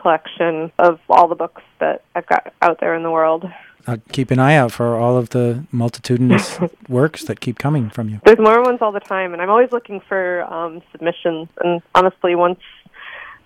collection 0.00 0.72
of 0.78 0.98
all 1.08 1.28
the 1.28 1.34
books 1.34 1.62
that 1.80 2.02
I've 2.14 2.26
got 2.26 2.52
out 2.60 2.80
there 2.80 2.94
in 2.94 3.02
the 3.02 3.10
world. 3.10 3.44
Uh, 3.86 3.96
keep 4.12 4.30
an 4.30 4.38
eye 4.38 4.54
out 4.54 4.70
for 4.72 4.96
all 4.96 5.16
of 5.16 5.30
the 5.30 5.64
multitudinous 5.72 6.58
works 6.88 7.24
that 7.24 7.40
keep 7.40 7.58
coming 7.58 7.90
from 7.90 8.08
you. 8.08 8.20
There's 8.24 8.38
more 8.38 8.62
ones 8.62 8.78
all 8.80 8.92
the 8.92 9.00
time, 9.00 9.32
and 9.32 9.42
I'm 9.42 9.50
always 9.50 9.72
looking 9.72 10.00
for 10.00 10.42
um, 10.52 10.82
submissions. 10.92 11.48
And 11.62 11.82
honestly, 11.94 12.34
once 12.34 12.60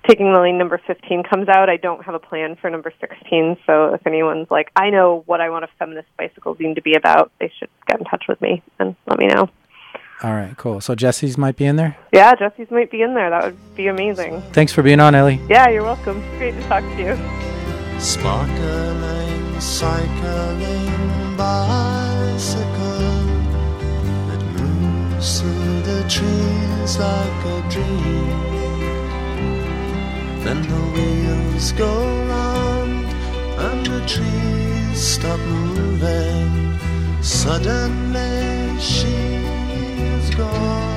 taking 0.06 0.32
the 0.32 0.40
lane 0.40 0.58
number 0.58 0.80
15 0.86 1.24
comes 1.24 1.48
out, 1.48 1.68
I 1.68 1.76
don't 1.76 2.04
have 2.04 2.14
a 2.14 2.18
plan 2.18 2.56
for 2.56 2.70
number 2.70 2.92
16. 3.00 3.56
So 3.66 3.94
if 3.94 4.06
anyone's 4.06 4.50
like, 4.50 4.70
I 4.76 4.90
know 4.90 5.22
what 5.26 5.40
I 5.40 5.50
want 5.50 5.64
a 5.64 5.68
feminist 5.78 6.08
bicycle 6.16 6.54
zine 6.54 6.74
to 6.74 6.82
be 6.82 6.94
about, 6.94 7.32
they 7.40 7.52
should 7.58 7.68
get 7.86 7.98
in 7.98 8.04
touch 8.04 8.24
with 8.28 8.40
me 8.40 8.62
and 8.78 8.94
let 9.06 9.18
me 9.18 9.26
know. 9.26 9.48
All 10.22 10.32
right, 10.32 10.56
cool. 10.56 10.80
So 10.80 10.94
Jesse's 10.94 11.36
might 11.36 11.56
be 11.56 11.66
in 11.66 11.76
there. 11.76 11.96
Yeah, 12.12 12.34
Jesse's 12.34 12.70
might 12.70 12.90
be 12.90 13.02
in 13.02 13.14
there. 13.14 13.28
That 13.28 13.44
would 13.44 13.76
be 13.76 13.88
amazing. 13.88 14.40
Thanks 14.52 14.72
for 14.72 14.82
being 14.82 14.98
on, 15.00 15.14
Elly. 15.14 15.40
Yeah, 15.48 15.68
you're 15.68 15.82
welcome. 15.82 16.20
Great 16.38 16.54
to 16.54 16.62
talk 16.62 16.82
to 16.82 16.98
you. 16.98 18.00
Sparkling, 18.00 19.25
cycling 19.60 21.36
bicycle 21.36 23.24
that 24.28 24.42
moves 24.56 25.40
through 25.40 25.80
the 25.82 26.02
trees 26.08 26.98
like 26.98 27.44
a 27.44 27.62
dream. 27.70 28.56
Then 30.44 30.62
the 30.62 30.82
wheels 30.94 31.72
go 31.72 31.92
round 32.28 33.06
and 33.66 33.86
the 33.86 34.00
trees 34.06 35.00
stop 35.00 35.40
moving. 35.40 36.78
Suddenly 37.22 38.78
she's 38.80 40.34
gone. 40.34 40.95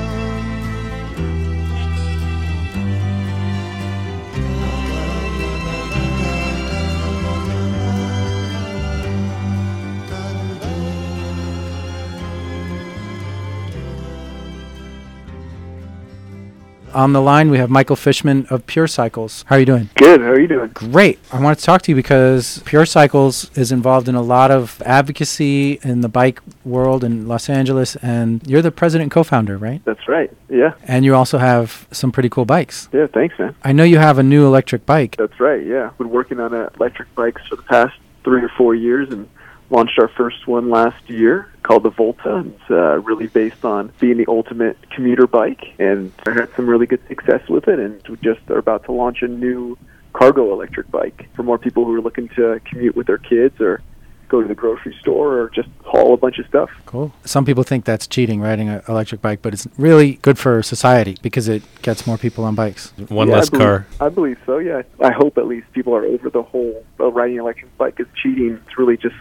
On 16.92 17.12
the 17.12 17.22
line, 17.22 17.50
we 17.50 17.58
have 17.58 17.70
Michael 17.70 17.96
Fishman 17.96 18.46
of 18.50 18.66
Pure 18.66 18.88
Cycles. 18.88 19.44
How 19.46 19.56
are 19.56 19.60
you 19.60 19.66
doing? 19.66 19.90
Good. 19.94 20.20
How 20.20 20.28
are 20.28 20.40
you 20.40 20.48
doing? 20.48 20.68
Great. 20.68 21.18
I 21.32 21.40
want 21.40 21.58
to 21.58 21.64
talk 21.64 21.82
to 21.82 21.92
you 21.92 21.94
because 21.94 22.60
Pure 22.64 22.86
Cycles 22.86 23.50
is 23.56 23.70
involved 23.70 24.08
in 24.08 24.16
a 24.16 24.22
lot 24.22 24.50
of 24.50 24.82
advocacy 24.84 25.78
in 25.82 26.00
the 26.00 26.08
bike 26.08 26.40
world 26.64 27.04
in 27.04 27.28
Los 27.28 27.48
Angeles, 27.48 27.94
and 27.96 28.44
you're 28.46 28.62
the 28.62 28.72
president 28.72 29.04
and 29.04 29.10
co-founder, 29.12 29.56
right? 29.56 29.82
That's 29.84 30.08
right. 30.08 30.32
Yeah. 30.48 30.74
And 30.84 31.04
you 31.04 31.14
also 31.14 31.38
have 31.38 31.86
some 31.92 32.10
pretty 32.10 32.28
cool 32.28 32.44
bikes. 32.44 32.88
Yeah. 32.92 33.06
Thanks, 33.06 33.38
man. 33.38 33.54
I 33.62 33.72
know 33.72 33.84
you 33.84 33.98
have 33.98 34.18
a 34.18 34.22
new 34.22 34.46
electric 34.46 34.84
bike. 34.84 35.16
That's 35.16 35.38
right. 35.38 35.64
Yeah. 35.64 35.90
Been 35.98 36.10
working 36.10 36.40
on 36.40 36.52
uh, 36.52 36.70
electric 36.74 37.14
bikes 37.14 37.46
for 37.48 37.56
the 37.56 37.62
past 37.62 37.94
three 38.24 38.42
or 38.42 38.50
four 38.56 38.74
years, 38.74 39.10
and 39.10 39.28
launched 39.70 39.98
our 39.98 40.08
first 40.08 40.46
one 40.46 40.68
last 40.70 41.08
year 41.08 41.48
called 41.62 41.84
the 41.84 41.90
Volta. 41.90 42.44
It's 42.46 42.70
uh, 42.70 42.98
really 43.00 43.28
based 43.28 43.64
on 43.64 43.92
being 44.00 44.16
the 44.18 44.26
ultimate 44.28 44.76
commuter 44.90 45.26
bike, 45.26 45.74
and 45.78 46.12
I 46.26 46.32
had 46.32 46.54
some 46.56 46.68
really 46.68 46.86
good 46.86 47.06
success 47.08 47.48
with 47.48 47.68
it. 47.68 47.78
And 47.78 48.02
we 48.08 48.16
just 48.16 48.48
are 48.50 48.58
about 48.58 48.84
to 48.84 48.92
launch 48.92 49.22
a 49.22 49.28
new 49.28 49.78
cargo 50.12 50.52
electric 50.52 50.90
bike 50.90 51.28
for 51.34 51.42
more 51.42 51.58
people 51.58 51.84
who 51.84 51.94
are 51.94 52.00
looking 52.00 52.28
to 52.30 52.60
commute 52.64 52.96
with 52.96 53.06
their 53.06 53.18
kids 53.18 53.60
or 53.60 53.80
go 54.28 54.40
to 54.40 54.46
the 54.46 54.54
grocery 54.54 54.96
store 55.00 55.40
or 55.40 55.50
just 55.50 55.68
haul 55.84 56.14
a 56.14 56.16
bunch 56.16 56.38
of 56.38 56.46
stuff. 56.46 56.70
Cool. 56.86 57.12
Some 57.24 57.44
people 57.44 57.64
think 57.64 57.84
that's 57.84 58.06
cheating 58.06 58.40
riding 58.40 58.68
an 58.68 58.80
electric 58.88 59.20
bike, 59.20 59.42
but 59.42 59.52
it's 59.52 59.66
really 59.76 60.14
good 60.22 60.38
for 60.38 60.62
society 60.62 61.16
because 61.20 61.48
it 61.48 61.62
gets 61.82 62.06
more 62.06 62.16
people 62.16 62.44
on 62.44 62.54
bikes. 62.54 62.92
One 63.08 63.28
Yeah, 63.28 63.34
less 63.34 63.48
I 63.48 63.50
believe, 63.50 63.60
car. 63.66 63.86
I 64.00 64.08
believe 64.08 64.38
so. 64.46 64.58
Yeah, 64.58 64.82
I 65.00 65.10
hope 65.10 65.36
at 65.36 65.46
least 65.48 65.70
people 65.72 65.94
are 65.94 66.04
over 66.04 66.30
the 66.30 66.42
whole 66.42 66.84
uh, 67.00 67.10
riding 67.10 67.38
an 67.38 67.42
electric 67.42 67.76
bike 67.76 67.98
is 67.98 68.06
cheating. 68.22 68.60
It's 68.66 68.78
really 68.78 68.96
just 68.96 69.16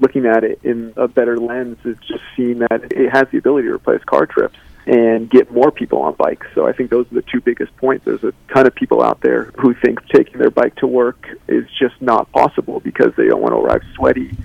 looking 0.00 0.26
at 0.26 0.44
it 0.44 0.60
in 0.64 0.92
a 0.96 1.08
better 1.08 1.36
lens. 1.36 1.78
It's 1.84 2.04
just 2.06 2.22
seeing 2.36 2.58
that 2.60 2.88
it 2.90 3.10
has 3.10 3.28
the 3.30 3.38
ability 3.38 3.68
to 3.68 3.74
replace 3.74 4.02
car 4.04 4.26
trips 4.26 4.58
and 4.86 5.30
get 5.30 5.52
more 5.52 5.70
people 5.70 6.00
on 6.02 6.14
bikes. 6.14 6.46
So 6.54 6.66
I 6.66 6.72
think 6.72 6.90
those 6.90 7.06
are 7.12 7.16
the 7.16 7.22
two 7.22 7.40
biggest 7.40 7.76
points. 7.76 8.04
There's 8.04 8.24
a 8.24 8.32
ton 8.52 8.66
of 8.66 8.74
people 8.74 9.02
out 9.02 9.20
there 9.20 9.52
who 9.58 9.74
think 9.74 10.06
taking 10.08 10.38
their 10.38 10.50
bike 10.50 10.74
to 10.76 10.86
work 10.86 11.28
is 11.48 11.66
just 11.78 12.00
not 12.00 12.30
possible 12.32 12.80
because 12.80 13.14
they 13.16 13.26
don't 13.26 13.40
want 13.40 13.52
to 13.52 13.58
arrive 13.58 13.82
sweaty 13.94 14.36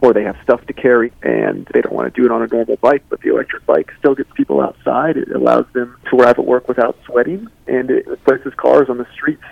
or 0.00 0.12
they 0.12 0.24
have 0.24 0.36
stuff 0.42 0.64
to 0.66 0.72
carry 0.72 1.12
and 1.22 1.66
they 1.72 1.80
don't 1.80 1.94
want 1.94 2.12
to 2.12 2.20
do 2.20 2.26
it 2.26 2.32
on 2.32 2.42
a 2.42 2.46
normal 2.46 2.76
bike, 2.76 3.02
but 3.08 3.20
the 3.20 3.30
electric 3.30 3.64
bike 3.66 3.92
still 3.98 4.14
gets 4.14 4.30
people 4.34 4.60
outside. 4.60 5.16
It 5.16 5.30
allows 5.30 5.66
them 5.72 5.96
to 6.10 6.16
arrive 6.16 6.38
at 6.38 6.44
work 6.44 6.68
without 6.68 6.98
sweating 7.06 7.48
and 7.66 7.90
it 7.90 8.06
replaces 8.06 8.54
cars 8.54 8.88
on 8.88 8.98
the 8.98 9.06
streets. 9.14 9.44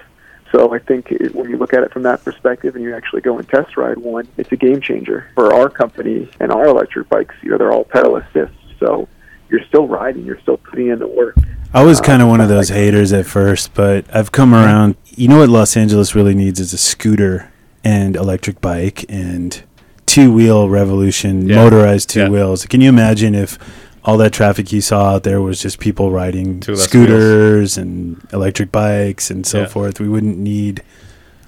So 0.54 0.72
I 0.72 0.78
think 0.78 1.10
it, 1.10 1.34
when 1.34 1.50
you 1.50 1.56
look 1.56 1.74
at 1.74 1.82
it 1.82 1.92
from 1.92 2.02
that 2.04 2.22
perspective 2.24 2.76
and 2.76 2.84
you 2.84 2.94
actually 2.94 3.22
go 3.22 3.36
and 3.38 3.48
test 3.48 3.76
ride 3.76 3.98
one, 3.98 4.28
it's 4.36 4.52
a 4.52 4.56
game 4.56 4.80
changer 4.80 5.28
for 5.34 5.52
our 5.52 5.68
company 5.68 6.30
and 6.38 6.52
our 6.52 6.66
electric 6.68 7.08
bikes. 7.08 7.34
You 7.42 7.50
know, 7.50 7.58
they're 7.58 7.72
all 7.72 7.82
pedal 7.84 8.16
assist, 8.16 8.52
so 8.78 9.08
you're 9.50 9.64
still 9.64 9.88
riding, 9.88 10.24
you're 10.24 10.40
still 10.42 10.58
putting 10.58 10.88
in 10.88 11.00
the 11.00 11.08
work. 11.08 11.34
I 11.72 11.82
was 11.82 11.98
Uh, 11.98 12.04
kind 12.04 12.22
of 12.22 12.28
one 12.28 12.40
of 12.40 12.48
like- 12.48 12.56
those 12.56 12.68
haters 12.68 13.12
at 13.12 13.26
first, 13.26 13.74
but 13.74 14.04
I've 14.14 14.30
come 14.30 14.54
around. 14.54 14.94
You 15.16 15.26
know 15.26 15.38
what 15.38 15.48
Los 15.48 15.76
Angeles 15.76 16.14
really 16.14 16.34
needs 16.36 16.60
is 16.60 16.72
a 16.72 16.78
scooter 16.78 17.48
and 17.82 18.14
electric 18.14 18.60
bike 18.60 19.04
and 19.08 19.60
two 20.06 20.32
wheel 20.32 20.68
revolution, 20.70 21.48
Yeah. 21.48 21.56
motorized 21.56 22.10
two 22.10 22.20
Yeah. 22.20 22.28
wheels. 22.28 22.64
Can 22.66 22.80
you 22.80 22.88
imagine 22.88 23.34
if 23.34 23.58
all 24.04 24.16
that 24.18 24.32
traffic 24.32 24.72
you 24.72 24.80
saw 24.80 25.14
out 25.14 25.22
there 25.22 25.40
was 25.40 25.60
just 25.62 25.78
people 25.78 26.10
riding 26.10 26.60
Two 26.60 26.72
less 26.72 26.84
scooters 26.84 27.78
and 27.78 28.20
electric 28.32 28.70
bikes 28.70 29.30
and 29.30 29.46
so 29.46 29.60
Yeah. 29.60 29.66
forth? 29.66 30.00
We 30.00 30.08
wouldn't 30.08 30.38
need 30.38 30.82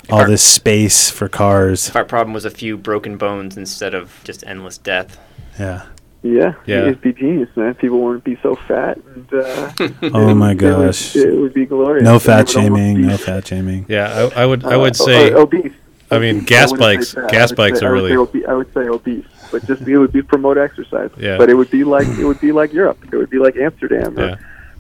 all 0.09 0.21
our- 0.21 0.27
this 0.29 0.43
space 0.43 1.11
for 1.11 1.29
cars. 1.29 1.89
If 1.89 1.97
our 1.97 2.05
problem 2.05 2.33
was 2.33 2.45
a 2.45 2.51
few 2.51 2.77
broken 2.77 3.17
bones 3.17 3.57
instead 3.57 3.93
of 3.95 4.11
just 4.25 4.43
endless 4.47 4.79
death. 4.79 5.19
Yeah. 5.59 5.83
Yeah, 6.23 6.55
Yeah. 6.65 6.83
it'd 6.83 7.03
be 7.03 7.13
genius, 7.13 7.49
man. 7.55 7.75
People 7.75 8.01
wouldn't 8.01 8.25
be 8.25 8.37
so 8.43 8.57
fat, 8.67 8.99
and 9.15 9.27
uh, 9.33 9.71
Oh 10.15 10.31
it- 10.31 10.35
my 10.35 10.53
it 10.53 10.55
would- 10.55 10.87
gosh. 10.87 11.15
it 11.15 11.33
would, 11.37 11.55
be 11.55 11.67
glorious. 11.67 12.03
No 12.05 12.19
fat 12.19 12.49
it 12.51 12.57
would 12.57 12.65
almost 12.65 12.81
shaming. 12.83 13.07
No 13.07 13.17
fat 13.29 13.47
shaming. 13.47 13.87
Yeah, 13.89 14.31
I, 14.35 14.43
I 14.43 14.47
would. 14.47 14.65
I 14.65 14.75
uh, 14.75 14.79
would 14.81 14.97
say. 14.97 15.33
uh, 15.33 15.39
obese. 15.41 15.73
I 16.11 16.19
mean, 16.19 16.41
gas 16.41 16.71
wouldn't 16.73 16.99
bikes- 16.99 17.15
gas 17.31 17.53
bikes 17.53 17.81
say- 17.81 17.87
are 17.87 17.91
I 17.91 17.93
really- 17.93 18.11
say 18.13 18.17
obe- 18.17 18.49
I 18.49 18.55
would 18.55 18.73
say 18.75 18.89
obese, 18.89 19.25
but 19.51 19.65
just 19.67 19.83
it 19.83 19.99
would 19.99 20.13
be 20.13 20.23
promote 20.23 20.59
exercise. 20.59 21.11
Yeah. 21.19 21.39
But 21.39 21.51
it 21.51 21.55
would 21.55 21.71
be 21.71 21.85
like 21.85 22.07
it 22.07 22.25
would 22.25 22.41
be 22.41 22.53
like 22.53 22.73
Europe. 22.73 22.99
It 23.13 23.17
would 23.17 23.31
be 23.31 23.39
like 23.39 23.57
Amsterdam 23.57 24.19
or, 24.19 24.23
Yeah. 24.27 24.37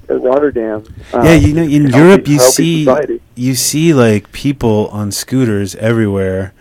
or 0.09 0.19
Rotterdam. 0.19 0.85
uh, 1.13 1.23
Yeah, 1.25 1.35
you 1.35 1.53
know, 1.55 1.63
in 1.63 1.87
healthy- 1.91 1.99
Europe, 2.05 2.29
you 2.29 2.39
see 2.39 2.85
society. 2.85 3.21
you 3.35 3.55
see 3.55 3.95
like 3.95 4.33
people 4.33 4.89
on 4.93 5.11
scooters 5.13 5.75
everywhere, 5.77 6.53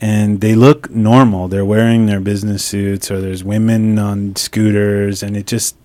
and 0.00 0.40
they 0.40 0.54
look 0.54 0.90
normal. 0.90 1.48
They're 1.48 1.64
wearing 1.64 2.06
their 2.06 2.20
business 2.20 2.64
suits, 2.64 3.10
or 3.10 3.20
there's 3.20 3.42
women 3.44 3.98
on 3.98 4.36
scooters, 4.36 5.22
and 5.22 5.36
it 5.36 5.46
just 5.46 5.76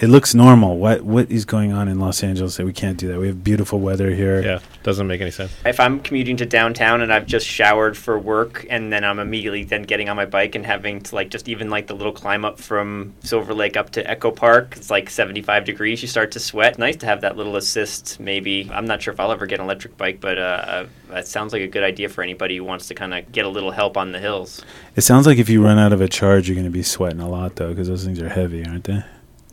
it 0.00 0.08
looks 0.08 0.34
normal. 0.34 0.76
What 0.76 1.02
what 1.02 1.30
is 1.30 1.44
going 1.44 1.72
on 1.72 1.88
in 1.88 2.00
Los 2.00 2.24
Angeles 2.24 2.56
that 2.56 2.66
we 2.66 2.72
can't 2.72 2.98
do 2.98 3.08
that? 3.08 3.20
We 3.20 3.28
have 3.28 3.44
beautiful 3.44 3.78
weather 3.78 4.10
here. 4.10 4.42
Yeah, 4.42 4.58
doesn't 4.82 5.06
make 5.06 5.20
any 5.20 5.30
sense. 5.30 5.52
If 5.64 5.78
I'm 5.78 6.00
commuting 6.00 6.36
to 6.38 6.46
downtown 6.46 7.00
and 7.00 7.12
I've 7.12 7.26
just 7.26 7.46
showered 7.46 7.96
for 7.96 8.18
work 8.18 8.66
and 8.68 8.92
then 8.92 9.04
I'm 9.04 9.20
immediately 9.20 9.62
then 9.62 9.82
getting 9.82 10.08
on 10.08 10.16
my 10.16 10.26
bike 10.26 10.56
and 10.56 10.66
having 10.66 11.00
to 11.02 11.14
like 11.14 11.30
just 11.30 11.48
even 11.48 11.70
like 11.70 11.86
the 11.86 11.94
little 11.94 12.12
climb 12.12 12.44
up 12.44 12.58
from 12.58 13.14
Silver 13.20 13.54
Lake 13.54 13.76
up 13.76 13.90
to 13.90 14.10
Echo 14.10 14.32
Park, 14.32 14.74
it's 14.76 14.90
like 14.90 15.08
75 15.08 15.64
degrees. 15.64 16.02
You 16.02 16.08
start 16.08 16.32
to 16.32 16.40
sweat. 16.40 16.76
Nice 16.76 16.96
to 16.96 17.06
have 17.06 17.20
that 17.20 17.36
little 17.36 17.54
assist. 17.54 18.18
Maybe 18.18 18.68
I'm 18.72 18.86
not 18.86 19.00
sure 19.00 19.14
if 19.14 19.20
I'll 19.20 19.30
ever 19.30 19.46
get 19.46 19.60
an 19.60 19.64
electric 19.64 19.96
bike, 19.96 20.20
but 20.20 20.38
uh, 20.38 20.40
uh, 20.40 20.86
that 21.10 21.28
sounds 21.28 21.52
like 21.52 21.62
a 21.62 21.68
good 21.68 21.84
idea 21.84 22.08
for 22.08 22.22
anybody 22.22 22.56
who 22.56 22.64
wants 22.64 22.88
to 22.88 22.94
kind 22.94 23.14
of 23.14 23.30
get 23.30 23.46
a 23.46 23.48
little 23.48 23.70
help 23.70 23.96
on 23.96 24.10
the 24.10 24.18
hills. 24.18 24.64
It 24.96 25.02
sounds 25.02 25.24
like 25.24 25.38
if 25.38 25.48
you 25.48 25.64
run 25.64 25.78
out 25.78 25.92
of 25.92 26.00
a 26.00 26.08
charge, 26.08 26.48
you're 26.48 26.56
going 26.56 26.64
to 26.64 26.70
be 26.70 26.82
sweating 26.82 27.20
a 27.20 27.28
lot 27.28 27.54
though, 27.56 27.68
because 27.68 27.86
those 27.86 28.04
things 28.04 28.20
are 28.20 28.28
heavy, 28.28 28.66
aren't 28.66 28.84
they? 28.84 29.04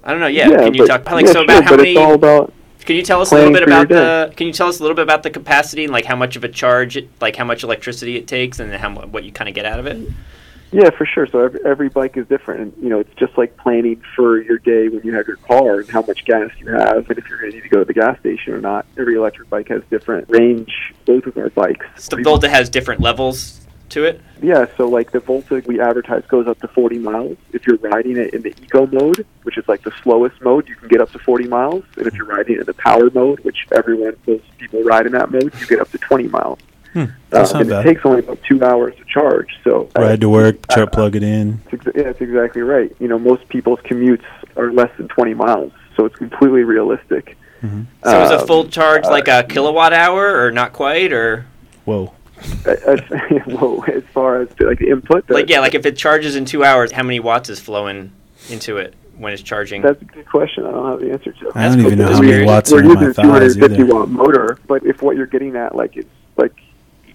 I 0.04 0.12
don't 0.12 0.20
know. 0.20 0.28
Yeah. 0.28 0.50
can 0.50 0.74
you 0.74 0.86
but- 0.86 0.88
talk 0.88 1.12
like 1.12 1.26
yeah, 1.26 1.32
so 1.32 1.34
sure, 1.34 1.44
about 1.44 1.64
how 1.64 1.76
many? 1.76 1.96
About 1.96 2.54
Can 2.80 2.96
you 2.96 3.04
tell 3.04 3.22
us 3.22 3.32
a 3.32 3.36
little 3.36 3.54
bit 3.54 3.64
about 3.64 3.90
the? 3.90 4.34
Can 4.36 4.48
you 4.48 4.54
tell 4.54 4.68
us 4.68 4.80
a 4.80 4.84
little 4.84 4.96
bit 4.96 5.04
about 5.04 5.24
the 5.24 5.30
capacity 5.30 5.84
and 5.84 5.94
like 5.94 6.06
how 6.06 6.16
much 6.16 6.36
of 6.36 6.44
a 6.44 6.50
charge, 6.50 6.98
it, 6.98 7.10
like 7.22 7.36
how 7.36 7.46
much 7.46 7.64
electricity 7.64 8.16
it 8.18 8.28
takes, 8.28 8.60
and 8.60 8.74
how 8.74 8.94
what 8.94 9.24
you 9.24 9.32
kind 9.32 9.48
of 9.48 9.56
get 9.56 9.66
out 9.66 9.80
of 9.80 9.86
it? 9.86 10.12
Yeah, 10.74 10.90
for 10.90 11.06
sure. 11.06 11.28
So 11.28 11.40
every, 11.40 11.60
every 11.66 11.90
bike 11.90 12.16
is 12.16 12.26
different, 12.28 12.62
and 12.62 12.84
you 12.84 12.90
know 12.90 13.00
it's 13.00 13.14
just 13.16 13.38
like 13.38 13.56
planning 13.58 14.02
for 14.16 14.42
your 14.42 14.58
day 14.58 14.88
when 14.88 15.02
you 15.04 15.14
have 15.14 15.28
your 15.28 15.36
car 15.38 15.82
and 15.82 15.90
how 15.90 16.02
much 16.02 16.24
gas 16.26 16.50
you 16.60 16.70
have, 16.72 17.10
and 17.10 17.18
if 17.18 17.28
you're 17.28 17.40
going 17.40 17.52
to 17.52 17.58
need 17.58 17.64
to 17.64 17.70
go 17.70 17.80
to 17.80 17.86
the 17.86 17.94
gas 17.94 18.18
station 18.20 18.54
or 18.54 18.62
not. 18.62 18.86
Every 18.98 19.16
electric 19.16 19.50
bike 19.50 19.68
has 19.68 19.84
different 19.90 20.30
range. 20.30 20.94
Both 21.06 21.26
of 21.26 21.38
our 21.38 21.50
bikes. 21.50 22.08
The 22.08 22.22
Volta 22.24 22.50
has 22.50 22.70
different 22.70 23.02
levels 23.02 23.62
to 23.92 24.04
it. 24.04 24.20
Yeah, 24.42 24.66
so 24.78 24.88
like 24.90 25.12
the 25.12 25.20
Volta 25.20 25.62
we 25.66 25.80
advertise 25.80 26.24
goes 26.28 26.48
up 26.48 26.60
to 26.62 26.68
40 26.68 26.98
miles. 27.00 27.38
If 27.54 27.66
you're 27.68 27.78
riding 27.78 28.18
it 28.18 28.34
in 28.34 28.42
the 28.42 28.50
eco 28.64 28.88
mode, 28.88 29.26
which 29.44 29.58
is 29.58 29.68
like 29.68 29.84
the 29.84 29.92
slowest 30.04 30.42
mode, 30.42 30.68
you 30.68 30.76
can 30.76 30.88
get 30.90 31.00
up 31.02 31.12
to 31.12 31.20
40 31.20 31.48
miles. 31.48 31.84
And 31.98 32.08
if 32.08 32.16
you're 32.16 32.26
riding 32.26 32.56
it 32.56 32.60
in 32.62 32.66
the 32.66 32.74
power 32.74 33.10
mode, 33.12 33.40
which 33.42 33.68
everyone, 33.72 34.16
most 34.28 34.44
people 34.58 34.82
ride 34.84 35.06
in 35.06 35.12
that 35.14 35.32
mode, 35.32 35.54
you 35.60 35.68
get 35.68 35.80
up 35.80 35.90
to 35.92 35.98
20 35.98 36.28
miles. 36.30 36.60
That's 37.30 37.54
Um, 37.54 37.62
and 37.62 37.70
bad. 37.70 37.86
it 37.86 37.90
takes 37.90 38.06
only 38.06 38.20
about 38.20 38.40
two 38.44 38.62
hours 38.64 38.94
to 38.98 39.06
charge. 39.06 39.58
So 39.64 39.90
uh, 39.98 40.02
Ride 40.02 40.20
to 40.22 40.30
work, 40.30 40.58
uh, 40.70 40.76
chart 40.76 40.92
plug 40.92 41.16
it 41.16 41.24
in. 41.24 41.62
That's 41.72 41.88
ex- 41.88 41.96
yeah, 41.96 42.04
that's 42.04 42.20
exactly 42.22 42.62
right. 42.64 42.94
You 43.00 43.08
know, 43.08 43.18
most 43.18 43.48
people's 43.48 43.80
commutes 43.82 44.24
are 44.58 44.74
less 44.74 44.90
than 44.98 45.08
20 45.08 45.34
miles, 45.36 45.72
so 45.96 46.04
it's 46.06 46.18
completely 46.18 46.64
realistic. 46.64 47.38
So 47.62 48.24
is 48.24 48.32
a 48.32 48.40
Um, 48.42 48.48
full 48.48 48.66
charge 48.68 49.04
like 49.06 49.28
a 49.28 49.44
kilowatt 49.44 49.94
hour, 49.94 50.44
or 50.44 50.52
not 50.52 50.74
quite, 50.74 51.14
or 51.14 51.46
Whoa. 51.86 52.12
Uh, 52.66 52.72
uh, 52.72 52.76
as, 52.92 53.46
well, 53.48 53.84
as 53.88 54.04
far 54.14 54.42
as 54.42 54.50
the, 54.56 54.66
like 54.66 54.80
the 54.80 54.90
input, 54.90 55.30
like 55.30 55.50
yeah, 55.50 55.60
like 55.60 55.76
if 55.76 55.86
it 55.86 55.98
charges 55.98 56.36
in 56.36 56.46
two 56.46 56.64
hours, 56.64 56.92
how 56.92 57.04
many 57.04 57.20
watts 57.20 57.50
is 57.50 57.60
flowing 57.60 58.12
into 58.50 58.78
it 58.78 58.96
when 59.18 59.34
it's 59.34 59.42
charging? 59.42 59.82
That's 59.82 60.02
a 60.02 60.06
good 60.06 60.28
question. 60.28 60.66
I 60.66 60.72
don't 60.72 60.90
have 60.90 61.00
the 61.00 61.12
answer 61.12 61.32
to. 61.32 61.52
I 61.56 61.68
don't 61.68 61.78
cool. 61.78 61.88
even 61.88 62.00
know 62.00 62.14
how 62.14 62.22
many 62.22 62.46
watts 62.46 62.72
in 62.72 62.78
my 62.78 62.94
weird. 62.94 63.06
watts 63.06 63.18
We're 63.18 63.24
using 63.24 63.26
a 63.26 63.84
250 63.84 63.84
watt 63.94 64.10
motor, 64.10 64.60
but 64.68 64.86
if 64.86 65.02
what 65.02 65.16
you're 65.16 65.26
getting 65.28 65.56
at, 65.56 65.76
like, 65.76 65.98
it's 65.98 66.10
like 66.38 66.56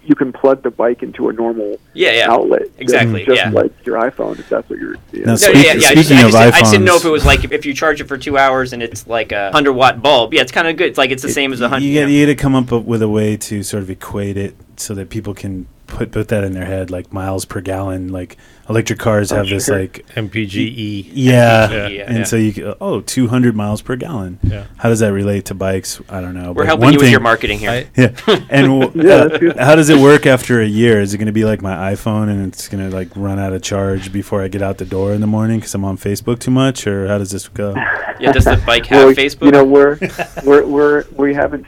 you 0.07 0.15
can 0.15 0.31
plug 0.31 0.63
the 0.63 0.71
bike 0.71 1.03
into 1.03 1.27
a 1.29 1.33
normal 1.33 1.77
yeah, 1.93 2.11
yeah. 2.13 2.31
outlet, 2.31 2.63
Exactly, 2.77 3.25
just 3.25 3.37
yeah. 3.43 3.49
like 3.49 3.71
your 3.85 3.99
iPhone, 3.99 4.39
if 4.39 4.47
that's 4.47 4.69
what 4.69 4.79
you're. 4.79 4.95
You 5.11 5.19
Now, 5.19 5.25
know. 5.25 5.31
No, 5.31 5.35
Speak- 5.35 5.55
yeah, 5.55 5.61
yeah. 5.61 5.69
I 5.71 5.73
just, 5.73 5.85
I, 5.85 5.89
speaking 5.95 6.17
just, 6.17 6.35
of 6.35 6.53
I 6.53 6.59
just 6.59 6.71
didn't 6.71 6.85
know 6.85 6.95
if 6.95 7.05
it 7.05 7.09
was 7.09 7.25
like 7.25 7.43
if, 7.43 7.51
if 7.51 7.65
you 7.65 7.73
charge 7.73 7.99
it 7.99 8.05
for 8.07 8.17
two 8.17 8.37
hours 8.37 8.71
and 8.73 8.81
it's 8.81 9.05
like 9.05 9.31
a 9.33 9.51
hundred 9.51 9.73
watt 9.73 10.01
bulb. 10.01 10.33
Yeah, 10.33 10.41
it's 10.41 10.51
kind 10.51 10.67
of 10.67 10.77
good. 10.77 10.87
It's 10.87 10.97
like 10.97 11.11
it's 11.11 11.23
the 11.23 11.29
same 11.29 11.51
as 11.51 11.59
a 11.61 11.67
hundred. 11.69 11.85
You 11.85 11.89
You 11.91 11.99
get 11.99 12.05
know. 12.05 12.11
you 12.13 12.25
got 12.25 12.31
to 12.31 12.35
come 12.35 12.55
up 12.55 12.71
with 12.85 13.01
a 13.01 13.09
way 13.09 13.35
to 13.37 13.63
sort 13.63 13.83
of 13.83 13.89
equate 13.89 14.37
it 14.37 14.55
so 14.77 14.93
that 14.93 15.09
people 15.09 15.33
can 15.33 15.67
put 15.87 16.11
put 16.11 16.27
that 16.27 16.43
in 16.43 16.53
their 16.53 16.65
head, 16.65 16.91
like 16.91 17.11
miles 17.11 17.45
per 17.45 17.61
gallon. 17.61 18.09
Like 18.09 18.37
electric 18.69 18.99
cars 18.99 19.31
Oh, 19.31 19.37
have 19.37 19.47
this 19.47 19.69
like 19.69 20.05
MPGE. 20.15 21.09
yeah, 21.13 21.71
Yeah. 21.71 21.87
Yeah, 21.87 22.03
and 22.07 22.17
yeah. 22.19 22.23
so 22.25 22.35
you 22.35 22.51
go, 22.51 22.75
oh 22.81 22.99
200 23.01 23.55
miles 23.55 23.81
per 23.81 23.95
gallon. 23.95 24.39
Yeah. 24.43 24.65
How 24.77 24.89
does 24.89 24.99
that 24.99 25.13
relate 25.13 25.45
to 25.45 25.55
bikes? 25.55 26.01
I 26.09 26.19
don't 26.21 26.33
know. 26.33 26.49
We're 26.51 26.63
but 26.63 26.65
helping 26.67 26.83
one 26.85 26.93
you 26.93 26.99
with 26.99 27.09
your 27.11 27.21
marketing 27.21 27.59
here. 27.59 27.71
I- 27.71 27.87
Yeah, 27.95 28.11
and 28.49 28.81
w- 28.81 28.91
Yeah, 29.07 29.49
uh, 29.51 29.63
how 29.65 29.75
does 29.75 29.89
it 29.89 29.99
work 29.99 30.25
after 30.25 30.61
a 30.61 30.65
year? 30.67 30.99
Is 31.01 31.13
it 31.13 31.17
going 31.17 31.27
to 31.27 31.31
be 31.31 31.45
like 31.45 31.61
my 31.61 31.93
iPhone 31.93 32.29
and 32.29 32.45
it's 32.53 32.67
going 32.67 32.87
to 32.89 32.95
like 32.95 33.09
run 33.15 33.39
out 33.39 33.53
of 33.53 33.61
charge 33.61 34.11
before 34.11 34.43
I 34.43 34.49
get 34.49 34.61
out 34.61 34.77
the 34.79 34.85
door 34.85 35.13
in 35.13 35.21
the 35.21 35.27
morning 35.27 35.59
because 35.59 35.73
I'm 35.73 35.85
on 35.85 35.97
Facebook 35.97 36.39
too 36.39 36.51
much, 36.51 36.85
or 36.85 37.07
how 37.07 37.17
does 37.17 37.31
this 37.31 37.47
go? 37.47 37.73
yeah, 38.19 38.31
does 38.33 38.45
the 38.45 38.61
bike 38.65 38.85
have 38.87 39.05
Well, 39.05 39.13
Facebook? 39.15 39.45
You 39.45 39.51
know, 39.51 39.63
we're 39.63 39.97
we're 40.45 40.65
we're 40.65 41.05
we 41.15 41.33
haven't 41.33 41.65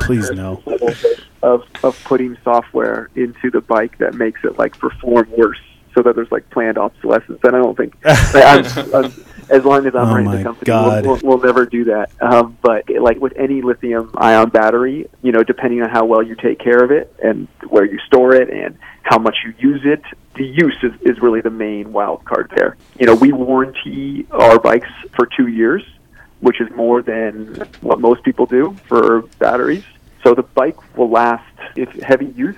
Please 0.00 0.30
no. 0.32 0.62
Of 1.46 1.62
of 1.84 2.02
putting 2.04 2.36
software 2.42 3.08
into 3.14 3.50
the 3.50 3.60
bike 3.60 3.98
that 3.98 4.14
makes 4.14 4.40
it 4.44 4.58
like 4.58 4.76
perform 4.78 5.30
worse, 5.30 5.60
so 5.94 6.02
that 6.02 6.16
there's 6.16 6.30
like 6.32 6.50
planned 6.50 6.76
obsolescence. 6.76 7.38
And 7.44 7.54
I 7.54 7.58
don't 7.58 7.76
think 7.76 7.96
I'm, 8.04 8.64
I'm, 8.94 9.24
as 9.48 9.64
long 9.64 9.86
as 9.86 9.94
I'm 9.94 10.08
Oh 10.08 10.14
running 10.14 10.32
the 10.32 10.42
company, 10.42 10.72
we'll, 10.72 11.02
we'll, 11.02 11.20
we'll 11.22 11.40
never 11.40 11.64
do 11.64 11.84
that. 11.84 12.10
Um, 12.20 12.58
but 12.60 12.90
like 12.90 13.18
with 13.18 13.34
any 13.36 13.62
lithium 13.62 14.10
ion 14.16 14.50
battery, 14.50 15.08
you 15.22 15.30
know, 15.30 15.44
depending 15.44 15.82
on 15.82 15.88
how 15.88 16.04
well 16.04 16.22
you 16.22 16.34
take 16.34 16.58
care 16.58 16.82
of 16.82 16.90
it 16.90 17.14
and 17.22 17.46
where 17.68 17.84
you 17.84 17.98
store 18.06 18.34
it 18.34 18.50
and 18.50 18.76
how 19.02 19.18
much 19.18 19.36
you 19.44 19.54
use 19.58 19.82
it, 19.84 20.02
the 20.34 20.44
use 20.44 20.76
is, 20.82 20.92
is 21.02 21.20
really 21.22 21.40
the 21.40 21.50
main 21.50 21.92
wild 21.92 22.24
card 22.24 22.52
there. 22.56 22.76
You 22.98 23.06
know, 23.06 23.14
we 23.14 23.30
warranty 23.30 24.26
our 24.32 24.58
bikes 24.58 24.90
for 25.14 25.28
two 25.36 25.46
years, 25.46 25.84
which 26.40 26.60
is 26.60 26.68
more 26.74 27.02
than 27.02 27.54
what 27.80 28.00
most 28.00 28.24
people 28.24 28.46
do 28.46 28.76
for 28.88 29.22
batteries. 29.38 29.84
So 30.26 30.34
the 30.34 30.42
bike 30.42 30.96
will 30.96 31.08
last, 31.08 31.44
if 31.76 31.88
heavy 32.02 32.26
use, 32.34 32.56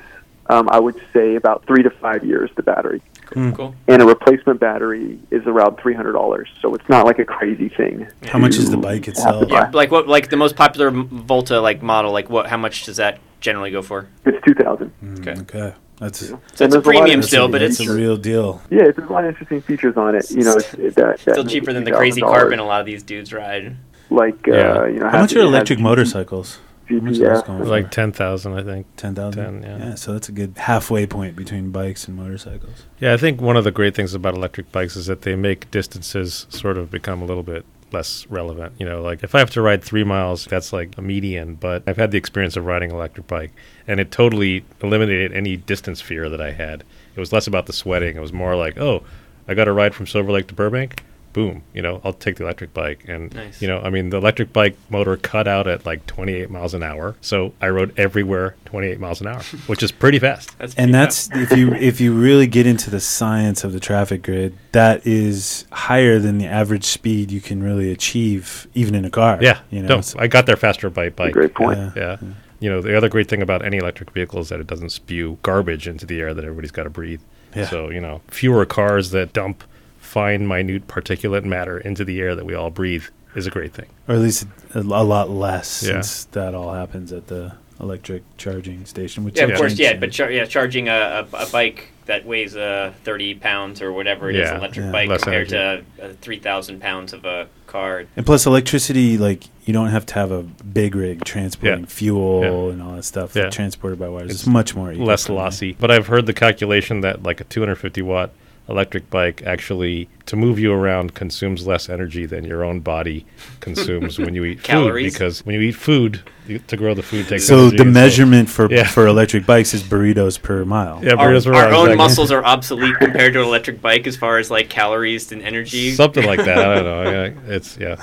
um, 0.49 0.71
I 0.71 0.79
would 0.81 0.99
say 1.12 1.35
about 1.35 1.66
three 1.66 1.83
to 1.83 1.91
five 1.91 2.25
years, 2.25 2.51
the 2.57 2.62
battery. 2.62 3.03
Hmm. 3.35 3.53
Cool. 3.53 3.75
and 3.89 4.01
a 4.01 4.07
replacement 4.07 4.59
battery 4.59 5.19
is 5.31 5.47
around 5.47 5.77
three 5.77 5.93
hundred 5.93 6.14
dollars. 6.14 6.49
So 6.62 6.75
it's 6.75 6.89
not 6.89 7.05
like 7.05 7.19
a 7.19 7.27
crazy 7.27 7.69
thing. 7.69 8.07
How 8.27 8.39
much 8.39 8.57
is 8.57 8.71
the 8.71 8.79
bike 8.79 9.07
itself? 9.07 9.51
Yeah, 9.51 9.69
like 9.75 9.91
what? 9.91 10.09
Like 10.09 10.31
the 10.31 10.39
most 10.39 10.57
popular 10.57 10.91
Volta 10.91 11.61
like 11.61 11.83
model. 11.83 12.11
Like 12.11 12.31
what? 12.31 12.47
How 12.47 12.57
much 12.57 12.87
does 12.87 12.97
that 12.97 13.21
generally 13.43 13.71
go 13.71 13.83
for? 13.83 14.09
It's 14.25 14.43
two 14.47 14.55
thousand. 14.55 14.91
Mm, 15.05 15.19
Okay. 15.29 15.41
okay. 15.43 15.77
That's 15.99 16.21
So 16.21 16.41
it's 16.47 16.55
a 16.55 16.69
there's 16.69 16.75
a 16.77 16.81
premium 16.81 17.23
still, 17.23 17.49
but 17.49 17.59
that's 17.59 17.81
it's 17.81 17.91
a 17.91 17.95
real 17.95 18.16
deal. 18.16 18.62
Yeah, 18.71 18.85
it's 18.85 18.97
there's 18.97 19.11
a 19.11 19.12
lot 19.12 19.25
of 19.25 19.29
interesting 19.29 19.61
features 19.61 19.99
on 19.99 20.14
it. 20.14 20.31
You 20.31 20.45
know, 20.45 20.55
it's, 20.55 20.73
it, 20.73 20.95
that, 20.95 21.19
that 21.19 21.35
still 21.35 21.45
cheaper 21.45 21.75
than 21.75 21.85
the 21.85 21.93
crazy 21.93 22.23
carbon 22.23 22.61
a 22.61 22.64
lot 22.64 22.81
of 22.81 22.87
these 22.87 23.03
dudes 23.03 23.31
ride. 23.31 23.77
Like 24.09 24.47
Yeah. 24.47 24.55
uh, 24.55 24.85
you 24.87 25.01
know, 25.01 25.11
How 25.11 25.21
much 25.21 25.37
are 25.37 25.41
electric 25.41 25.81
GP 25.81 25.83
motorcycles? 25.83 26.61
How 26.89 26.95
much 26.97 27.18
are 27.18 27.18
those 27.18 27.43
GPS. 27.43 27.47
going 27.47 27.59
for? 27.61 27.64
Like 27.66 27.91
ten 27.91 28.12
thousand, 28.12 28.55
I 28.55 28.62
think. 28.62 28.86
ten 28.97 29.14
thousand. 29.14 29.62
10, 29.62 29.80
yeah. 29.80 29.95
So 29.95 30.12
that's 30.12 30.28
a 30.28 30.32
good 30.32 30.55
halfway 30.57 31.07
point 31.07 31.36
between 31.36 31.70
bikes 31.70 32.09
and 32.09 32.16
motorcycles. 32.16 32.86
Yeah, 33.01 33.14
I 33.14 33.16
think 33.16 33.41
one 33.41 33.57
of 33.57 33.64
the 33.64 33.70
great 33.70 33.95
things 33.95 34.14
about 34.14 34.34
electric 34.34 34.72
bikes 34.72 34.97
is 34.97 35.07
that 35.07 35.22
they 35.22 35.36
make 35.36 35.70
distances 35.70 36.47
sort 36.49 36.78
of 36.78 36.91
become 36.91 37.22
a 37.22 37.24
little 37.24 37.43
bit 37.43 37.64
less 37.93 38.26
relevant. 38.28 38.72
You 38.78 38.86
know, 38.86 39.03
like 39.03 39.22
if 39.22 39.34
I 39.34 39.39
have 39.39 39.51
to 39.51 39.62
ride 39.62 39.82
three 39.82 40.05
miles, 40.05 40.45
that's 40.45 40.72
like 40.72 40.97
a 40.97 41.03
median. 41.03 41.55
But 41.55 41.82
I've 41.86 41.97
had 41.97 42.11
the 42.11 42.18
experience 42.18 42.57
of 42.57 42.64
riding 42.66 42.91
an 42.91 42.97
electric 42.97 43.26
bike, 43.26 43.53
and 43.86 44.01
it 44.01 44.11
totally 44.11 44.64
eliminated 44.82 45.32
any 45.32 45.57
distance 45.57 46.01
fear 46.01 46.28
that 46.28 46.41
I 46.41 46.53
had. 46.53 46.84
It 47.14 47.20
was 47.20 47.32
less 47.32 47.47
about 47.47 47.66
the 47.66 47.72
sweating. 47.72 48.16
It 48.16 48.20
was 48.20 48.32
more 48.32 48.55
like, 48.57 48.78
oh, 48.78 49.03
I 49.47 49.55
got 49.55 49.64
to 49.64 49.72
ride 49.72 49.95
from 49.95 50.07
Silver 50.07 50.30
Lake 50.30 50.47
to 50.49 50.55
Burbank. 50.55 51.03
Boom, 51.39 51.62
you 51.72 51.82
know, 51.82 52.01
I'll 52.03 52.12
take 52.14 52.34
the 52.34 52.43
electric 52.43 52.74
bike. 52.74 53.05
And, 53.07 53.32
Nice. 53.32 53.62
you 53.62 53.68
know, 53.68 53.78
I 53.78 53.91
mean, 53.91 54.11
the 54.11 54.16
electric 54.16 54.53
bike 54.53 54.76
motor 54.91 55.16
cut 55.16 55.47
out 55.47 55.68
at 55.68 55.86
like 55.86 56.05
28 56.07 56.51
miles 56.51 56.74
an 56.74 56.82
hour. 56.82 57.14
So 57.20 57.53
I 57.61 57.68
rode 57.68 57.97
everywhere 57.97 58.57
28 58.64 58.99
miles 58.99 59.20
an 59.20 59.28
hour, 59.28 59.41
which 59.68 59.84
is 59.84 59.93
pretty 59.93 60.18
fast. 60.18 60.59
That's 60.59 60.74
And 60.74 60.91
pretty 60.91 60.93
that's 60.93 61.30
if 61.32 61.57
you 61.57 61.72
if 61.74 62.01
you 62.01 62.12
really 62.12 62.49
get 62.49 62.66
into 62.66 62.91
the 62.91 62.99
science 62.99 63.62
of 63.62 63.72
the 63.72 63.78
traffic 63.78 64.24
grid, 64.24 64.59
that 64.72 65.07
is 65.07 65.64
higher 65.70 66.18
than 66.18 66.39
the 66.39 66.47
average 66.47 66.82
speed 66.84 67.30
you 67.30 67.41
can 67.41 67.62
really 67.62 67.93
achieve, 67.93 68.66
even 68.74 68.97
in 68.97 69.05
a 69.05 69.11
car. 69.11 69.39
Yeah, 69.41 69.61
you 69.70 69.80
know. 69.82 69.89
no, 69.97 70.01
so- 70.01 70.18
I 70.18 70.26
got 70.26 70.47
there 70.47 70.57
faster 70.57 70.91
by 70.91 71.09
bike. 71.11 71.34
Great 71.34 71.55
point. 71.55 71.78
Yeah. 71.78 71.93
Yeah. 71.95 72.16
You 72.59 72.68
know, 72.68 72.80
the 72.82 72.97
other 72.97 73.09
great 73.09 73.28
thing 73.28 73.43
about 73.43 73.64
any 73.64 73.76
electric 73.76 74.11
vehicle 74.11 74.41
is 74.41 74.49
that 74.49 74.59
it 74.59 74.66
doesn't 74.66 74.91
spew 74.91 75.39
garbage 75.43 75.86
into 75.86 76.05
the 76.05 76.18
air 76.20 76.34
that 76.34 76.43
everybody's 76.45 76.72
got 76.72 76.82
to 76.82 76.91
breathe. 76.91 77.20
Yeah. 77.55 77.66
So, 77.68 77.91
you 77.91 78.01
know, 78.01 78.22
fewer 78.26 78.66
cars 78.66 79.12
that 79.12 79.32
dump 79.32 79.62
fine, 80.09 80.47
minute 80.49 80.89
particulate 80.89 81.45
matter 81.45 81.79
into 81.79 82.05
the 82.05 82.21
air 82.21 82.35
that 82.35 82.45
we 82.47 82.55
all 82.55 82.71
breathe 82.71 83.05
is 83.35 83.47
a 83.47 83.51
great 83.51 83.73
thing. 83.73 83.87
or 84.09 84.15
at 84.17 84.21
least 84.21 84.47
a, 84.75 84.81
a 84.81 84.83
lot 84.83 85.31
less, 85.31 85.83
Yeah. 85.83 86.01
since 86.01 86.25
that 86.33 86.55
all 86.55 86.73
happens 86.75 87.13
at 87.13 87.27
the 87.29 87.53
electric 87.81 88.23
charging 88.39 88.85
station. 88.87 89.23
Which 89.23 89.37
Yeah, 89.37 89.45
of 89.45 89.49
they've 89.51 89.59
course, 89.59 89.79
yeah, 89.79 89.95
but 89.97 90.11
char- 90.11 90.31
yeah, 90.33 90.45
charging 90.47 90.89
a, 90.89 91.27
a, 91.33 91.37
a 91.37 91.47
bike 91.53 91.91
that 92.07 92.25
weighs 92.27 92.57
uh, 92.57 92.93
30 93.05 93.35
pounds 93.35 93.81
or 93.83 93.93
whatever 93.93 94.31
it 94.31 94.37
is, 94.37 94.49
Yeah, 94.49 94.55
an 94.55 94.61
electric 94.61 94.87
yeah. 94.87 94.93
bike 94.93 95.09
Less 95.11 95.23
compared 95.23 95.51
to 95.51 95.85
uh, 96.03 96.09
3,000 96.23 96.81
pounds 96.81 97.13
of 97.13 97.25
a 97.27 97.47
car. 97.67 98.05
And 98.17 98.25
plus, 98.27 98.47
electricity, 98.47 99.19
like 99.19 99.45
you 99.67 99.73
don't 99.75 99.89
have 99.91 100.07
to 100.07 100.15
have 100.15 100.31
a 100.33 100.43
big 100.43 100.95
rig 100.97 101.23
transporting 101.25 101.81
Yeah. 101.81 101.87
fuel 101.87 102.41
Yeah. 102.43 102.73
and 102.73 102.83
all 102.83 102.93
that 102.97 103.05
stuff 103.05 103.37
Yeah. 103.37 103.51
transported 103.51 103.99
by 103.99 104.09
wires. 104.09 104.31
It's, 104.31 104.41
It's 104.41 104.47
much 104.49 104.75
more 104.75 104.93
Less 104.95 105.29
lossy. 105.29 105.77
But 105.79 105.91
I've 105.91 106.07
heard 106.09 106.25
the 106.27 106.33
calculation 106.33 107.03
that 107.03 107.23
like 107.23 107.41
a 107.43 107.45
250 107.45 108.01
watt 108.03 108.31
electric 108.69 109.09
bike 109.11 109.43
actually 109.47 110.09
to 110.27 110.37
move 110.37 110.59
you 110.59 110.73
around 110.73 111.14
consumes 111.14 111.66
less 111.66 111.89
energy 111.89 112.27
than 112.27 112.45
your 112.45 112.62
own 112.64 112.81
body 112.81 113.25
consumes 113.61 114.19
when 114.19 114.35
you 114.35 114.45
eat 114.45 114.59
food 114.59 114.64
Calories? 114.64 115.12
because 115.14 115.45
when 115.47 115.55
you 115.55 115.61
eat 115.62 115.73
food 115.73 116.21
you, 116.47 116.59
to 116.61 116.77
grow 116.77 116.93
the 116.95 117.03
food 117.03 117.27
takes 117.29 117.47
So 117.47 117.59
energy, 117.61 117.77
the 117.79 117.83
and 117.85 117.93
measurement 117.95 118.49
for 118.51 118.71
Yeah. 118.71 118.85
for 118.87 119.07
electric 119.07 119.47
bikes 119.47 119.73
is 119.75 119.83
burritos 119.83 120.41
per 120.41 120.64
mile. 120.64 121.01
yeah, 121.03 121.14
Our, 121.14 121.29
burritos 121.31 121.45
per 121.47 121.55
our 121.55 121.64
hour, 121.64 121.69
own 121.75 121.75
exactly. 121.87 121.97
muscles 121.97 122.31
are 122.31 122.45
obsolete 122.45 122.95
compared 122.99 123.33
to 123.35 123.41
an 123.41 123.47
electric 123.47 123.81
bike 123.81 124.07
as 124.07 124.16
far 124.16 124.39
as 124.39 124.51
like 124.51 124.69
calories 124.69 125.33
and 125.33 125.43
energy. 125.43 125.93
something 125.93 126.25
like 126.27 126.45
that. 126.45 126.59
I 126.59 126.75
don't 126.77 126.85
know. 126.85 127.03
Yeah, 127.49 127.55
it's 127.55 127.77
yeah. 127.79 127.97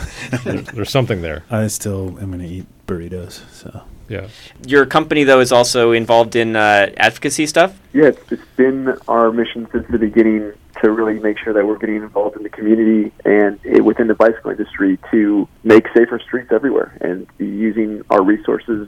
There's, 0.43 0.63
there's 0.67 0.89
something 0.89 1.21
there. 1.21 1.43
I 1.51 1.67
still 1.67 2.17
am 2.19 2.31
going 2.31 2.39
to 2.39 2.47
eat 2.47 2.65
burritos. 2.87 3.41
So 3.51 3.83
Yeah. 4.07 4.27
Your 4.65 4.85
company, 4.85 5.23
though, 5.23 5.39
is 5.39 5.51
also 5.51 5.91
involved 5.91 6.35
in 6.35 6.55
uh, 6.55 6.91
advocacy 6.97 7.47
stuff. 7.47 7.77
Yeah, 7.93 8.07
it's, 8.07 8.31
it's 8.31 8.55
been 8.55 8.95
our 9.07 9.31
mission 9.31 9.67
since 9.71 9.85
the 9.89 9.97
beginning 9.97 10.53
to 10.81 10.91
really 10.91 11.19
make 11.19 11.37
sure 11.39 11.53
that 11.53 11.65
we're 11.65 11.77
getting 11.77 11.97
involved 11.97 12.35
in 12.37 12.43
the 12.43 12.49
community 12.49 13.11
and 13.23 13.59
eh, 13.65 13.79
within 13.79 14.07
the 14.07 14.13
bicycle 14.13 14.51
industry 14.51 14.99
to 15.11 15.47
make 15.63 15.87
safer 15.95 16.19
streets 16.19 16.51
everywhere 16.51 16.97
and 17.01 17.27
using 17.39 18.01
our 18.09 18.21
resources, 18.21 18.87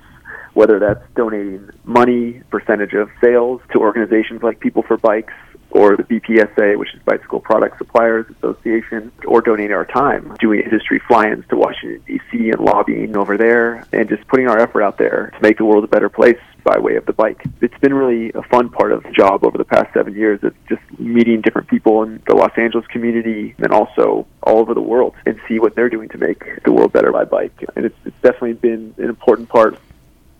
whether 0.53 0.80
that's 0.80 1.03
donating 1.15 1.70
money, 1.86 2.41
percentage 2.49 2.93
of 2.93 3.09
sales 3.22 3.61
to 3.72 3.80
organizations 3.80 4.43
like 4.43 4.59
People 4.59 4.84
for 4.84 4.97
Bikes 4.97 5.34
or 5.72 5.97
the 5.97 6.03
BPSA, 6.03 6.78
which 6.78 6.93
is 6.93 7.01
Bicycle 7.03 7.39
Product 7.39 7.78
Suppliers 7.78 8.26
Association, 8.38 9.11
or 9.26 9.41
donating 9.41 9.74
our 9.74 9.86
time 9.86 10.36
doing 10.39 10.61
industry 10.61 11.01
fly-ins 11.07 11.45
to 11.49 11.55
Washington, 11.55 12.01
D.C. 12.07 12.49
and 12.49 12.59
lobbying 12.59 13.15
over 13.18 13.38
there 13.38 13.86
and 13.91 14.07
just 14.09 14.28
putting 14.28 14.47
our 14.47 14.59
effort 14.59 14.84
out 14.84 14.97
there 14.97 15.32
to 15.36 15.41
make 15.41 15.57
the 15.57 15.65
world 15.65 15.84
a 15.84 15.88
better 15.88 16.09
place 16.09 16.39
by 16.63 16.78
way 16.80 16.95
of 16.95 17.05
the 17.05 17.13
bike. 17.13 17.43
It's 17.61 17.78
been 17.80 17.93
really 17.93 18.32
a 18.34 18.41
fun 18.43 18.70
part 18.70 18.91
of 18.91 19.03
the 19.03 19.11
job 19.11 19.45
over 19.45 19.57
the 19.57 19.65
past 19.65 19.93
seven 19.93 20.13
years. 20.13 20.39
It's 20.43 20.55
just 20.68 20.82
meeting 20.99 21.41
different 21.41 21.68
people 21.68 22.03
in 22.03 22.22
the 22.28 22.36
Los 22.36 22.51
Angeles 22.57 22.86
community 22.88 23.55
and 23.57 23.72
also 23.72 24.28
all 24.43 24.59
over 24.59 24.74
the 24.74 24.82
world 24.82 25.15
and 25.26 25.39
see 25.47 25.59
what 25.59 25.76
they're 25.76 25.89
doing 25.89 26.09
to 26.09 26.18
make 26.18 26.63
the 26.63 26.72
world 26.72 26.91
better 26.91 27.11
by 27.11 27.26
bike. 27.26 27.63
And 27.76 27.86
it's, 27.86 27.95
it's 28.05 28.15
definitely 28.22 28.53
been 28.53 28.93
an 28.97 29.09
important 29.09 29.49
part 29.49 29.78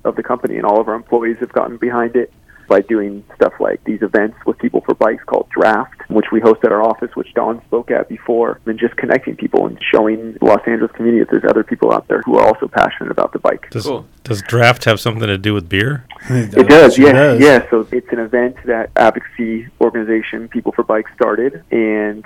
of 0.04 0.16
the 0.16 0.24
company, 0.24 0.56
and 0.56 0.66
all 0.66 0.80
of 0.80 0.88
our 0.88 0.96
employees 0.96 1.38
have 1.40 1.52
gotten 1.52 1.78
behind 1.78 2.16
it 2.16 2.32
by 2.68 2.82
doing 2.82 3.24
stuff 3.36 3.54
like 3.60 3.84
these 3.86 4.02
events 4.02 4.38
with 4.46 4.58
people 4.58 4.82
for 4.82 4.94
bikes 4.96 5.24
called 5.26 5.48
Draft, 5.50 6.10
which 6.10 6.26
we 6.32 6.40
host 6.42 6.64
at 6.64 6.72
our 6.72 6.82
office, 6.84 7.16
which 7.16 7.34
Don 7.34 7.62
spoke 7.66 7.92
at 7.92 8.10
before, 8.10 8.60
and 8.66 8.78
just 8.80 8.96
connecting 8.98 9.36
people 9.36 9.66
and 9.68 9.80
showing 9.94 10.34
the 10.34 10.46
Los 10.46 10.62
Angeles 10.68 10.92
community 10.94 11.24
that 11.24 11.32
there's 11.32 11.50
other 11.50 11.64
people 11.64 11.94
out 11.94 12.08
there 12.08 12.22
who 12.26 12.38
are 12.38 12.46
also 12.46 12.68
passionate 12.68 13.12
about 13.12 13.34
the 13.34 13.40
bike. 13.40 13.70
Does 13.70 13.86
Cool. 13.86 14.06
does 14.24 14.42
draft 14.42 14.86
have 14.86 15.00
something 15.00 15.26
to 15.28 15.38
do 15.38 15.54
with 15.54 15.70
beer? 15.70 16.06
It 16.30 16.68
does, 16.68 16.96
Sure 16.96 17.08
yeah, 17.08 17.14
does. 17.14 17.40
yeah. 17.42 17.70
So 17.70 17.88
it's 17.92 18.12
an 18.12 18.20
event 18.20 18.58
that 18.66 18.90
advocacy 18.96 19.68
organization 19.80 20.48
People 20.50 20.72
for 20.74 20.84
Bikes 20.84 21.12
started, 21.16 21.64
and 21.72 22.26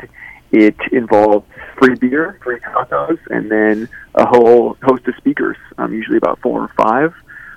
it 0.52 0.76
involves 0.92 1.46
free 1.78 1.96
beer, 1.96 2.38
free 2.44 2.60
tacos, 2.60 3.20
and 3.30 3.50
then 3.50 3.88
a 4.16 4.26
whole 4.26 4.76
host 4.84 5.08
of 5.08 5.16
speakers, 5.16 5.56
um, 5.78 5.94
usually 5.94 6.18
about 6.18 6.40
four 6.40 6.62
or 6.62 6.68
five, 6.76 7.14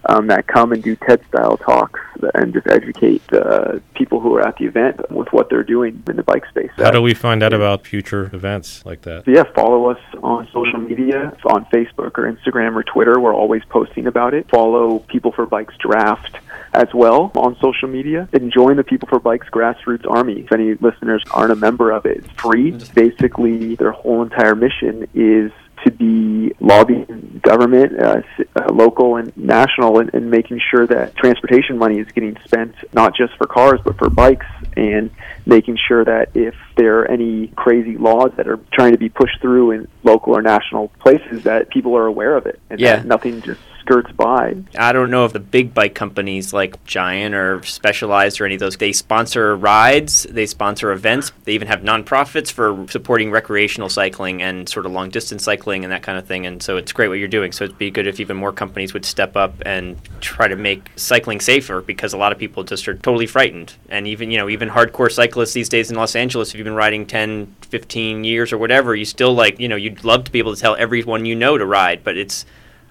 um, 0.07 0.26
that 0.28 0.46
come 0.46 0.72
and 0.72 0.82
do 0.82 0.96
TED-style 0.96 1.59
talks 1.59 2.00
and 2.34 2.52
just 2.52 2.66
educate 2.68 3.22
uh, 3.32 3.78
people 3.94 4.20
who 4.20 4.34
are 4.34 4.46
at 4.46 4.57
the 4.57 4.64
event 4.64 5.11
with 5.11 5.32
what 5.32 5.50
they're 5.50 5.62
doing 5.64 6.02
in 6.09 6.16
the 6.16 6.22
bike 6.22 6.46
space. 6.46 6.70
How 6.76 6.90
do 6.90 7.02
we 7.02 7.14
find 7.14 7.42
out 7.42 7.52
about 7.52 7.86
future 7.86 8.30
events 8.32 8.84
like 8.84 9.02
that? 9.02 9.24
So 9.24 9.30
yeah, 9.30 9.44
follow 9.55 9.90
us 9.90 10.00
on 10.22 10.46
social 10.52 10.78
media, 10.78 11.36
on 11.46 11.64
Facebook 11.66 12.18
or 12.18 12.32
Instagram 12.32 12.74
or 12.74 12.82
Twitter. 12.82 13.20
We're 13.20 13.34
always 13.34 13.62
posting 13.68 14.07
about 14.07 14.34
it. 14.34 14.48
Follow 14.50 15.00
People 15.00 15.32
for 15.32 15.46
Bikes 15.46 15.74
Draft 15.78 16.36
as 16.72 16.88
well 16.94 17.30
on 17.34 17.57
social 17.61 17.88
media. 17.88 18.28
And 18.32 18.52
join 18.52 18.76
the 18.76 18.84
People 18.84 19.09
for 19.09 19.18
Bikes 19.18 19.48
Grassroots 19.48 20.09
Army. 20.09 20.40
If 20.40 20.52
any 20.52 20.74
listeners 20.74 21.22
aren't 21.30 21.52
a 21.52 21.57
member 21.57 21.90
of 21.90 22.07
it, 22.07 22.18
it's 22.18 22.30
free. 22.32 22.72
Basically, 22.94 23.74
their 23.76 23.92
whole 23.92 24.22
entire 24.22 24.55
mission 24.55 25.07
is 25.14 25.52
to 25.85 25.91
be 25.91 26.53
lobbying 26.61 27.41
government, 27.43 27.99
uh, 28.01 28.22
uh, 28.57 28.72
local 28.72 29.16
and 29.16 29.35
national, 29.37 30.01
and, 30.01 30.12
and 30.14 30.30
making 30.30 30.61
sure 30.70 30.87
that 30.87 31.16
transportation 31.16 31.78
money 31.78 31.99
is 31.99 32.07
getting 32.12 32.37
spent 32.45 32.74
not 32.93 33.14
just 33.16 33.37
for 33.37 33.47
cars 33.47 33.80
but 33.85 33.97
for 33.99 34.11
bikes, 34.11 34.47
and 34.76 35.11
making 35.47 35.78
sure 35.89 36.05
that 36.05 36.30
if 36.35 36.55
there 36.76 37.01
are 37.01 37.07
any 37.11 37.49
crazy 37.49 37.97
laws 37.97 38.32
that 38.37 38.49
are 38.49 38.59
trying 38.72 38.93
to 38.93 38.99
be 38.99 39.09
pushed 39.09 39.41
through 39.41 39.70
in 39.72 39.89
local 40.03 40.37
or 40.37 40.43
national 40.43 40.89
places, 41.01 41.45
that 41.45 41.68
people 41.70 41.97
are 41.97 42.07
aware 42.07 42.37
of 42.37 42.47
it 42.47 42.61
and 42.70 42.80
Yeah. 42.80 42.97
that 42.97 43.07
nothing 43.07 43.41
just 43.43 43.61
skirts 43.85 44.11
by. 44.12 44.57
I 44.78 44.93
don't 44.93 45.11
know 45.11 45.26
if 45.26 45.32
the 45.35 45.41
big 45.41 45.74
bike 45.74 45.95
companies 45.95 46.53
like 46.53 46.82
Giant 46.85 47.35
or 47.35 47.62
Specialized 47.62 48.41
or 48.41 48.47
any 48.47 48.55
of 48.55 48.61
those, 48.61 48.76
they 48.76 48.93
sponsor 48.93 49.55
rides, 49.57 50.24
they 50.30 50.47
sponsor 50.47 50.91
events, 50.91 51.32
they 51.45 51.53
even 51.53 51.68
have 51.68 51.80
nonprofits 51.80 52.51
for 52.51 52.87
supporting 52.89 53.30
recreational 53.30 53.91
cycling 53.91 54.43
and 54.43 54.68
sort 54.68 54.87
of 54.87 54.93
long 54.93 55.11
distance 55.11 55.45
cycling 55.45 55.85
and 55.85 55.93
that 55.93 56.03
kind 56.03 56.18
of 56.18 56.26
thing. 56.26 56.47
And 56.47 56.62
so 56.62 56.78
it's 56.78 56.93
great 56.93 57.09
what 57.09 57.18
you're 57.18 57.28
doing. 57.28 57.53
So 57.53 57.64
it'd 57.64 57.78
be 57.78 57.91
good 57.91 58.07
if 58.07 58.20
even 58.20 58.37
more 58.37 58.53
companies 58.53 58.95
would 58.95 59.05
step 59.05 59.37
up 59.37 59.55
and 59.66 59.99
try 60.20 60.49
to 60.49 60.57
make 60.57 60.91
cycling 60.97 61.41
safer 61.41 61.82
because 61.82 62.14
a 62.14 62.16
lot 62.16 62.32
of 62.32 62.39
people 62.39 62.64
just 62.64 62.89
are 62.89 62.95
totally 62.95 63.26
frightened. 63.26 63.74
And 63.91 64.07
even, 64.07 64.30
you 64.30 64.39
know, 64.39 64.49
even 64.49 64.70
hardcore 64.70 65.12
cyclists 65.12 65.53
these 65.53 65.68
days 65.68 65.91
in 65.91 65.97
Los 65.97 66.16
Angeles, 66.16 66.51
if 66.51 66.55
you've 66.57 66.64
been 66.64 66.74
riding 66.74 67.07
10, 67.07 67.55
15 67.61 68.24
years 68.24 68.53
or 68.53 68.59
whatever, 68.59 68.95
you 68.95 69.05
still 69.05 69.35
like, 69.35 69.61
you 69.61 69.68
know, 69.68 69.76
you'd 69.76 70.05
love 70.05 70.24
to 70.24 70.32
be 70.32 70.39
able 70.39 70.55
to 70.55 70.61
tell 70.61 70.74
everyone 70.76 71.26
you 71.26 71.35
know 71.35 71.59
to 71.59 71.66
ride, 71.66 72.03
but 72.03 72.16
it's, 72.16 72.47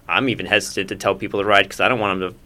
I'm 0.08 0.30
even 0.30 0.46
hesitant 0.46 0.90
to 0.90 0.96
tell 0.96 1.16
people 1.16 1.40
to 1.42 1.46
ride 1.46 1.64
because 1.64 1.80
I 1.80 1.88
don't 1.88 2.00
want 2.00 2.20
them 2.20 2.32
to 2.32 2.38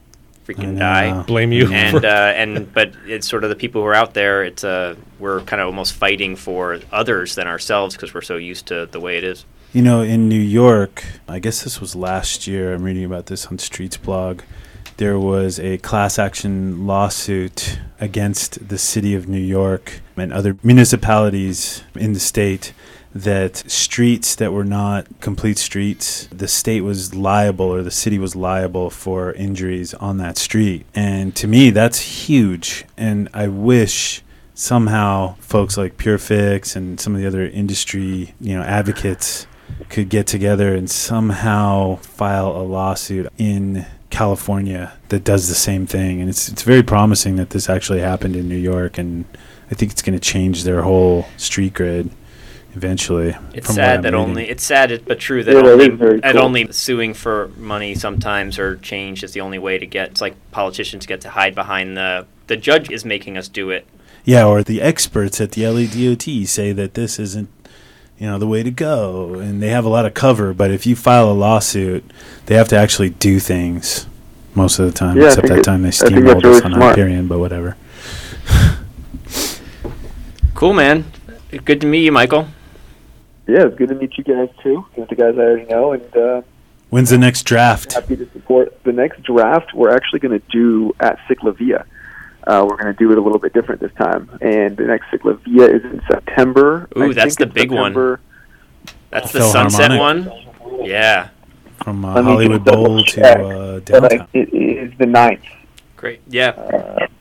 freaking 0.48 0.78
die. 0.78 1.24
Blame 1.24 1.52
you. 1.52 1.72
And 1.72 2.06
uh, 2.06 2.34
and 2.36 2.72
but 2.74 2.94
it's 3.06 3.28
sort 3.28 3.44
of 3.44 3.50
the 3.50 3.56
people 3.56 3.82
who 3.82 3.88
are 3.88 3.96
out 3.96 4.14
there. 4.14 4.44
It's 4.44 4.64
uh, 4.64 4.96
we're 5.20 5.42
kind 5.42 5.62
of 5.62 5.68
almost 5.68 5.94
fighting 5.94 6.36
for 6.36 6.80
others 6.92 7.36
than 7.36 7.48
ourselves 7.48 7.96
because 7.96 8.14
we're 8.14 8.22
so 8.22 8.38
used 8.38 8.68
to 8.68 8.86
the 8.86 9.00
way 9.00 9.18
it 9.18 9.24
is. 9.24 9.46
You 9.74 9.82
know, 9.82 10.02
in 10.02 10.30
New 10.30 10.40
York, 10.40 11.04
I 11.28 11.40
guess 11.40 11.64
this 11.64 11.82
was 11.82 11.96
last 11.96 12.48
year. 12.48 12.74
I'm 12.74 12.84
reading 12.84 13.04
about 13.04 13.26
this 13.26 13.48
on 13.48 13.58
Streetsblog. 13.58 14.42
there 14.96 15.20
was 15.20 15.60
a 15.60 15.78
class 15.80 16.18
action 16.18 16.88
lawsuit 16.88 17.80
against 18.00 18.70
the 18.70 18.78
city 18.78 19.14
of 19.14 19.28
New 19.28 19.38
York 19.38 20.00
and 20.16 20.32
other 20.34 20.58
municipalities 20.64 21.84
in 21.96 22.14
the 22.14 22.20
state 22.20 22.74
that 23.24 23.58
streets 23.70 24.36
that 24.36 24.54
were 24.54 24.64
not 24.64 25.08
complete 25.22 25.58
streets, 25.58 26.28
the 26.28 26.48
state 26.48 26.82
was 26.82 27.16
liable 27.16 27.66
or 27.66 27.82
the 27.82 27.92
city 27.92 28.20
was 28.20 28.36
liable 28.36 28.90
for 28.90 29.34
injuries 29.34 29.94
on 29.96 30.18
that 30.18 30.38
street. 30.38 30.86
And 30.94 31.36
to 31.36 31.48
me, 31.48 31.72
that's 31.72 32.00
huge. 32.00 32.86
And 32.96 33.30
I 33.34 33.48
wish 33.48 34.22
somehow 34.54 35.36
folks 35.40 35.78
like 35.78 35.98
PureFix 35.98 36.76
and 36.76 37.00
some 37.00 37.16
of 37.16 37.22
the 37.22 37.28
other 37.28 37.46
industry, 37.46 38.34
you 38.40 38.56
know, 38.56 38.64
advocates 38.64 39.48
could 39.90 40.10
get 40.10 40.28
together 40.28 40.76
and 40.76 40.90
somehow 40.90 41.98
file 41.98 42.52
a 42.52 42.64
lawsuit 42.64 43.32
in 43.38 43.86
California 44.10 44.94
that 45.10 45.24
does 45.24 45.48
the 45.48 45.56
same 45.56 45.86
thing. 45.86 46.22
And 46.22 46.30
it's 46.30 46.50
it's 46.50 46.64
very 46.64 46.84
promising 46.84 47.36
that 47.36 47.50
this 47.52 47.70
actually 47.70 48.00
happened 48.00 48.36
in 48.36 48.48
New 48.48 48.58
York 48.58 48.98
and 48.98 49.26
I 49.70 49.76
think 49.76 49.92
it's 49.92 50.02
going 50.02 50.18
to 50.18 50.24
change 50.24 50.64
their 50.64 50.82
whole 50.82 51.26
street 51.36 51.74
grid 51.74 52.10
eventually. 52.78 53.36
It's 53.54 53.74
sad 53.74 54.04
that 54.04 54.14
reading. 54.14 54.30
only 54.30 54.50
it's 54.50 54.64
sad 54.64 55.02
but 55.06 55.20
true 55.20 55.44
that 55.44 55.54
Yeah, 55.54 55.72
only 55.72 55.86
is 55.92 56.00
very 56.00 56.20
that 56.22 56.34
cool. 56.36 56.44
only 56.44 56.72
suing 56.72 57.14
for 57.14 57.50
money 57.58 57.96
sometimes 57.96 58.58
or 58.60 58.78
change 58.78 59.24
is 59.24 59.32
the 59.34 59.42
only 59.42 59.58
way 59.60 59.78
to 59.78 59.86
get. 59.86 60.12
It's 60.12 60.22
like 60.22 60.36
politicians 60.52 61.06
get 61.06 61.22
to 61.22 61.30
hide 61.30 61.56
behind 61.56 61.98
the 61.98 62.26
the 62.48 62.56
judge 62.56 62.90
is 62.90 63.04
making 63.04 63.38
us 63.38 63.48
do 63.50 63.70
it. 63.72 63.86
Yeah, 64.24 64.46
or 64.46 64.62
the 64.64 64.82
experts 64.82 65.42
at 65.42 65.52
the 65.52 65.64
LADOT 65.64 66.48
say 66.48 66.72
that 66.74 66.94
this 66.94 67.18
isn't, 67.20 67.50
you 68.20 68.28
know, 68.28 68.38
the 68.38 68.48
way 68.48 68.62
to 68.64 68.72
go, 68.72 69.36
and 69.36 69.62
they 69.64 69.70
have 69.70 69.86
a 69.86 69.90
lot 69.90 70.06
of 70.06 70.14
cover. 70.14 70.54
But 70.54 70.70
if 70.72 70.86
you 70.86 70.96
file 70.96 71.30
a 71.32 71.34
lawsuit, 71.34 72.04
they 72.46 72.56
have 72.56 72.68
to 72.70 72.78
actually 72.78 73.10
do 73.12 73.40
things 73.40 74.06
most 74.54 74.80
of 74.80 74.86
the 74.86 74.92
time. 74.92 75.18
Yeah, 75.18 75.28
except 75.28 75.48
that 75.48 75.60
it- 75.60 75.64
time 75.64 75.82
they 75.82 75.90
steamrolled 75.90 76.42
that's 76.42 76.44
really 76.44 76.58
us 76.58 76.62
on 76.64 76.72
smart. 76.74 76.96
Hyperion, 76.98 77.28
but 77.28 77.40
whatever. 77.40 77.76
Cool, 80.56 80.74
man. 80.74 81.06
Good 81.66 81.80
to 81.82 81.88
meet 81.88 82.04
you, 82.04 82.12
Michael. 82.12 82.48
Yeah, 83.48 83.64
it's 83.68 83.76
good 83.78 83.90
to 83.90 83.96
meet 83.96 84.18
you 84.18 84.24
guys 84.24 84.50
too. 84.62 84.86
With 84.96 85.10
the 85.10 85.16
guys 85.16 85.36
I 85.38 85.42
already 85.42 85.66
know, 85.66 85.94
and 85.94 86.16
uh, 86.18 86.42
When's 86.90 87.10
the 87.10 87.18
next 87.18 87.44
draft? 87.44 87.94
happy 87.94 88.16
to 88.18 88.30
support 88.32 88.82
the 88.84 88.92
next 88.94 89.24
draft. 89.24 89.74
We're 89.74 89.94
actually 89.94 90.20
going 90.20 90.40
to 90.40 90.46
do 90.50 90.94
at 91.00 91.18
Ciclavia. 91.28 91.86
Uh, 92.46 92.66
we're 92.70 92.78
going 92.78 92.94
to 92.94 92.98
do 92.98 93.12
it 93.12 93.18
a 93.18 93.22
little 93.22 93.40
bit 93.40 93.54
different 93.54 93.82
this 93.82 93.92
time, 93.96 94.30
and 94.42 94.78
the 94.78 94.84
next 94.86 95.06
Ciclavia 95.12 95.68
is 95.74 95.84
in 95.84 96.02
September. 96.10 96.88
Ooh, 96.98 97.10
I 97.10 97.14
that's 97.14 97.36
the 97.36 97.44
it's 97.46 97.54
big 97.54 97.72
one. 97.72 98.20
That's 99.10 99.32
the 99.34 99.42
sunset 99.42 99.98
one. 100.00 100.32
Yeah, 100.82 101.30
From 101.84 102.06
uh, 102.06 102.22
Hollywood 102.22 102.60
just 102.64 102.66
double 102.66 102.86
Bowl 102.86 103.04
to 103.04 103.12
check. 103.12 103.38
uh, 103.38 103.80
But 103.80 104.04
I, 104.14 104.18
downtown. 104.18 104.28
it 104.34 104.54
is 104.54 104.98
the 104.98 105.06
ninth. 105.08 105.42
great. 105.98 106.22
Yeah, 106.28 106.50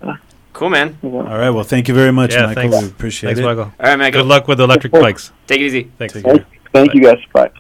Uh, 0.03 0.16
cool, 0.57 0.70
man. 0.70 0.98
All 1.04 1.22
right. 1.22 1.50
Well, 1.50 1.64
thank 1.64 1.86
you 1.86 1.94
very 1.94 2.12
much, 2.12 2.32
Yeah, 2.32 2.46
Michael. 2.46 2.62
thanks. 2.70 2.82
We 2.82 2.88
appreciate 2.88 3.30
it. 3.30 3.34
Thanks, 3.34 3.44
it. 3.44 3.48
Michael. 3.57 3.72
All 3.78 3.86
right, 3.90 3.96
Michael. 3.96 4.22
Good 4.22 4.28
luck 4.28 4.48
with 4.48 4.61
electric 4.61 4.92
bikes. 4.92 5.32
Take 5.46 5.61
it 5.61 5.64
easy. 5.64 5.92
Thanks. 5.98 6.14
Take 6.14 6.24
thank, 6.24 6.44
thank 6.72 6.94
you 6.94 7.02
guys. 7.02 7.18
Bye. 7.32 7.50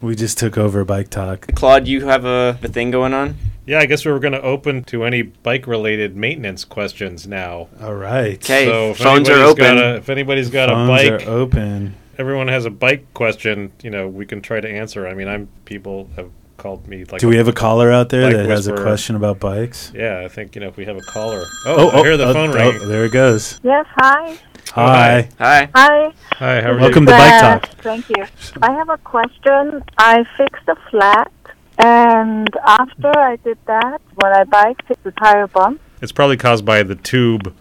We 0.00 0.16
just 0.16 0.36
took 0.38 0.58
over 0.58 0.84
Bike 0.84 1.10
Talk. 1.10 1.46
Claude, 1.54 1.86
you 1.86 2.06
have 2.06 2.24
a, 2.24 2.58
a 2.62 2.68
thing 2.68 2.90
going 2.90 3.14
on? 3.14 3.36
Yeah, 3.66 3.78
I 3.78 3.86
guess 3.86 4.04
we 4.04 4.10
were 4.10 4.18
going 4.18 4.32
to 4.32 4.42
open 4.42 4.82
to 4.84 5.04
any 5.04 5.22
bike-related 5.22 6.16
maintenance 6.16 6.64
questions 6.64 7.26
now. 7.28 7.68
All 7.80 7.94
right. 7.94 8.42
Okay. 8.42 8.64
So 8.66 8.90
if 8.90 8.98
phones 8.98 9.28
are 9.28 9.44
open. 9.44 9.78
A, 9.78 9.96
if 9.96 10.08
anybody's 10.08 10.50
got 10.50 10.70
Phones 10.70 10.88
a 10.88 11.10
bike, 11.10 11.26
are 11.26 11.30
open. 11.30 11.94
everyone 12.18 12.48
has 12.48 12.64
a 12.64 12.70
bike 12.70 13.12
question. 13.14 13.70
You 13.82 13.90
know, 13.90 14.08
we 14.08 14.26
can 14.26 14.40
try 14.40 14.60
to 14.60 14.68
answer. 14.68 15.06
I 15.06 15.14
mean, 15.14 15.28
I'm 15.28 15.48
people 15.66 16.08
have 16.16 16.30
called 16.60 16.86
me 16.86 17.04
like. 17.04 17.20
Do 17.20 17.28
we 17.28 17.36
have 17.36 17.48
a 17.48 17.52
caller 17.52 17.90
out 17.90 18.10
there 18.10 18.30
Bike 18.30 18.36
that 18.36 18.46
has 18.46 18.66
a 18.66 18.74
question 18.74 19.16
about 19.16 19.40
bikes? 19.40 19.90
Yeah, 19.94 20.22
I 20.24 20.28
think 20.28 20.54
you 20.54 20.60
know 20.60 20.68
if 20.68 20.76
we 20.76 20.84
have 20.84 20.96
a 20.96 21.02
caller. 21.02 21.44
Oh, 21.66 21.88
I 21.90 22.02
hear 22.02 22.16
the 22.16 22.28
oh, 22.28 22.32
phone 22.34 22.50
oh, 22.50 22.52
ringing. 22.52 22.88
there 22.88 23.06
it 23.06 23.12
goes. 23.12 23.58
Yes, 23.62 23.86
hi. 23.90 24.38
Hi. 24.72 25.28
Hi. 25.38 25.70
Hi. 25.74 26.12
Hi, 26.34 26.60
how 26.60 26.72
are 26.72 26.78
Welcome 26.78 27.04
you? 27.04 27.06
to 27.06 27.12
Bike 27.12 27.32
Uh, 27.32 27.58
Talk. 27.58 27.68
Thank 27.80 28.08
you. 28.10 28.24
I 28.62 28.72
have 28.72 28.90
a 28.90 28.98
question. 28.98 29.82
I 29.98 30.24
fixed 30.36 30.68
a 30.68 30.76
flat, 30.90 31.32
and 31.78 32.48
after 32.66 33.18
I 33.18 33.36
did 33.36 33.58
that, 33.66 34.00
when 34.16 34.32
I 34.32 34.44
biked, 34.44 34.92
the 35.02 35.12
tire 35.12 35.46
bump. 35.46 35.80
It's 36.02 36.12
probably 36.12 36.36
caused 36.36 36.64
by 36.64 36.82
the 36.82 36.94
tube 36.94 37.54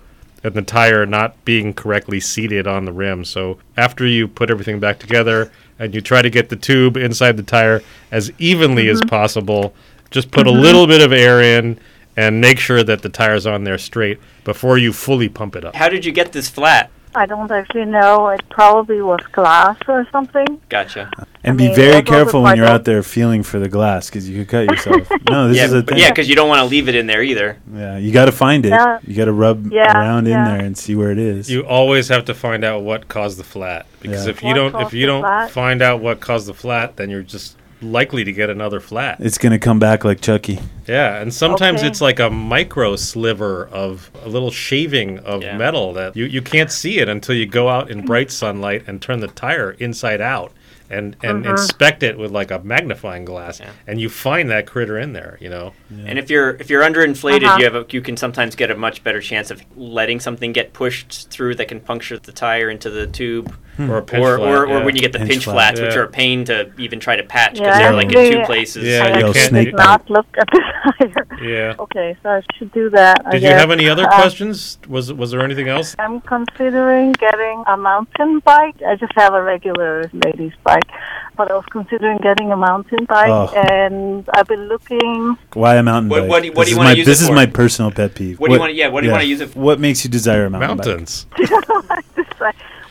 and 0.43 0.53
the 0.53 0.61
tire 0.61 1.05
not 1.05 1.43
being 1.45 1.73
correctly 1.73 2.19
seated 2.19 2.67
on 2.67 2.85
the 2.85 2.93
rim. 2.93 3.25
So 3.25 3.59
after 3.75 4.05
you 4.05 4.27
put 4.27 4.49
everything 4.49 4.79
back 4.79 4.99
together 4.99 5.51
and 5.79 5.95
you 5.95 6.01
try 6.01 6.21
to 6.21 6.29
get 6.29 6.49
the 6.49 6.55
tube 6.55 6.97
inside 6.97 7.37
the 7.37 7.43
tire 7.43 7.81
as 8.11 8.31
evenly 8.37 8.89
as 8.89 8.99
mm-hmm. 8.99 9.09
possible, 9.09 9.73
just 10.11 10.29
put 10.29 10.45
a 10.45 10.49
mm-hmm. 10.49 10.61
little 10.61 10.85
bit 10.85 11.01
of 11.01 11.11
air 11.11 11.41
in 11.41 11.79
and 12.17 12.41
make 12.41 12.59
sure 12.59 12.83
that 12.83 13.01
the 13.01 13.09
tire's 13.09 13.45
on 13.45 13.63
there 13.63 13.77
straight 13.77 14.19
before 14.43 14.77
you 14.77 14.91
fully 14.91 15.29
pump 15.29 15.55
it 15.55 15.63
up. 15.63 15.75
How 15.75 15.87
did 15.89 16.03
you 16.03 16.11
get 16.11 16.33
this 16.33 16.49
flat? 16.49 16.91
I 17.15 17.25
don't 17.25 17.49
actually 17.51 17.85
know. 17.85 18.27
It 18.29 18.41
probably 18.49 19.01
was 19.01 19.19
glass 19.31 19.77
or 19.87 20.07
something. 20.11 20.61
Gotcha. 20.69 21.09
And 21.43 21.55
I 21.55 21.57
be 21.57 21.67
mean, 21.67 21.75
very 21.75 22.03
careful 22.03 22.43
when 22.43 22.55
you're 22.57 22.65
out 22.67 22.85
there 22.85 23.01
feeling 23.01 23.41
for 23.43 23.59
the 23.59 23.67
glass 23.69 24.09
because 24.09 24.29
you 24.29 24.39
could 24.45 24.49
cut 24.49 24.69
yourself. 24.71 25.09
no, 25.29 25.47
this 25.47 25.57
yeah, 25.57 25.65
is 25.65 25.73
a 25.73 25.81
but 25.81 25.89
thing. 25.89 25.97
yeah, 25.99 26.09
because 26.09 26.29
you 26.29 26.35
don't 26.35 26.49
want 26.49 26.59
to 26.59 26.65
leave 26.65 26.87
it 26.87 26.95
in 26.95 27.07
there 27.07 27.23
either. 27.23 27.57
Yeah, 27.73 27.97
you 27.97 28.11
got 28.11 28.25
to 28.25 28.31
find 28.31 28.65
it. 28.65 28.69
Yeah. 28.69 28.99
You 29.05 29.15
got 29.15 29.25
to 29.25 29.33
rub 29.33 29.71
Yeah, 29.71 29.91
around 29.99 30.27
in 30.27 30.33
there 30.33 30.59
and 30.59 30.77
see 30.77 30.95
where 30.95 31.11
it 31.11 31.17
is. 31.17 31.49
You 31.49 31.65
always 31.65 32.09
have 32.09 32.25
to 32.25 32.33
find 32.35 32.63
out 32.63 32.83
what 32.83 33.07
caused 33.07 33.39
the 33.39 33.43
flat 33.43 33.87
because 34.01 34.25
Yeah. 34.25 34.31
if 34.31 34.41
you 34.43 34.49
What 34.49 34.53
don't 34.71 34.81
if 34.81 34.93
you 34.93 35.05
don't 35.07 35.49
find 35.49 35.81
out 35.81 36.01
what 36.01 36.19
caused 36.19 36.47
the 36.47 36.53
flat, 36.53 36.97
then 36.97 37.09
you're 37.09 37.23
just 37.23 37.55
likely 37.81 38.23
to 38.23 38.31
get 38.31 38.49
another 38.49 38.79
flat. 38.79 39.17
it's 39.19 39.37
gonna 39.37 39.59
come 39.59 39.79
back 39.79 40.03
like 40.03 40.21
Chucky. 40.21 40.59
Yeah, 40.87 41.21
and 41.21 41.33
sometimes 41.33 41.79
Okay. 41.79 41.87
it's 41.87 42.01
like 42.01 42.19
a 42.19 42.29
micro 42.29 42.95
sliver 42.95 43.67
of 43.71 44.09
a 44.23 44.29
little 44.29 44.51
shaving 44.51 45.19
of 45.19 45.41
Yeah. 45.43 45.57
metal 45.57 45.93
that 45.93 46.15
you, 46.17 46.25
you 46.25 46.41
can't 46.41 46.71
see 46.71 46.99
it 46.99 47.07
until 47.07 47.35
you 47.35 47.45
go 47.45 47.69
out 47.69 47.89
in 47.89 48.05
bright 48.05 48.31
sunlight 48.31 48.83
and 48.87 49.01
turn 49.01 49.19
the 49.19 49.27
tire 49.27 49.71
inside 49.79 50.19
out 50.21 50.51
and, 50.91 51.15
and 51.21 51.45
inspect 51.45 52.01
it 52.01 52.17
with 52.17 52.31
like 52.31 52.49
a 52.49 52.59
magnifying 52.63 53.23
glass 53.23 53.59
Yeah. 53.59 53.69
and 53.87 54.01
you 54.01 54.09
find 54.09 54.49
that 54.49 54.65
critter 54.65 54.97
in 54.97 55.13
there, 55.13 55.37
you 55.39 55.47
know. 55.49 55.73
And 56.05 56.17
if 56.17 56.29
you're 56.31 56.51
if 56.59 56.69
you're 56.69 56.81
underinflated, 56.81 57.43
Uh-huh. 57.45 57.57
you 57.59 57.63
have 57.65 57.75
a, 57.75 57.85
you 57.91 58.01
can 58.01 58.17
sometimes 58.17 58.55
get 58.55 58.71
a 58.71 58.75
much 58.75 59.03
better 59.03 59.21
chance 59.21 59.51
of 59.51 59.61
letting 59.77 60.19
something 60.19 60.51
get 60.51 60.73
pushed 60.73 61.29
through 61.29 61.55
that 61.55 61.67
can 61.67 61.79
puncture 61.79 62.17
the 62.17 62.31
tire 62.31 62.69
into 62.71 62.89
the 62.89 63.05
tube, 63.05 63.55
Or 63.79 63.97
a 63.97 64.01
pinch 64.01 64.21
or 64.21 64.37
flat, 64.37 64.47
or, 64.49 64.67
yeah. 64.67 64.73
or 64.81 64.83
when 64.83 64.95
you 64.95 65.01
get 65.01 65.13
the 65.13 65.19
Pinch 65.19 65.29
pinch, 65.31 65.43
flat. 65.45 65.53
flats, 65.77 65.79
which 65.81 65.93
Yeah. 65.93 65.99
are 65.99 66.03
a 66.03 66.07
pain 66.09 66.43
to 66.45 66.71
even 66.77 66.99
try 66.99 67.15
to 67.15 67.23
patch 67.23 67.53
because 67.53 67.67
Yeah, 67.67 67.77
they're 67.79 67.93
like 67.93 68.11
in 68.11 68.31
two 68.31 68.41
places. 68.45 68.83
Yeah, 68.83 69.03
I 69.05 69.19
you 69.19 69.27
actually 69.27 69.33
can't- 69.33 69.65
did 69.65 69.75
not 69.75 70.09
look 70.09 70.27
at 70.37 70.47
the 70.51 70.61
tire. 70.99 71.25
Yeah. 71.41 71.73
Okay, 71.79 72.17
so 72.21 72.29
I 72.29 72.41
should 72.57 72.71
do 72.73 72.89
that. 72.89 73.21
I 73.25 73.31
Did 73.31 73.43
you 73.43 73.49
have 73.49 73.71
any 73.71 73.87
other 73.87 74.03
Uh, 74.05 74.15
questions? 74.19 74.77
Was 74.89 75.13
was 75.13 75.31
there 75.31 75.41
anything 75.41 75.69
else? 75.69 75.95
I'm 75.99 76.19
considering 76.21 77.13
getting 77.13 77.63
a 77.67 77.77
mountain 77.77 78.39
bike. 78.39 78.75
I 78.85 78.95
just 78.95 79.13
have 79.15 79.33
a 79.33 79.41
regular 79.41 80.09
ladies 80.11 80.51
bike, 80.63 80.89
but 81.37 81.49
I 81.49 81.53
was 81.55 81.65
considering 81.71 82.17
getting 82.17 82.51
a 82.51 82.57
mountain 82.57 83.05
bike, 83.05 83.29
Oh. 83.29 83.47
and 83.55 84.25
I've 84.33 84.47
been 84.47 84.67
looking. 84.67 85.37
Why 85.53 85.75
a 85.75 85.83
mountain 85.83 86.09
bike? 86.09 86.27
what 86.27 86.41
do 86.41 86.47
you- 86.47 86.53
what 86.53 86.65
This 86.65 86.69
do 86.69 86.71
you 86.71 86.75
is 86.75 86.77
wanna 86.77 86.89
my- 86.89 86.95
use 86.95 87.05
This 87.05 87.19
it 87.21 87.23
is 87.23 87.29
for? 87.29 87.35
my 87.35 87.45
personal 87.45 87.91
pet 87.91 88.15
peeve. 88.15 88.39
What 88.39 88.47
do 88.49 88.53
you 88.55 88.59
wanna- 88.59 88.73
yeah, 88.73 88.87
what 88.89 89.01
do 89.01 89.07
you 89.07 89.13
wanna 89.13 89.23
use 89.23 89.39
it 89.41 89.49
for? 89.51 89.59
What 89.59 89.79
makes 89.79 90.03
you 90.03 90.09
desire 90.11 90.45
a 90.45 90.49
mountain 90.49 90.77
bike? 90.77 90.87
Mountains. 90.87 91.25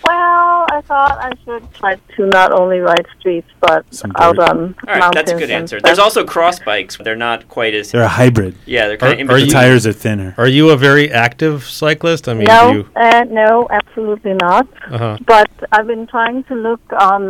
well, 0.08 0.66
I 0.76 0.80
thought 0.90 1.14
I 1.28 1.32
should 1.44 1.64
try 1.80 1.92
to 2.16 2.22
not 2.38 2.50
only 2.60 2.78
ride 2.90 3.06
streets, 3.18 3.50
but 3.60 3.80
Some 4.00 4.12
out 4.16 4.36
dirt. 4.36 4.48
on 4.50 4.58
All 4.58 4.66
right, 4.66 5.00
mountains. 5.00 5.14
that's 5.16 5.32
a 5.32 5.38
good 5.42 5.50
answer. 5.60 5.76
There's 5.86 5.98
also 6.06 6.20
cross 6.34 6.56
bikes. 6.70 6.96
They're 7.06 7.22
not 7.30 7.40
quite 7.56 7.74
as 7.80 7.86
They're 7.92 8.02
a 8.14 8.16
hybrid. 8.22 8.54
yeah. 8.66 8.84
They're 8.88 8.96
kind 8.96 9.10
Are- 9.12 9.14
of 9.14 9.20
in 9.20 9.30
are 9.30 9.38
The 9.38 9.44
between. 9.46 9.62
tires 9.62 9.86
are 9.90 9.92
thinner. 10.06 10.30
Are 10.42 10.48
you 10.58 10.64
a 10.70 10.76
very 10.88 11.06
active 11.26 11.56
cyclist? 11.82 12.22
I 12.30 12.34
mean, 12.34 12.44
no, 12.56 12.62
you 12.72 12.80
uh, 12.96 13.24
no, 13.42 13.50
absolutely 13.80 14.34
not. 14.46 14.66
uh-huh. 14.94 15.18
But 15.26 15.50
I've 15.72 15.86
been 15.94 16.06
trying 16.06 16.38
to 16.50 16.54
look 16.54 16.80
on 17.10 17.22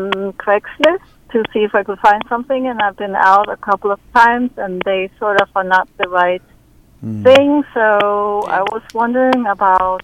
Craigslist 0.44 1.06
to 1.32 1.38
see 1.52 1.62
if 1.68 1.74
I 1.74 1.82
could 1.82 1.98
find 2.08 2.22
something, 2.28 2.62
and 2.70 2.80
I've 2.84 2.96
been 3.04 3.16
out 3.32 3.48
a 3.56 3.56
couple 3.68 3.90
of 3.96 4.00
times, 4.14 4.50
and 4.56 4.72
they 4.88 5.10
sort 5.18 5.36
of 5.42 5.48
are 5.58 5.68
not 5.76 5.86
the 6.00 6.08
right 6.08 6.42
Hmm. 7.00 7.22
thing. 7.26 7.50
So 7.74 7.84
I 8.58 8.60
was 8.74 8.82
wondering 9.00 9.46
about 9.46 10.00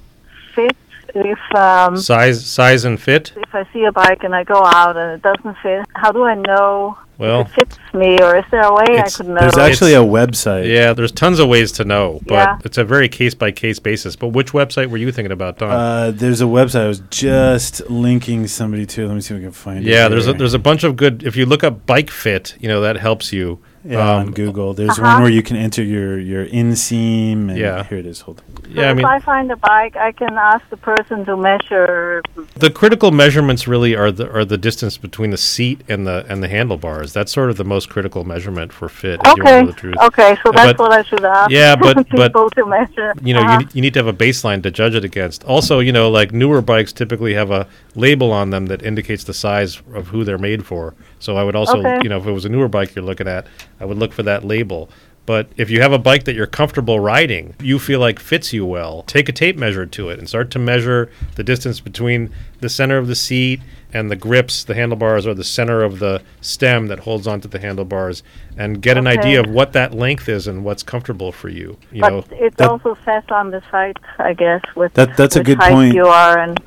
fit. 0.54 0.76
If 1.14 1.38
um, 1.54 1.96
size 1.96 2.44
size 2.44 2.84
and 2.84 3.00
fit? 3.00 3.32
if 3.36 3.54
I 3.54 3.64
see 3.72 3.84
a 3.84 3.92
bike 3.92 4.24
and 4.24 4.34
I 4.34 4.42
go 4.44 4.60
out 4.64 4.96
and 4.96 5.12
it 5.12 5.22
doesn't 5.22 5.56
fit, 5.62 5.86
how 5.94 6.10
do 6.10 6.24
I 6.24 6.34
know 6.34 6.98
Well, 7.18 7.42
if 7.42 7.56
it 7.56 7.68
fits 7.72 7.78
me, 7.94 8.20
or 8.20 8.36
is 8.36 8.44
there 8.50 8.62
a 8.62 8.74
way 8.74 8.98
I 8.98 9.08
could 9.08 9.28
know? 9.28 9.38
There's 9.38 9.56
actually 9.56 9.94
a 9.94 9.98
website. 10.02 10.68
Yeah, 10.68 10.92
there's 10.92 11.12
tons 11.12 11.38
of 11.38 11.48
ways 11.48 11.70
to 11.72 11.84
know, 11.84 12.20
but 12.26 12.34
Yeah. 12.34 12.58
it's 12.64 12.78
a 12.78 12.84
very 12.84 13.08
case 13.08 13.32
by 13.34 13.52
case 13.52 13.78
basis. 13.78 14.16
But 14.16 14.28
which 14.28 14.50
website 14.52 14.88
were 14.90 14.96
you 14.96 15.12
thinking 15.12 15.30
about, 15.30 15.58
Don? 15.58 15.70
Uh, 15.70 16.10
there's 16.12 16.40
a 16.40 16.46
website 16.46 16.84
I 16.84 16.88
was 16.88 17.00
just 17.10 17.88
linking 17.88 18.48
somebody 18.48 18.84
to. 18.86 19.06
Let 19.06 19.14
me 19.14 19.20
see 19.20 19.34
if 19.34 19.38
we 19.38 19.44
can 19.44 19.52
find 19.52 19.78
it. 19.78 19.84
yeah, 19.88 20.08
there's 20.08 20.26
a, 20.26 20.32
there's 20.32 20.54
a 20.54 20.58
bunch 20.58 20.82
of 20.82 20.96
good. 20.96 21.22
If 21.22 21.36
you 21.36 21.46
look 21.46 21.62
up 21.62 21.86
Bike 21.86 22.10
Fit, 22.10 22.56
you 22.58 22.66
know 22.68 22.80
that 22.80 22.96
helps 22.96 23.32
you. 23.32 23.60
Yeah, 23.86 23.98
Um, 24.12 24.16
on 24.20 24.30
Google. 24.32 24.72
There's 24.72 24.98
Uh-huh. 24.98 25.02
one 25.14 25.22
where 25.22 25.30
you 25.30 25.42
can 25.42 25.56
enter 25.56 25.82
your 25.82 26.18
your 26.18 26.46
inseam. 26.46 27.50
And 27.50 27.58
Yeah. 27.58 27.84
here 27.84 27.98
it 27.98 28.06
is. 28.06 28.22
Hold 28.22 28.40
on. 28.40 28.70
Yeah, 28.72 28.88
I 28.88 28.90
if 28.92 28.96
mean, 28.96 29.04
I 29.06 29.18
find 29.20 29.50
a 29.52 29.56
bike, 29.56 29.94
I 29.96 30.10
can 30.12 30.36
ask 30.38 30.62
the 30.70 30.76
person 30.78 31.24
to 31.26 31.36
measure. 31.36 32.22
the 32.58 32.70
critical 32.70 33.10
measurements 33.10 33.68
really 33.68 33.94
are 33.94 34.10
the 34.10 34.30
are 34.32 34.44
the 34.44 34.56
distance 34.58 34.96
between 34.96 35.30
the 35.30 35.36
seat 35.36 35.82
and 35.88 36.06
the 36.06 36.24
and 36.28 36.42
the 36.42 36.48
handlebars. 36.48 37.12
That's 37.12 37.30
sort 37.30 37.50
of 37.50 37.56
the 37.56 37.64
most 37.64 37.88
critical 37.90 38.24
measurement 38.24 38.72
for 38.72 38.88
fit. 38.88 39.20
if 39.24 39.36
you 39.36 39.42
Okay, 39.42 39.60
know 39.60 39.66
the 39.66 39.72
truth. 39.74 39.96
okay, 40.02 40.36
so 40.42 40.50
that's 40.52 40.72
But- 40.72 40.78
what 40.78 40.92
I 40.92 41.02
should 41.02 41.24
ask. 41.24 41.50
Yeah, 41.50 41.76
but- 41.84 41.96
but- 42.10 42.32
people 42.32 42.50
to 42.50 42.66
measure. 42.66 43.12
you 43.22 43.34
know, 43.34 43.40
Uh-huh. 43.40 43.60
you, 43.60 43.66
you 43.74 43.82
need 43.82 43.92
to 43.94 44.00
have 44.00 44.06
a 44.06 44.12
baseline 44.12 44.62
to 44.62 44.70
judge 44.70 44.94
it 44.94 45.04
against. 45.04 45.44
Also, 45.44 45.78
you 45.80 45.92
know, 45.92 46.08
like 46.10 46.32
newer 46.32 46.62
bikes 46.62 46.92
typically 46.92 47.34
have 47.34 47.50
a 47.50 47.66
label 47.94 48.32
on 48.32 48.50
them 48.50 48.66
that 48.66 48.82
indicates 48.82 49.24
the 49.24 49.34
size 49.34 49.82
of 49.94 50.08
who 50.08 50.24
they're 50.24 50.38
made 50.38 50.64
for. 50.64 50.94
So 51.24 51.36
I 51.38 51.42
would 51.42 51.56
also, 51.56 51.78
Okay. 51.78 52.00
you 52.02 52.10
know, 52.10 52.18
if 52.18 52.26
it 52.26 52.32
was 52.32 52.44
a 52.44 52.50
newer 52.50 52.68
bike 52.68 52.94
you're 52.94 53.04
looking 53.04 53.26
at, 53.26 53.46
I 53.80 53.86
would 53.86 53.96
look 53.98 54.12
for 54.12 54.22
that 54.24 54.44
label. 54.44 54.90
But 55.26 55.46
if 55.56 55.70
you 55.70 55.80
have 55.80 55.90
a 55.94 55.98
bike 55.98 56.24
that 56.24 56.34
you're 56.34 56.46
comfortable 56.46 57.00
riding, 57.00 57.54
you 57.62 57.78
feel 57.78 57.98
like 57.98 58.18
fits 58.20 58.52
you 58.52 58.66
well, 58.66 59.04
take 59.06 59.26
a 59.30 59.32
tape 59.32 59.56
measure 59.56 59.86
to 59.86 60.10
it 60.10 60.18
and 60.18 60.28
start 60.28 60.50
to 60.50 60.58
measure 60.58 61.10
the 61.36 61.42
distance 61.42 61.80
between 61.80 62.28
the 62.60 62.68
center 62.68 62.98
of 62.98 63.06
the 63.06 63.14
seat 63.14 63.62
and 63.94 64.10
the 64.10 64.16
grips, 64.16 64.64
the 64.64 64.74
handlebars, 64.74 65.26
or 65.26 65.32
the 65.32 65.44
center 65.44 65.82
of 65.82 65.98
the 65.98 66.20
stem 66.42 66.88
that 66.88 66.98
holds 67.00 67.26
onto 67.26 67.48
the 67.48 67.58
handlebars, 67.58 68.22
and 68.58 68.82
get 68.82 68.98
an 68.98 69.06
idea 69.06 69.40
of 69.40 69.48
what 69.48 69.72
that 69.72 69.94
length 69.94 70.28
is 70.28 70.46
and 70.46 70.62
what's 70.62 70.82
comfortable 70.82 71.32
for 71.32 71.48
you. 71.48 71.78
You 71.90 72.02
but 72.02 72.10
know, 72.12 72.24
it 72.32 72.54
that- 72.58 72.68
also 72.68 72.98
says 73.06 73.22
on 73.30 73.50
the 73.50 73.62
site, 73.70 73.96
I 74.18 74.34
guess, 74.34 74.60
with 74.76 74.92
That- 74.92 75.16
that's 75.16 75.36
a 75.36 75.42
good 75.44 75.56
height 75.58 75.72
point. 75.72 75.94
you 75.94 76.06
are 76.06 76.38
and 76.38 76.60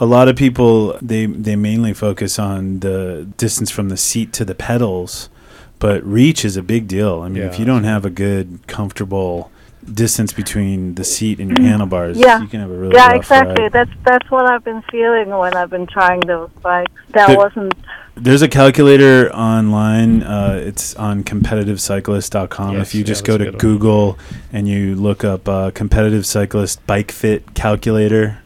a 0.00 0.06
lot 0.06 0.28
of 0.28 0.34
people 0.36 0.96
they 1.02 1.26
they 1.26 1.54
mainly 1.56 1.92
focus 1.92 2.38
on 2.38 2.80
the 2.80 3.28
distance 3.36 3.70
from 3.70 3.90
the 3.90 3.96
seat 3.96 4.32
to 4.32 4.44
the 4.44 4.54
pedals, 4.54 5.28
but 5.78 6.02
reach 6.04 6.44
is 6.44 6.56
a 6.56 6.62
big 6.62 6.88
deal. 6.88 7.20
I 7.20 7.28
mean, 7.28 7.42
if 7.42 7.58
you 7.58 7.64
don't 7.64 7.84
have 7.84 8.04
a 8.04 8.10
good, 8.10 8.66
comfortable 8.66 9.50
distance 9.94 10.32
between 10.32 10.94
the 10.96 11.04
seat 11.04 11.38
and 11.40 11.56
your 11.56 11.66
handlebars, 11.66 12.18
Yeah. 12.18 12.40
you 12.42 12.48
can 12.48 12.60
have 12.60 12.70
a 12.70 12.74
really 12.76 12.94
yeah, 12.94 13.08
rough 13.08 13.16
exactly. 13.16 13.62
ride. 13.62 13.72
That's 13.72 13.90
that's 14.04 14.30
what 14.30 14.46
I've 14.50 14.64
been 14.64 14.82
feeling 14.90 15.28
when 15.30 15.54
I've 15.54 15.70
been 15.70 15.86
trying 15.86 16.20
those 16.20 16.50
bikes. 16.62 16.90
That 17.12 17.28
There- 17.28 17.36
wasn't. 17.36 17.74
There's 18.16 18.42
a 18.42 18.48
calculator 18.48 19.32
online. 19.34 20.22
Uh, 20.22 20.60
it's 20.62 20.94
on 20.96 21.24
competitivecyclist.com. 21.24 22.74
Yes, 22.76 22.88
if 22.88 22.94
you 22.94 23.00
yeah, 23.00 23.06
just 23.06 23.24
that's 23.24 23.26
go 23.26 23.38
to 23.38 23.44
good 23.44 23.52
one. 23.54 23.58
Google 23.60 24.18
and 24.52 24.68
you 24.68 24.94
look 24.94 25.24
up 25.24 25.48
uh, 25.48 25.70
competitive 25.70 26.26
cyclist 26.26 26.84
bike 26.86 27.10
fit 27.12 27.54
calculator, 27.54 28.38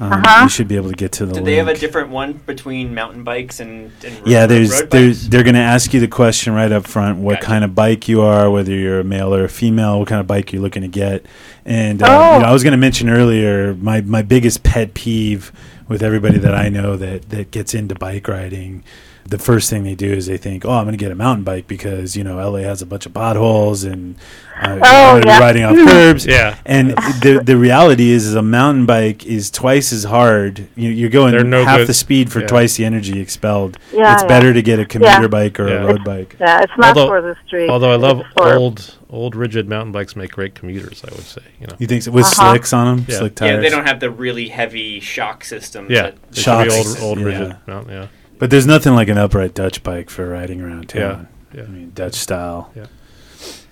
um, 0.00 0.12
Uh-huh. 0.12 0.42
you 0.44 0.48
should 0.48 0.68
be 0.68 0.76
able 0.76 0.90
to 0.90 0.96
get 0.96 1.12
to 1.12 1.26
the 1.26 1.32
Do 1.32 1.34
link. 1.36 1.46
they 1.46 1.56
have 1.56 1.68
a 1.68 1.74
different 1.78 2.10
one 2.10 2.34
between 2.46 2.94
mountain 2.94 3.22
bikes 3.24 3.60
and, 3.60 3.92
and 4.04 4.14
ro- 4.16 4.22
Yeah, 4.26 4.46
there's 4.46 4.70
road 4.80 4.90
there's 4.90 5.18
bikes? 5.20 5.28
they're 5.28 5.42
going 5.44 5.54
to 5.54 5.60
ask 5.60 5.94
you 5.94 6.00
the 6.00 6.08
question 6.08 6.52
right 6.54 6.70
up 6.72 6.86
front: 6.86 7.18
what 7.18 7.34
Gotcha. 7.34 7.46
kind 7.46 7.64
of 7.64 7.74
bike 7.74 8.08
you 8.08 8.20
are, 8.22 8.50
whether 8.50 8.72
you're 8.72 9.00
a 9.00 9.04
male 9.04 9.34
or 9.34 9.44
a 9.44 9.48
female, 9.48 9.98
what 10.00 10.08
kind 10.08 10.20
of 10.20 10.26
bike 10.26 10.52
you're 10.52 10.62
looking 10.62 10.82
to 10.82 10.88
get. 10.88 11.24
And 11.64 12.02
uh, 12.02 12.06
Oh. 12.08 12.34
you 12.36 12.42
know, 12.42 12.48
I 12.48 12.52
was 12.52 12.62
going 12.62 12.72
to 12.72 12.76
mention 12.78 13.08
earlier 13.08 13.74
my 13.74 14.00
my 14.00 14.22
biggest 14.22 14.62
pet 14.62 14.94
peeve 14.94 15.52
with 15.88 16.02
everybody 16.02 16.38
that 16.38 16.54
I 16.54 16.68
know 16.70 16.96
that 16.96 17.28
that 17.30 17.50
gets 17.50 17.74
into 17.74 17.94
bike 17.94 18.26
riding. 18.28 18.82
The 19.26 19.38
first 19.38 19.70
thing 19.70 19.84
they 19.84 19.94
do 19.94 20.12
is 20.12 20.26
they 20.26 20.36
think, 20.36 20.64
"Oh, 20.66 20.72
I'm 20.72 20.84
going 20.84 20.92
to 20.96 21.02
get 21.02 21.10
a 21.10 21.14
mountain 21.14 21.44
bike 21.44 21.66
because 21.66 22.14
you 22.14 22.22
know 22.24 22.36
LA 22.38 22.58
has 22.58 22.82
a 22.82 22.86
bunch 22.86 23.06
of 23.06 23.14
potholes 23.14 23.82
and 23.82 24.16
uh, 24.60 24.78
Oh, 24.82 25.22
yeah. 25.24 25.38
riding 25.38 25.64
off 25.64 25.74
curbs." 25.76 26.26
Yeah. 26.26 26.58
And 26.66 26.90
the 26.90 27.40
the 27.44 27.56
reality 27.56 28.10
is, 28.10 28.26
is 28.26 28.34
a 28.34 28.42
mountain 28.42 28.84
bike 28.84 29.24
is 29.24 29.50
twice 29.50 29.92
as 29.94 30.04
hard. 30.04 30.68
You, 30.76 30.90
you're 30.90 31.08
going 31.10 31.48
no 31.48 31.64
half 31.64 31.78
good- 31.78 31.86
the 31.88 31.94
speed 31.94 32.30
for 32.30 32.40
yeah. 32.40 32.46
twice 32.48 32.76
the 32.76 32.84
energy 32.84 33.18
expelled. 33.18 33.78
Yeah, 33.92 34.12
it's 34.12 34.22
yeah. 34.22 34.28
better 34.28 34.52
to 34.52 34.60
get 34.60 34.78
a 34.78 34.84
commuter 34.84 35.22
Yeah. 35.22 35.28
bike 35.28 35.58
or 35.58 35.68
Yeah. 35.68 35.74
a 35.82 35.86
road 35.86 36.04
bike. 36.04 36.36
Yeah, 36.38 36.60
it's 36.62 36.72
not 36.76 36.88
Although- 36.96 37.08
for 37.08 37.22
the 37.22 37.36
street. 37.46 37.70
Although 37.70 37.92
I 37.92 37.96
love 37.96 38.20
It's 38.20 38.28
for- 38.36 38.54
old, 38.54 38.94
old 39.08 39.34
rigid 39.34 39.68
mountain 39.68 39.92
bikes 39.92 40.14
make 40.16 40.32
great 40.32 40.54
commuters. 40.54 41.02
I 41.02 41.14
would 41.14 41.24
say, 41.24 41.40
you 41.60 41.66
know. 41.66 41.76
You 41.78 41.86
think 41.86 42.02
so? 42.02 42.10
with 42.10 42.26
Uh-huh. 42.26 42.50
slicks 42.50 42.72
on 42.74 42.96
them, 42.96 43.06
Yeah. 43.08 43.18
slick 43.18 43.40
Yeah, 43.40 43.56
they 43.56 43.70
don't 43.70 43.86
have 43.86 44.00
the 44.00 44.10
really 44.10 44.48
heavy 44.48 45.00
shock 45.00 45.44
system. 45.44 45.86
Yeah, 45.88 46.02
that- 46.02 46.14
they 46.32 46.42
should 46.42 46.64
be 46.64 46.70
Shocks. 46.70 47.00
old, 47.02 47.02
old 47.02 47.18
Yeah. 47.20 47.24
rigid 47.24 47.56
mountain. 47.66 47.92
Yeah, 47.94 48.06
But 48.44 48.50
there's 48.50 48.66
nothing 48.66 48.94
like 48.94 49.08
an 49.08 49.16
upright 49.16 49.54
Dutch 49.54 49.82
bike 49.82 50.10
for 50.10 50.28
riding 50.28 50.60
around 50.60 50.90
town. 50.90 51.28
Yeah, 51.54 51.60
yeah. 51.60 51.66
I 51.66 51.70
mean 51.70 51.92
Dutch 51.94 52.12
style. 52.12 52.70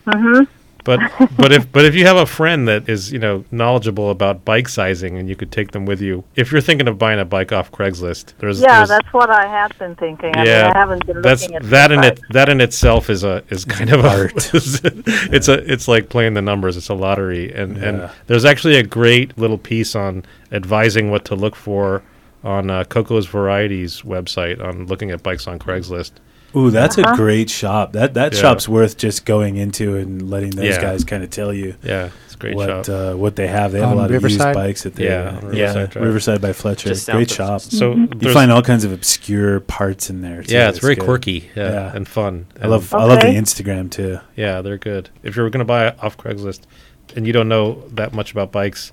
Mhm. 0.06 0.46
but 0.82 0.98
but 1.36 1.52
if 1.52 1.70
but 1.70 1.84
if 1.84 1.94
you 1.94 2.06
have 2.06 2.16
a 2.16 2.24
friend 2.24 2.66
that 2.68 2.88
is 2.88 3.12
you 3.12 3.18
know 3.18 3.44
knowledgeable 3.50 4.10
about 4.10 4.46
bike 4.46 4.70
sizing 4.70 5.18
and 5.18 5.28
you 5.28 5.36
could 5.36 5.52
take 5.52 5.72
them 5.72 5.84
with 5.84 6.00
you, 6.00 6.24
if 6.36 6.50
you're 6.50 6.62
thinking 6.62 6.88
of 6.88 6.96
buying 6.98 7.20
a 7.20 7.24
bike 7.26 7.52
off 7.52 7.70
Craigslist, 7.70 8.32
there's 8.38 8.62
Yeah, 8.62 8.78
there's, 8.78 8.88
that's 8.88 9.12
what 9.12 9.28
I 9.28 9.46
have 9.46 9.78
been 9.78 9.94
thinking. 9.96 10.34
I 10.34 10.42
Yeah, 10.46 10.62
mean, 10.62 10.72
I 10.74 10.78
haven't 10.78 11.04
been 11.06 11.20
that's 11.20 11.42
looking 11.42 11.56
at 11.56 11.62
that 11.68 11.88
the 11.88 11.94
in 11.94 12.04
it 12.04 12.20
that 12.30 12.48
in 12.48 12.62
itself 12.62 13.10
is 13.10 13.24
a 13.24 13.44
is 13.50 13.66
kind 13.66 13.90
of 13.92 14.06
art. 14.06 14.32
a 14.54 15.02
it's 15.36 15.48
a 15.48 15.70
it's 15.70 15.86
like 15.86 16.08
playing 16.08 16.32
the 16.32 16.40
numbers 16.40 16.78
it's 16.78 16.88
a 16.88 16.94
lottery 16.94 17.52
and 17.52 17.76
Yeah. 17.76 17.84
and 17.88 18.10
there's 18.26 18.46
actually 18.46 18.76
a 18.76 18.82
great 18.82 19.36
little 19.36 19.58
piece 19.58 19.94
on 19.94 20.24
advising 20.50 21.10
what 21.10 21.26
to 21.26 21.34
look 21.34 21.56
for 21.56 22.02
on 22.45 22.70
uh, 22.70 22.84
Coco's 22.84 23.26
Variety's 23.26 24.03
website 24.03 24.62
on 24.62 24.86
looking 24.86 25.11
at 25.11 25.22
bikes 25.22 25.47
on 25.47 25.59
Craigslist 25.59 26.12
Ooh, 26.55 26.70
that's 26.70 26.99
Uh-huh. 26.99 27.14
a 27.14 27.16
great 27.16 27.49
shop. 27.49 27.95
That 27.95 28.12
that 28.14 28.34
Yeah. 28.34 28.40
shop's 28.40 28.68
worth 28.68 28.99
just 28.99 29.24
going 29.24 29.57
into 29.57 29.97
and 29.97 30.28
letting 30.28 30.51
those 30.51 30.66
Yeah. 30.66 30.82
guys 30.82 31.03
kind 31.03 31.22
of 31.24 31.30
tell 31.30 31.51
you 31.53 31.76
yeah 31.82 32.11
it's 32.26 32.34
a 32.34 32.36
great 32.36 32.55
what 32.57 32.84
shop 32.84 32.88
uh, 32.90 33.16
what 33.16 33.36
they 33.36 33.47
have. 33.47 33.72
They 33.72 33.80
have 33.80 33.88
On 33.88 33.95
a 33.97 34.01
lot 34.01 34.11
Riverside? 34.11 34.40
of 34.40 34.47
used 34.49 34.55
bikes 34.55 34.84
at 34.84 34.95
the 34.97 35.05
Yeah, 35.05 35.38
on 35.43 35.57
yeah, 35.57 35.62
Riverside 35.68 35.90
Drive. 35.90 36.05
Riverside 36.05 36.40
by 36.43 36.53
Fletcher. 36.53 36.88
Just 36.90 37.09
great 37.09 37.30
shop. 37.30 37.62
so 37.62 37.95
You 38.20 38.32
find 38.34 38.53
all 38.53 38.61
kinds 38.61 38.84
of 38.84 38.93
obscure 38.93 39.61
parts 39.61 40.11
in 40.11 40.20
there. 40.20 40.43
Too. 40.43 40.53
yeah 40.55 40.68
it's 40.68 40.78
very 40.80 40.95
good. 40.97 41.05
quirky 41.07 41.49
yeah, 41.57 41.72
Yeah. 41.72 41.93
and 41.95 42.07
fun 42.07 42.45
I 42.61 42.66
love 42.66 42.93
I 42.93 43.05
love 43.05 43.20
the 43.20 43.28
Instagram 43.28 43.90
too. 43.90 44.18
Yeah, 44.36 44.61
they're 44.61 44.76
good. 44.76 45.09
If 45.22 45.36
you're 45.36 45.49
going 45.49 45.61
to 45.61 45.64
buy 45.64 45.95
off 46.03 46.18
Craigslist 46.18 46.61
and 47.16 47.26
you 47.26 47.32
don't 47.32 47.49
know 47.49 47.82
that 47.95 48.12
much 48.12 48.30
about 48.30 48.53
bikes, 48.53 48.93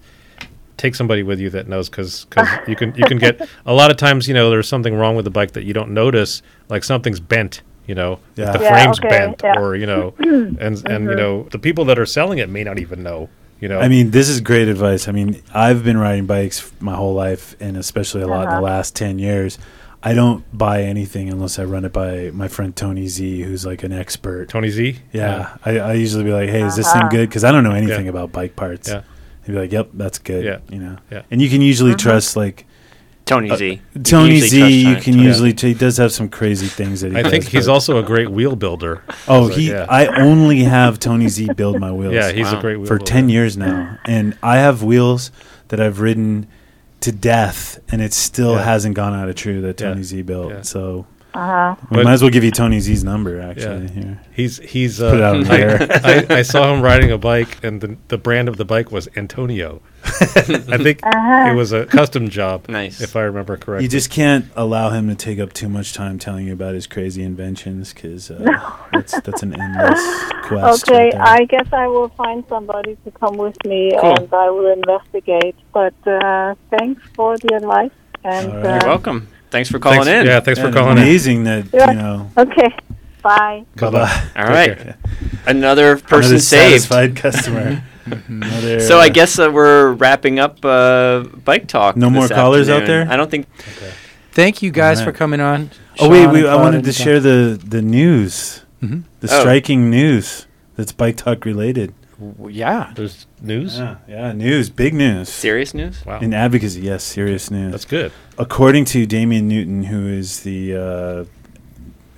take 0.80 0.95
somebody 0.95 1.21
with 1.23 1.39
you 1.39 1.49
that 1.51 1.67
knows 1.67 1.89
because 1.89 2.25
you 2.67 2.75
can 2.75 2.95
you 2.95 3.05
can 3.05 3.17
get 3.19 3.47
a 3.65 3.73
lot 3.73 3.91
of 3.91 3.97
times 3.97 4.27
you 4.27 4.34
know 4.34 4.49
there's 4.49 4.67
something 4.67 4.95
wrong 4.95 5.15
with 5.15 5.25
the 5.25 5.32
bike 5.32 5.51
that 5.51 5.63
you 5.65 5.73
don't 5.73 5.91
notice 5.91 6.41
like 6.69 6.84
something's 6.84 7.19
bent 7.19 7.61
you 7.86 7.93
know 7.95 8.19
Yeah. 8.36 8.47
if 8.47 8.57
the 8.57 8.63
Yeah, 8.63 8.69
frame's 8.69 8.99
okay, 8.99 9.09
bent 9.09 9.41
yeah. 9.43 9.59
or 9.59 9.75
you 9.75 9.86
know 9.86 10.13
and 10.19 10.57
and 10.88 11.05
you 11.09 11.15
know 11.15 11.43
the 11.51 11.59
people 11.59 11.86
that 11.86 11.99
are 11.99 12.05
selling 12.05 12.39
it 12.39 12.49
may 12.49 12.63
not 12.63 12.80
even 12.80 13.03
know 13.03 13.30
you 13.59 13.67
know 13.67 13.80
I 13.82 13.89
mean, 13.89 14.11
this 14.11 14.30
is 14.30 14.39
great 14.39 14.69
advice. 14.69 15.09
I 15.09 15.11
mean, 15.11 15.41
I've 15.53 15.84
been 15.84 15.97
riding 15.97 16.25
bikes 16.25 16.71
my 16.80 16.95
whole 16.95 17.13
life, 17.13 17.57
and 17.59 17.75
especially 17.75 18.21
a 18.21 18.27
lot 18.27 18.43
in 18.43 18.47
Uh-huh. 18.47 18.55
the 18.59 18.61
last 18.63 18.95
ten 18.95 19.19
years. 19.19 19.57
I 20.01 20.13
don't 20.13 20.45
buy 20.57 20.84
anything 20.84 21.27
unless 21.30 21.59
I 21.59 21.65
run 21.65 21.84
it 21.84 21.91
by 21.91 22.32
my 22.32 22.47
friend 22.47 22.73
Tony 22.73 23.09
Z, 23.09 23.41
who's 23.41 23.65
like 23.65 23.84
an 23.84 23.91
expert. 23.91 24.47
Tony 24.47 24.69
Z 24.69 24.99
Yeah, 25.11 25.57
I, 25.65 25.71
I 25.80 25.93
usually 25.95 26.23
be 26.23 26.32
like, 26.32 26.47
"Hey, 26.49 26.61
is 26.61 26.77
this 26.77 26.89
thing 26.93 27.01
Uh-huh. 27.01 27.09
good?" 27.11 27.27
Because 27.27 27.43
I 27.43 27.51
don't 27.51 27.65
know 27.65 27.73
anything 27.75 28.05
Yeah. 28.05 28.11
about 28.15 28.32
bike 28.32 28.55
parts. 28.55 28.88
Yeah. 28.88 29.01
He'd 29.50 29.56
be 29.56 29.60
like, 29.62 29.72
"Yep, 29.72 29.89
that's 29.95 30.20
good." 30.20 30.45
Yeah. 30.45 30.60
you 30.70 30.78
know. 30.80 30.97
Yeah. 31.12 31.24
And 31.32 31.41
you 31.41 31.50
can 31.50 31.62
usually 31.62 31.91
Uh-huh. 31.91 31.97
trust 31.97 32.36
like 32.38 32.66
Tony 33.26 33.50
Uh, 33.50 33.56
Z. 33.56 33.66
You 33.70 33.80
can 33.93 34.04
Tony 34.04 34.36
usually 34.36 34.50
Z. 34.50 34.89
You 34.89 34.95
can 34.97 35.14
Tony- 35.14 35.24
usually 35.26 35.54
t- 35.54 35.68
he 35.70 35.74
does 35.74 35.97
have 35.97 36.12
some 36.12 36.30
crazy 36.30 36.68
things 36.68 37.02
that 37.02 37.12
he 37.12 37.18
I 37.18 37.24
think 37.24 37.45
does, 37.45 37.54
he's 37.54 37.68
also 37.68 37.97
a 37.97 38.04
great 38.04 38.30
wheel 38.32 38.56
builder 38.56 39.02
Oh, 39.28 39.50
So, 39.50 39.56
he! 39.56 39.70
yeah. 39.72 39.86
I 39.89 40.06
only 40.22 40.64
have 40.66 41.00
Tony 41.00 41.28
Z 41.30 41.50
build 41.56 41.80
my 41.80 41.91
wheels. 41.91 42.14
yeah 42.14 42.32
he's 42.32 42.45
Wow. 42.52 42.60
a 42.60 42.62
great 42.62 42.78
wheel 42.78 42.86
for 42.88 42.97
builder. 42.97 43.12
10 43.12 43.30
years 43.30 43.56
now 43.58 43.97
and 44.06 44.36
i 44.43 44.58
have 44.58 44.82
wheels 44.84 45.32
that 45.70 45.80
i've 45.80 46.00
ridden 46.00 46.47
to 47.02 47.12
death 47.12 47.80
and 47.91 48.02
it 48.02 48.14
still 48.14 48.54
Yeah. 48.54 48.64
hasn't 48.64 48.95
gone 48.95 49.14
out 49.14 49.30
of 49.30 49.36
true 49.36 49.62
that 49.62 49.80
Yeah. 49.80 49.89
tony 49.89 50.04
z 50.04 50.22
built 50.24 50.50
Yeah. 50.52 50.62
so 50.64 51.06
Uh-huh. 51.39 51.75
we 51.89 51.97
But- 51.97 52.03
might 52.05 52.13
as 52.13 52.21
well 52.21 52.31
give 52.31 52.43
you 52.43 52.51
tony 52.51 52.79
z's 52.79 53.03
number 53.03 53.39
actually 53.49 53.85
Yeah. 53.85 53.91
here 54.03 54.19
he's 54.39 54.57
he's 54.73 54.99
Put 54.99 55.15
it 55.15 55.21
uh, 55.21 55.27
out 55.27 55.35
in 55.37 55.43
the 55.43 55.53
air. 55.65 55.77
I, 56.03 56.35
I, 56.35 56.39
I 56.39 56.41
saw 56.43 56.73
him 56.73 56.81
riding 56.91 57.11
a 57.11 57.17
bike, 57.17 57.51
and 57.63 57.81
the, 57.83 57.97
the 58.07 58.17
brand 58.17 58.47
of 58.49 58.55
the 58.57 58.65
bike 58.73 58.89
was 58.91 59.07
Antonio. 59.15 59.81
I 60.05 60.77
think 60.85 60.99
Uh-huh. 61.03 61.51
it 61.51 61.55
was 61.55 61.71
a 61.73 61.85
custom 61.85 62.29
job, 62.29 62.57
Nice. 62.69 63.01
if 63.01 63.15
I 63.15 63.21
remember 63.31 63.57
correctly. 63.57 63.83
you 63.85 63.89
just 63.89 64.09
can't 64.09 64.45
allow 64.55 64.87
him 64.91 65.09
to 65.09 65.15
take 65.15 65.39
up 65.39 65.51
too 65.53 65.67
much 65.77 65.93
time 65.93 66.19
telling 66.19 66.47
you 66.47 66.53
about 66.53 66.73
his 66.73 66.87
crazy 66.87 67.21
inventions 67.23 67.93
because 67.93 68.31
uh, 68.31 68.37
that's 68.93 69.19
that's 69.21 69.43
an 69.43 69.53
endless 69.59 70.01
quest 70.47 70.87
Okay, 70.89 71.09
right. 71.17 71.39
I 71.39 71.45
guess 71.45 71.67
I 71.73 71.87
will 71.87 72.09
find 72.23 72.43
somebody 72.47 72.95
to 73.05 73.11
come 73.11 73.35
with 73.37 73.57
me 73.65 73.91
Cool. 73.99 74.15
and 74.15 74.33
I 74.33 74.49
will 74.49 74.71
investigate. 74.71 75.55
But 75.73 75.95
uh, 76.07 76.55
thanks 76.75 77.01
for 77.15 77.37
the 77.37 77.55
advice. 77.55 77.91
And 78.23 78.47
All 78.51 78.59
You're 78.63 78.83
uh, 78.83 78.93
welcome. 78.93 79.27
Thanks 79.52 79.70
for 79.70 79.80
calling 79.80 80.04
Thanks- 80.04 80.22
in. 80.22 80.26
Yeah, 80.28 80.39
thanks 80.41 80.60
Yeah, 80.60 80.68
for 80.68 80.72
calling 80.72 80.97
in. 80.97 81.04
amazing 81.04 81.43
that 81.45 81.66
Yeah. 81.74 81.91
you 81.91 81.97
know 81.97 82.32
okay, 82.38 82.70
bye. 83.22 83.66
bye-bye 83.78 84.22
All 84.36 84.45
right. 84.45 84.78
care. 84.78 84.97
Another 85.47 85.97
person 85.97 86.32
Another 86.34 86.39
saved. 86.39 86.84
satisfied 86.84 87.16
customer 87.16 87.84
Another, 88.28 88.80
So 88.80 89.00
I 89.00 89.08
uh, 89.08 89.10
guess 89.10 89.38
uh, 89.39 89.52
we're 89.52 89.91
wrapping 89.93 90.39
up 90.39 90.64
uh, 90.66 91.24
bike 91.45 91.68
talk. 91.68 91.95
No 91.95 92.10
this 92.10 92.16
more 92.16 92.28
callers 92.28 92.68
out 92.70 92.86
there? 92.88 93.08
I 93.10 93.16
don't 93.18 93.30
think. 93.30 93.47
Okay. 93.60 93.91
Thank 94.32 94.62
you 94.64 94.72
guys 94.72 95.00
All 95.00 95.06
for 95.06 95.12
coming 95.12 95.39
on. 95.41 95.70
Oh 96.00 96.10
wait, 96.10 96.24
Sean 96.24 96.34
we, 96.34 96.47
I 96.47 96.56
wanted 96.56 96.84
to 96.86 96.91
share 96.93 97.20
the 97.20 97.60
the 97.64 97.82
news, 97.82 98.62
Mhm. 98.84 99.04
the 99.20 99.28
Oh. 99.32 99.39
striking 99.41 99.89
news 99.89 100.47
that's 100.76 100.91
bike 100.91 101.18
talk 101.18 101.45
related. 101.45 101.93
W- 102.20 102.55
Yeah. 102.57 102.91
There's 102.95 103.26
news. 103.41 103.78
Yeah, 103.78 103.95
yeah, 104.07 104.32
news, 104.34 104.70
big 104.70 104.93
news. 104.93 105.30
Serious 105.30 105.74
news? 105.74 106.05
Wow, 106.05 106.20
In 106.20 106.34
advocacy, 106.34 106.82
yes, 106.82 107.03
serious 107.03 107.49
news. 107.49 107.72
that's 107.72 107.86
good. 107.86 108.11
According 108.38 108.86
to 108.86 109.05
Damien 109.05 109.47
Newton, 109.47 109.84
who 109.84 110.07
is 110.07 110.41
the 110.43 110.76
uh, 110.76 111.26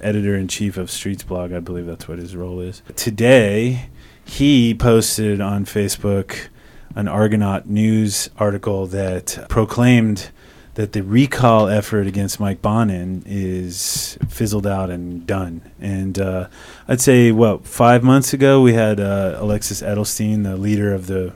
editor 0.01 0.35
in 0.35 0.47
chief 0.47 0.77
of 0.77 0.87
Streetsblog. 0.89 1.55
I 1.55 1.59
believe 1.59 1.85
that's 1.85 2.07
what 2.07 2.17
his 2.17 2.35
role 2.35 2.59
is. 2.59 2.81
Today, 2.95 3.89
he 4.25 4.73
posted 4.73 5.39
on 5.41 5.65
Facebook 5.65 6.47
an 6.95 7.07
Argonaut 7.07 7.67
News 7.67 8.29
article 8.37 8.85
that 8.87 9.45
proclaimed 9.49 10.29
that 10.75 10.93
the 10.93 11.03
recall 11.03 11.67
effort 11.67 12.07
against 12.07 12.39
Mike 12.39 12.61
Bonin 12.61 13.23
is 13.25 14.17
fizzled 14.29 14.65
out 14.65 14.89
and 14.89 15.27
done. 15.27 15.61
And 15.79 16.17
uh, 16.17 16.47
I'd 16.87 17.01
say, 17.01 17.31
what 17.31 17.65
five 17.67 18.03
months 18.03 18.33
ago 18.33 18.61
we 18.61 18.73
had 18.73 18.99
uh, 18.99 19.35
Alexis 19.37 19.81
Edelstein, 19.81 20.43
the 20.43 20.57
leader 20.57 20.93
of 20.93 21.07
the 21.07 21.33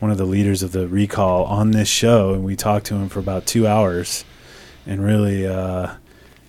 one 0.00 0.10
of 0.10 0.18
the 0.18 0.26
leaders 0.26 0.62
of 0.62 0.72
the 0.72 0.86
recall, 0.86 1.44
on 1.44 1.70
this 1.70 1.88
show, 1.88 2.34
and 2.34 2.44
we 2.44 2.56
talked 2.56 2.84
to 2.86 2.94
him 2.94 3.08
for 3.08 3.20
about 3.20 3.46
two 3.46 3.66
hours, 3.66 4.24
and 4.86 5.04
really. 5.04 5.46
Uh, 5.46 5.94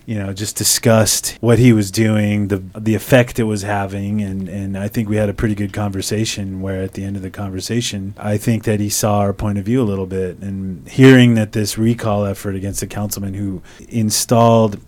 you 0.06 0.20
know, 0.20 0.34
just 0.34 0.56
discussed 0.56 1.38
what 1.42 1.58
he 1.58 1.74
was 1.74 1.90
doing, 1.90 2.50
the 2.50 2.58
the 2.78 2.94
effect 2.94 3.40
it 3.40 3.44
was 3.44 3.64
having, 3.64 4.22
and, 4.22 4.48
and 4.48 4.78
I 4.78 4.88
think 4.88 5.10
we 5.10 5.16
had 5.16 5.30
a 5.30 5.34
pretty 5.34 5.56
good 5.56 5.74
conversation. 5.74 6.62
Where 6.62 6.82
at 6.82 6.94
the 6.94 7.04
end 7.04 7.16
of 7.16 7.24
the 7.24 7.32
conversation, 7.32 8.14
I 8.18 8.38
think 8.38 8.66
that 8.66 8.80
he 8.80 8.90
saw 8.90 9.20
our 9.20 9.34
point 9.34 9.58
of 9.58 9.66
view 9.66 9.82
a 9.82 9.84
little 9.84 10.06
bit, 10.06 10.38
and 10.40 10.88
hearing 10.88 11.34
that 11.36 11.54
this 11.54 11.78
recall 11.78 12.26
effort 12.26 12.56
against 12.56 12.84
a 12.84 12.88
councilman 12.88 13.34
who 13.34 13.64
installed, 13.90 14.80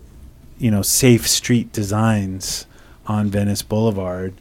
you 0.56 0.70
know, 0.70 0.82
safe 0.82 1.26
street 1.26 1.72
designs 1.72 2.66
on 3.06 3.28
Venice 3.28 3.62
Boulevard, 3.62 4.34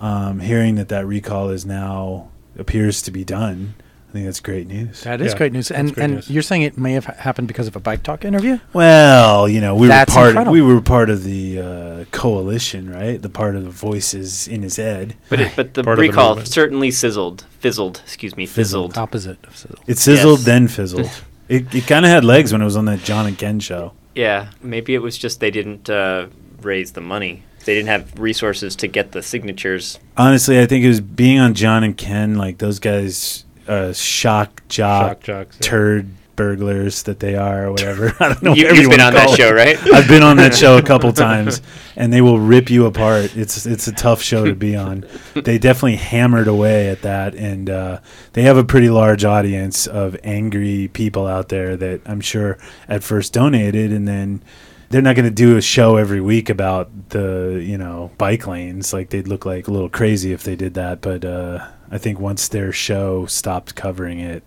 um, 0.00 0.40
hearing 0.40 0.74
that 0.74 0.88
that 0.88 1.06
recall 1.06 1.50
is 1.50 1.64
now 1.64 2.28
appears 2.58 3.00
to 3.02 3.10
be 3.10 3.22
done. 3.24 3.74
I 4.16 4.18
think 4.20 4.26
that's 4.28 4.40
great 4.40 4.66
news. 4.66 5.02
That 5.02 5.20
is 5.20 5.32
Yeah, 5.32 5.38
great 5.38 5.52
news. 5.52 5.70
And 5.70 5.92
great 5.94 6.04
and 6.04 6.14
news. 6.14 6.30
you're 6.30 6.42
saying 6.42 6.62
it 6.62 6.78
may 6.78 6.92
have 6.94 7.04
ha- 7.04 7.14
happened 7.18 7.48
because 7.48 7.66
of 7.66 7.76
a 7.76 7.80
bike 7.80 8.02
talk 8.02 8.24
interview? 8.24 8.58
Well, 8.72 9.48
you 9.48 9.60
know, 9.60 9.74
we 9.74 9.88
That's 9.88 10.10
were 10.12 10.14
part. 10.14 10.28
incredible. 10.30 10.52
we 10.52 10.62
were 10.62 10.80
part 10.80 11.10
of 11.10 11.22
the 11.24 11.60
uh, 11.60 12.04
coalition, 12.12 12.90
right? 12.90 13.20
The 13.20 13.28
part 13.28 13.56
of 13.56 13.64
the 13.64 13.70
voices 13.70 14.48
in 14.48 14.62
his 14.62 14.76
head. 14.76 15.16
But 15.28 15.40
it, 15.40 15.52
but 15.54 15.74
the 15.74 15.84
Part 15.84 15.98
of 15.98 16.02
the 16.02 16.08
recall 16.08 16.28
movement. 16.30 16.48
certainly 16.48 16.90
sizzled, 16.90 17.44
fizzled. 17.60 18.00
Excuse 18.04 18.36
me, 18.36 18.46
Fizzled. 18.46 18.92
fizzled. 18.92 18.98
Opposite 18.98 19.38
of 19.46 19.56
sizzle. 19.56 19.78
It 19.86 19.98
sizzled, 19.98 20.38
Yes. 20.40 20.46
then 20.46 20.68
fizzled. 20.68 21.10
it 21.48 21.74
it 21.74 21.86
kind 21.86 22.04
of 22.04 22.10
had 22.10 22.24
legs 22.24 22.52
when 22.52 22.62
it 22.62 22.64
was 22.64 22.76
on 22.76 22.86
that 22.86 23.00
John 23.04 23.26
and 23.26 23.36
Ken 23.38 23.60
show. 23.60 23.92
Yeah, 24.14 24.48
maybe 24.62 24.94
it 24.94 25.02
was 25.02 25.18
just 25.18 25.40
they 25.40 25.50
didn't 25.50 25.90
uh, 25.90 26.26
raise 26.62 26.92
the 26.92 27.00
money. 27.02 27.42
They 27.66 27.74
didn't 27.74 27.88
have 27.88 28.18
resources 28.18 28.76
to 28.76 28.86
get 28.86 29.10
the 29.10 29.22
signatures. 29.22 29.98
Honestly, 30.16 30.60
I 30.60 30.66
think 30.66 30.84
it 30.84 30.88
was 30.88 31.00
being 31.00 31.40
on 31.40 31.52
John 31.54 31.82
and 31.82 31.96
Ken, 31.96 32.36
like 32.36 32.58
those 32.58 32.78
guys, 32.78 33.44
uh, 33.68 33.92
shock 33.92 34.62
jock, 34.68 35.10
Shock 35.18 35.20
jocks. 35.22 35.56
yeah. 35.60 35.66
turd 35.68 36.08
burglars 36.36 37.04
that 37.04 37.18
they 37.18 37.34
are, 37.34 37.66
or 37.66 37.70
whatever. 37.70 38.12
I 38.20 38.28
don't 38.28 38.42
know. 38.42 38.52
You, 38.54 38.66
you've 38.74 38.90
been 38.90 39.00
on 39.00 39.14
that 39.14 39.30
it. 39.30 39.36
show, 39.38 39.50
right? 39.52 39.78
I've 39.94 40.06
been 40.06 40.22
on 40.22 40.36
that 40.36 40.54
show 40.54 40.76
a 40.76 40.82
couple 40.92 41.12
times, 41.12 41.62
and 41.96 42.12
they 42.12 42.20
will 42.20 42.38
rip 42.38 42.68
you 42.68 42.84
apart. 42.86 43.34
It's 43.36 43.64
it's 43.64 43.88
a 43.88 43.92
tough 43.92 44.20
show 44.22 44.44
to 44.44 44.54
be 44.54 44.76
on. 44.76 45.06
They 45.34 45.56
definitely 45.58 45.96
hammered 45.96 46.46
away 46.46 46.90
at 46.90 47.02
that, 47.02 47.34
and 47.34 47.70
uh, 47.70 48.00
they 48.34 48.42
have 48.42 48.58
a 48.58 48.64
pretty 48.64 48.90
large 48.90 49.24
audience 49.24 49.86
of 49.86 50.16
angry 50.24 50.88
people 50.92 51.26
out 51.26 51.48
there 51.48 51.74
that 51.76 52.02
I'm 52.04 52.20
sure 52.20 52.58
at 52.88 53.02
first 53.02 53.32
donated, 53.32 53.90
and 53.92 54.06
then 54.06 54.42
they're 54.88 55.02
not 55.02 55.16
going 55.16 55.24
to 55.24 55.34
do 55.34 55.56
a 55.56 55.62
show 55.62 55.96
every 55.96 56.20
week 56.20 56.48
about 56.48 57.10
the 57.10 57.62
you 57.64 57.78
know 57.78 58.10
bike 58.18 58.46
lanes. 58.46 58.92
Like 58.92 59.10
they'd 59.10 59.28
look 59.28 59.44
like 59.44 59.68
a 59.68 59.70
little 59.70 59.88
crazy 59.88 60.32
if 60.32 60.42
they 60.42 60.56
did 60.56 60.74
that. 60.74 61.00
But 61.00 61.24
uh, 61.24 61.66
I 61.90 61.98
think 61.98 62.20
once 62.20 62.48
their 62.48 62.72
show 62.72 63.26
stopped 63.26 63.74
covering 63.74 64.20
it, 64.20 64.42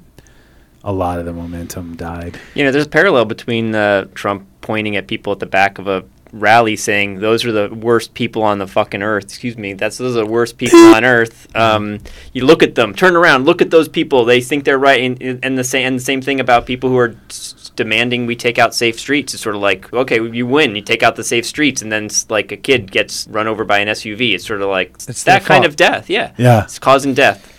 a 0.83 0.93
lot 0.93 1.19
of 1.19 1.25
the 1.25 1.33
momentum 1.33 1.95
died. 1.95 2.39
You 2.55 2.63
know, 2.63 2.71
there's 2.71 2.85
a 2.85 2.89
parallel 2.89 3.25
between 3.25 3.75
uh, 3.75 4.05
Trump 4.13 4.47
pointing 4.61 4.95
at 4.95 5.07
people 5.07 5.33
at 5.33 5.39
the 5.39 5.45
back 5.45 5.77
of 5.77 5.87
a 5.87 6.05
rally 6.31 6.75
saying 6.75 7.19
those 7.19 7.43
are 7.45 7.51
the 7.51 7.73
worst 7.73 8.13
people 8.13 8.43
on 8.43 8.59
the 8.59 8.67
fucking 8.67 9.01
earth. 9.01 9.23
Excuse 9.25 9.57
me, 9.57 9.73
that's 9.73 9.97
those 9.97 10.15
are 10.15 10.23
the 10.25 10.29
worst 10.31 10.57
people 10.59 10.79
on 10.79 11.03
earth. 11.03 11.47
Um, 11.55 11.99
you 12.33 12.45
look 12.45 12.61
at 12.63 12.75
them, 12.75 12.93
turn 12.93 13.15
around, 13.15 13.45
look 13.45 13.61
at 13.61 13.71
those 13.71 13.89
people. 13.89 14.25
They 14.25 14.41
think 14.41 14.63
they're 14.63 14.77
right, 14.79 15.01
and, 15.01 15.43
and 15.43 15.57
the 15.57 15.63
same 15.63 15.87
and 15.87 15.97
the 15.99 16.03
same 16.03 16.21
thing 16.21 16.39
about 16.39 16.65
people 16.65 16.89
who 16.89 16.97
are 16.97 17.15
s- 17.29 17.71
demanding 17.75 18.25
we 18.25 18.35
take 18.35 18.59
out 18.59 18.75
safe 18.75 18.99
streets. 18.99 19.33
It's 19.33 19.41
sort 19.43 19.55
of 19.55 19.61
like 19.61 19.91
okay, 19.93 20.21
you 20.21 20.45
win, 20.45 20.75
you 20.75 20.81
take 20.81 21.01
out 21.03 21.15
the 21.15 21.23
safe 21.23 21.45
streets, 21.45 21.81
and 21.81 21.91
then 21.91 22.05
s- 22.05 22.25
like 22.29 22.51
a 22.51 22.57
kid 22.57 22.91
gets 22.91 23.27
run 23.27 23.47
over 23.47 23.63
by 23.65 23.79
an 23.79 23.87
SUV. 23.87 24.33
It's 24.35 24.45
sort 24.45 24.61
of 24.61 24.69
like 24.69 24.91
It's 25.07 25.23
their 25.23 25.39
that 25.39 25.45
kind 25.45 25.63
fault. 25.63 25.69
of 25.71 25.75
death. 25.75 26.09
Yeah, 26.09 26.33
Yeah, 26.37 26.63
it's 26.63 26.79
causing 26.79 27.13
death. 27.13 27.55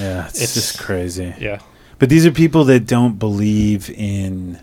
yeah, 0.00 0.26
it's, 0.26 0.36
It's- 0.36 0.54
just 0.54 0.78
crazy. 0.78 1.34
Yeah. 1.38 1.60
But 1.98 2.10
these 2.10 2.26
are 2.26 2.30
people 2.30 2.64
that 2.64 2.86
don't 2.86 3.18
believe 3.18 3.88
in 3.90 4.60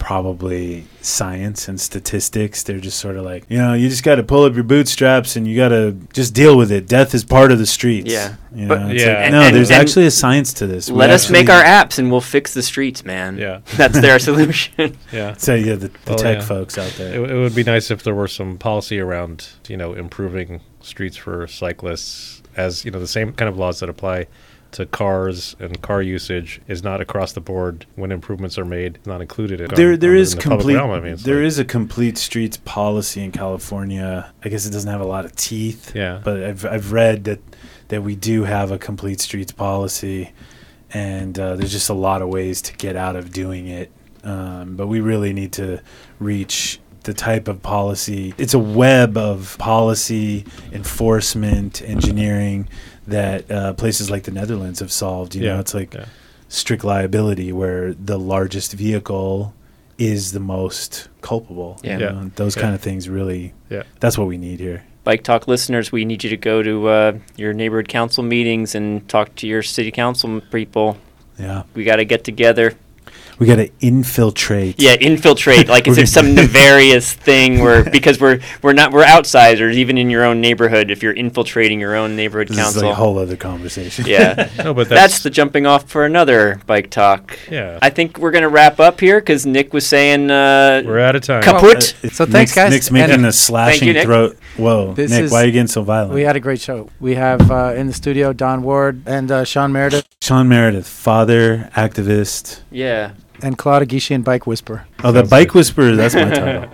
probably 0.00 0.84
science 1.02 1.68
and 1.68 1.80
statistics. 1.80 2.64
They're 2.64 2.80
just 2.80 2.98
sort 2.98 3.16
of 3.16 3.24
like, 3.24 3.44
you 3.48 3.58
know, 3.58 3.74
you 3.74 3.88
just 3.88 4.02
got 4.02 4.16
to 4.16 4.24
pull 4.24 4.42
up 4.44 4.54
your 4.54 4.64
bootstraps 4.64 5.36
and 5.36 5.46
you 5.46 5.54
got 5.54 5.68
to 5.68 5.92
just 6.12 6.34
deal 6.34 6.56
with 6.56 6.72
it. 6.72 6.88
Death 6.88 7.14
is 7.14 7.24
part 7.24 7.52
of 7.52 7.58
the 7.60 7.66
streets. 7.66 8.10
Yeah. 8.12 8.34
You 8.52 8.66
But- 8.66 8.80
know, 8.80 8.88
it's 8.88 9.02
Yeah. 9.04 9.08
like, 9.10 9.16
And- 9.26 9.32
no, 9.32 9.40
and- 9.42 9.56
there's 9.56 9.70
and 9.70 9.80
actually 9.80 10.06
a 10.06 10.10
science 10.10 10.52
to 10.54 10.66
this. 10.66 10.90
We 10.90 10.96
Let 10.96 11.10
us 11.10 11.30
make 11.30 11.48
our 11.48 11.62
apps, 11.62 11.98
and 12.00 12.10
we'll 12.10 12.20
fix 12.20 12.52
the 12.54 12.62
streets, 12.62 13.04
man. 13.04 13.38
Yeah. 13.38 13.60
that's 13.76 14.00
their 14.00 14.18
solution. 14.28 14.96
Yeah. 15.12 15.34
So 15.36 15.54
yeah, 15.54 15.74
the, 15.76 15.88
the 16.06 16.14
Oh, 16.14 16.16
tech 16.16 16.38
yeah. 16.38 16.44
folks 16.44 16.76
out 16.76 16.92
there. 16.98 17.14
w- 17.14 17.32
it 17.32 17.40
would 17.40 17.54
be 17.54 17.62
nice 17.62 17.90
if 17.92 18.02
there 18.02 18.14
were 18.14 18.26
some 18.28 18.58
policy 18.58 18.98
around, 18.98 19.46
you 19.68 19.76
know, 19.76 19.92
improving 19.92 20.60
streets 20.80 21.16
for 21.16 21.46
cyclists, 21.46 22.42
as 22.56 22.84
you 22.84 22.90
know, 22.90 22.98
the 22.98 23.06
same 23.06 23.32
kind 23.32 23.48
of 23.48 23.56
laws 23.56 23.78
that 23.80 23.88
apply 23.88 24.26
to 24.72 24.86
cars 24.86 25.56
and 25.58 25.80
car 25.82 26.00
usage 26.02 26.60
is 26.68 26.82
not 26.82 27.00
across 27.00 27.32
the 27.32 27.40
board 27.40 27.86
when 27.96 28.12
improvements 28.12 28.56
are 28.58 28.64
made, 28.64 28.98
not 29.06 29.20
included. 29.20 29.60
In, 29.60 29.74
there, 29.74 29.96
there 29.96 30.14
is 30.14 30.34
the 30.34 30.40
complete. 30.42 30.74
realm. 30.76 30.90
I 30.90 31.00
mean, 31.00 31.16
there 31.16 31.36
like- 31.36 31.44
is 31.46 31.58
a 31.58 31.64
complete 31.64 32.18
streets 32.18 32.56
policy 32.58 33.22
in 33.24 33.32
California. 33.32 34.32
I 34.44 34.48
guess 34.48 34.66
it 34.66 34.70
doesn't 34.70 34.90
have 34.90 35.00
a 35.00 35.06
lot 35.06 35.24
of 35.24 35.34
teeth. 35.36 35.94
Yeah. 35.94 36.20
but 36.24 36.42
I've 36.42 36.64
I've 36.64 36.92
read 36.92 37.24
that 37.24 37.40
that 37.88 38.02
we 38.02 38.14
do 38.14 38.44
have 38.44 38.70
a 38.70 38.78
complete 38.78 39.20
streets 39.20 39.50
policy, 39.52 40.32
and 40.92 41.38
uh, 41.38 41.56
there's 41.56 41.72
just 41.72 41.90
a 41.90 41.94
lot 41.94 42.22
of 42.22 42.28
ways 42.28 42.62
to 42.62 42.72
get 42.76 42.94
out 42.96 43.16
of 43.16 43.32
doing 43.32 43.66
it. 43.66 43.90
Um, 44.22 44.76
but 44.76 44.86
we 44.86 45.00
really 45.00 45.32
need 45.32 45.52
to 45.54 45.80
reach 46.18 46.78
the 47.04 47.14
type 47.14 47.48
of 47.48 47.62
policy. 47.62 48.34
It's 48.36 48.52
a 48.52 48.58
web 48.58 49.16
of 49.16 49.56
policy, 49.58 50.44
enforcement, 50.72 51.80
engineering 51.82 52.68
that 53.06 53.50
uh, 53.50 53.72
places 53.74 54.10
like 54.10 54.24
the 54.24 54.30
Netherlands 54.30 54.80
have 54.80 54.92
solved. 54.92 55.34
You 55.34 55.42
Yeah, 55.44 55.54
know, 55.54 55.60
it's 55.60 55.74
like 55.74 55.94
yeah. 55.94 56.06
strict 56.48 56.84
liability 56.84 57.52
where 57.52 57.94
the 57.94 58.18
largest 58.18 58.72
vehicle 58.74 59.54
is 59.98 60.32
the 60.32 60.40
most 60.40 61.08
culpable. 61.20 61.78
Yeah. 61.82 61.98
You 61.98 62.04
Yeah. 62.04 62.10
know, 62.12 62.30
those 62.36 62.56
Yeah. 62.56 62.62
kind 62.62 62.74
of 62.74 62.80
things 62.80 63.08
really. 63.08 63.52
Yeah. 63.68 63.82
That's 64.00 64.16
what 64.16 64.26
we 64.28 64.38
need 64.38 64.60
here. 64.60 64.84
Bike 65.04 65.22
Talk 65.22 65.48
listeners, 65.48 65.90
we 65.90 66.04
need 66.04 66.22
you 66.24 66.30
to 66.30 66.36
go 66.36 66.62
to 66.62 66.88
uh, 66.88 67.12
your 67.36 67.52
neighborhood 67.54 67.88
council 67.88 68.22
meetings 68.22 68.74
and 68.74 69.08
talk 69.08 69.34
to 69.36 69.46
your 69.46 69.62
city 69.62 69.90
council 69.90 70.40
people. 70.52 70.96
Yeah. 71.38 71.62
We 71.74 71.84
got 71.84 71.96
to 71.96 72.04
get 72.04 72.22
together. 72.24 72.74
We 73.40 73.46
got 73.46 73.56
to 73.56 73.70
infiltrate. 73.80 74.78
Yeah, 74.78 74.92
infiltrate 75.00 75.66
like 75.66 75.86
We're 75.86 75.98
it's 75.98 76.12
some 76.12 76.34
nefarious 76.36 77.12
thing 77.14 77.60
where 77.60 77.82
because 77.90 78.20
we're 78.20 78.38
we're 78.62 78.74
not 78.74 78.92
we're 78.92 79.04
outsiders 79.04 79.76
even 79.78 79.96
in 79.98 80.10
your 80.10 80.24
own 80.24 80.40
neighborhood 80.40 80.90
if 80.90 81.02
you're 81.02 81.14
infiltrating 81.14 81.80
your 81.80 81.96
own 81.96 82.14
neighborhood 82.16 82.48
This 82.48 82.58
is 82.58 82.62
council. 82.64 82.82
like 82.82 82.92
a 82.92 82.94
whole 82.94 83.18
other 83.18 83.36
conversation. 83.36 84.04
yeah. 84.06 84.48
No, 84.62 84.74
but 84.74 84.88
That's, 84.90 85.00
that's, 85.14 85.22
the 85.22 85.30
jumping 85.30 85.64
off 85.66 85.88
for 85.88 86.04
another 86.04 86.60
bike 86.66 86.90
talk. 86.90 87.38
Yeah. 87.50 87.78
I 87.80 87.88
think 87.88 88.18
we're 88.18 88.30
gonna 88.30 88.48
wrap 88.50 88.78
up 88.78 89.00
here 89.00 89.18
because 89.20 89.46
Nick 89.46 89.72
was 89.72 89.86
saying 89.86 90.30
uh, 90.30 90.82
we're 90.84 91.00
out 91.00 91.16
of 91.16 91.22
time. 91.22 91.42
Kaput. 91.42 91.94
Uh, 92.04 92.10
So 92.10 92.26
thanks, 92.26 92.32
Nick's, 92.50 92.54
guys. 92.54 92.70
Nick's 92.72 92.90
making 92.90 93.14
And- 93.14 93.26
a 93.26 93.32
slashing 93.32 93.88
you, 93.88 93.94
Nick. 93.94 94.04
throat. 94.04 94.36
Whoa, 94.58 94.92
This 94.92 95.10
Nick, 95.10 95.24
is- 95.24 95.32
why 95.32 95.42
are 95.42 95.46
you 95.46 95.52
getting 95.52 95.66
so 95.66 95.82
violent? 95.82 96.12
We 96.12 96.22
had 96.22 96.36
a 96.36 96.40
great 96.40 96.60
show. 96.60 96.90
We 97.00 97.14
have 97.14 97.50
uh, 97.50 97.72
in 97.74 97.86
the 97.86 97.94
studio 97.94 98.34
Don 98.34 98.62
Ward 98.62 99.02
and 99.06 99.30
uh, 99.30 99.44
Sean 99.44 99.72
Meredith 99.72 100.06
Sean 100.20 100.46
Meredith, 100.48 100.86
father, 100.86 101.70
activist. 101.74 102.60
yeah. 102.70 103.12
And 103.42 103.56
Claude 103.56 103.82
Aguishian 103.88 104.22
Bike 104.24 104.46
Whisperer. 104.46 104.86
Oh, 105.02 105.12
the 105.12 105.22
bike 105.22 105.54
whisperer. 105.54 105.96
That's 105.96 106.14
my 106.14 106.24
title. 106.30 106.70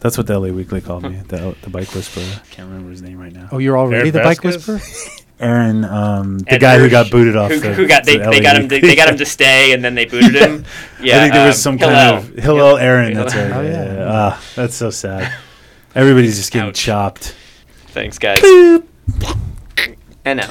That's 0.00 0.16
what 0.16 0.26
the 0.26 0.38
LA 0.38 0.48
Weekly 0.48 0.80
called 0.80 1.02
me. 1.02 1.20
The, 1.28 1.54
the 1.60 1.68
bike 1.68 1.94
whisperer. 1.94 2.24
I 2.24 2.46
can't 2.50 2.68
remember 2.68 2.90
his 2.90 3.02
name 3.02 3.18
right 3.18 3.32
now. 3.32 3.48
Oh, 3.52 3.58
you're 3.58 3.76
already 3.78 4.08
Aaron 4.08 4.12
the 4.12 4.20
Bike 4.20 4.42
Whisperer? 4.42 4.80
Aaron, 5.40 5.84
um, 5.84 6.38
the 6.38 6.54
Ed 6.54 6.60
guy 6.60 6.78
who 6.78 6.88
got 6.88 7.10
booted 7.10 7.36
off. 7.36 7.50
Who, 7.50 7.60
the, 7.60 7.74
who 7.74 7.86
got 7.86 8.04
they, 8.04 8.16
the 8.16 8.30
they 8.30 8.40
got 8.40 8.56
him 8.56 8.68
to, 8.68 8.80
they 8.80 8.96
got 8.96 9.08
him 9.08 9.16
to 9.18 9.26
stay 9.26 9.72
and 9.72 9.84
then 9.84 9.94
they 9.94 10.06
booted 10.06 10.34
him. 10.34 10.64
Yeah, 11.02 11.16
I 11.16 11.20
think 11.20 11.32
there 11.34 11.46
was 11.46 11.66
um, 11.66 11.78
some 11.78 11.78
kind 11.78 12.18
of 12.18 12.34
Hillel 12.34 12.76
Aron. 12.76 13.14
That's 13.14 13.34
right. 13.34 13.50
Oh, 13.50 13.62
yeah. 13.62 13.70
yeah. 13.70 13.94
yeah. 13.94 14.06
Ah, 14.10 14.42
that's 14.54 14.74
so 14.74 14.90
sad. 14.90 15.32
Everybody's 15.94 16.36
just 16.36 16.52
getting 16.52 16.68
Ouch. 16.68 16.78
chopped. 16.78 17.34
Thanks, 17.88 18.18
guys. 18.18 18.38
and 20.26 20.36
now. 20.36 20.46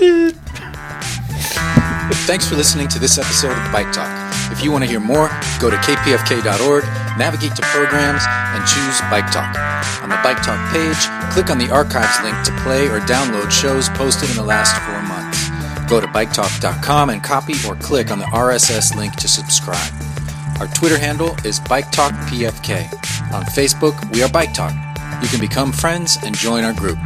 Thanks 2.25 2.47
for 2.47 2.55
listening 2.55 2.87
to 2.89 2.99
this 2.99 3.19
episode 3.19 3.51
of 3.51 3.71
Bike 3.71 3.91
Talk. 3.91 4.28
If 4.59 4.65
you 4.65 4.73
want 4.73 4.83
to 4.83 4.89
hear 4.89 4.99
more, 4.99 5.29
go 5.61 5.69
to 5.69 5.77
kpfk.org, 5.77 6.83
navigate 7.17 7.55
to 7.55 7.61
programs, 7.61 8.23
and 8.27 8.67
choose 8.67 8.99
Bike 9.09 9.31
Talk. 9.31 9.55
On 10.03 10.09
the 10.09 10.19
Bike 10.21 10.43
Talk 10.43 10.59
page, 10.73 10.99
click 11.31 11.49
on 11.49 11.57
the 11.57 11.71
archives 11.71 12.21
link 12.25 12.35
to 12.43 12.51
play 12.63 12.87
or 12.87 12.99
download 13.07 13.51
shows 13.51 13.87
posted 13.87 14.29
in 14.29 14.35
the 14.35 14.43
last 14.43 14.75
four 14.83 15.01
months. 15.03 15.47
Go 15.89 16.01
to 16.01 16.07
biketalk.com 16.07 17.09
and 17.09 17.23
copy 17.23 17.53
or 17.65 17.75
click 17.75 18.11
on 18.11 18.19
the 18.19 18.25
RSS 18.25 18.97
link 18.97 19.15
to 19.15 19.29
subscribe. 19.29 19.93
Our 20.59 20.67
Twitter 20.67 20.97
handle 20.97 21.37
is 21.45 21.61
BikeTalkPFK. 21.61 23.31
On 23.33 23.43
Facebook, 23.43 24.11
we 24.11 24.23
are 24.23 24.29
Bike 24.29 24.53
Talk. 24.53 24.73
You 25.23 25.29
can 25.29 25.39
become 25.39 25.71
friends 25.71 26.17
and 26.21 26.35
join 26.35 26.65
our 26.65 26.73
group. 26.73 26.97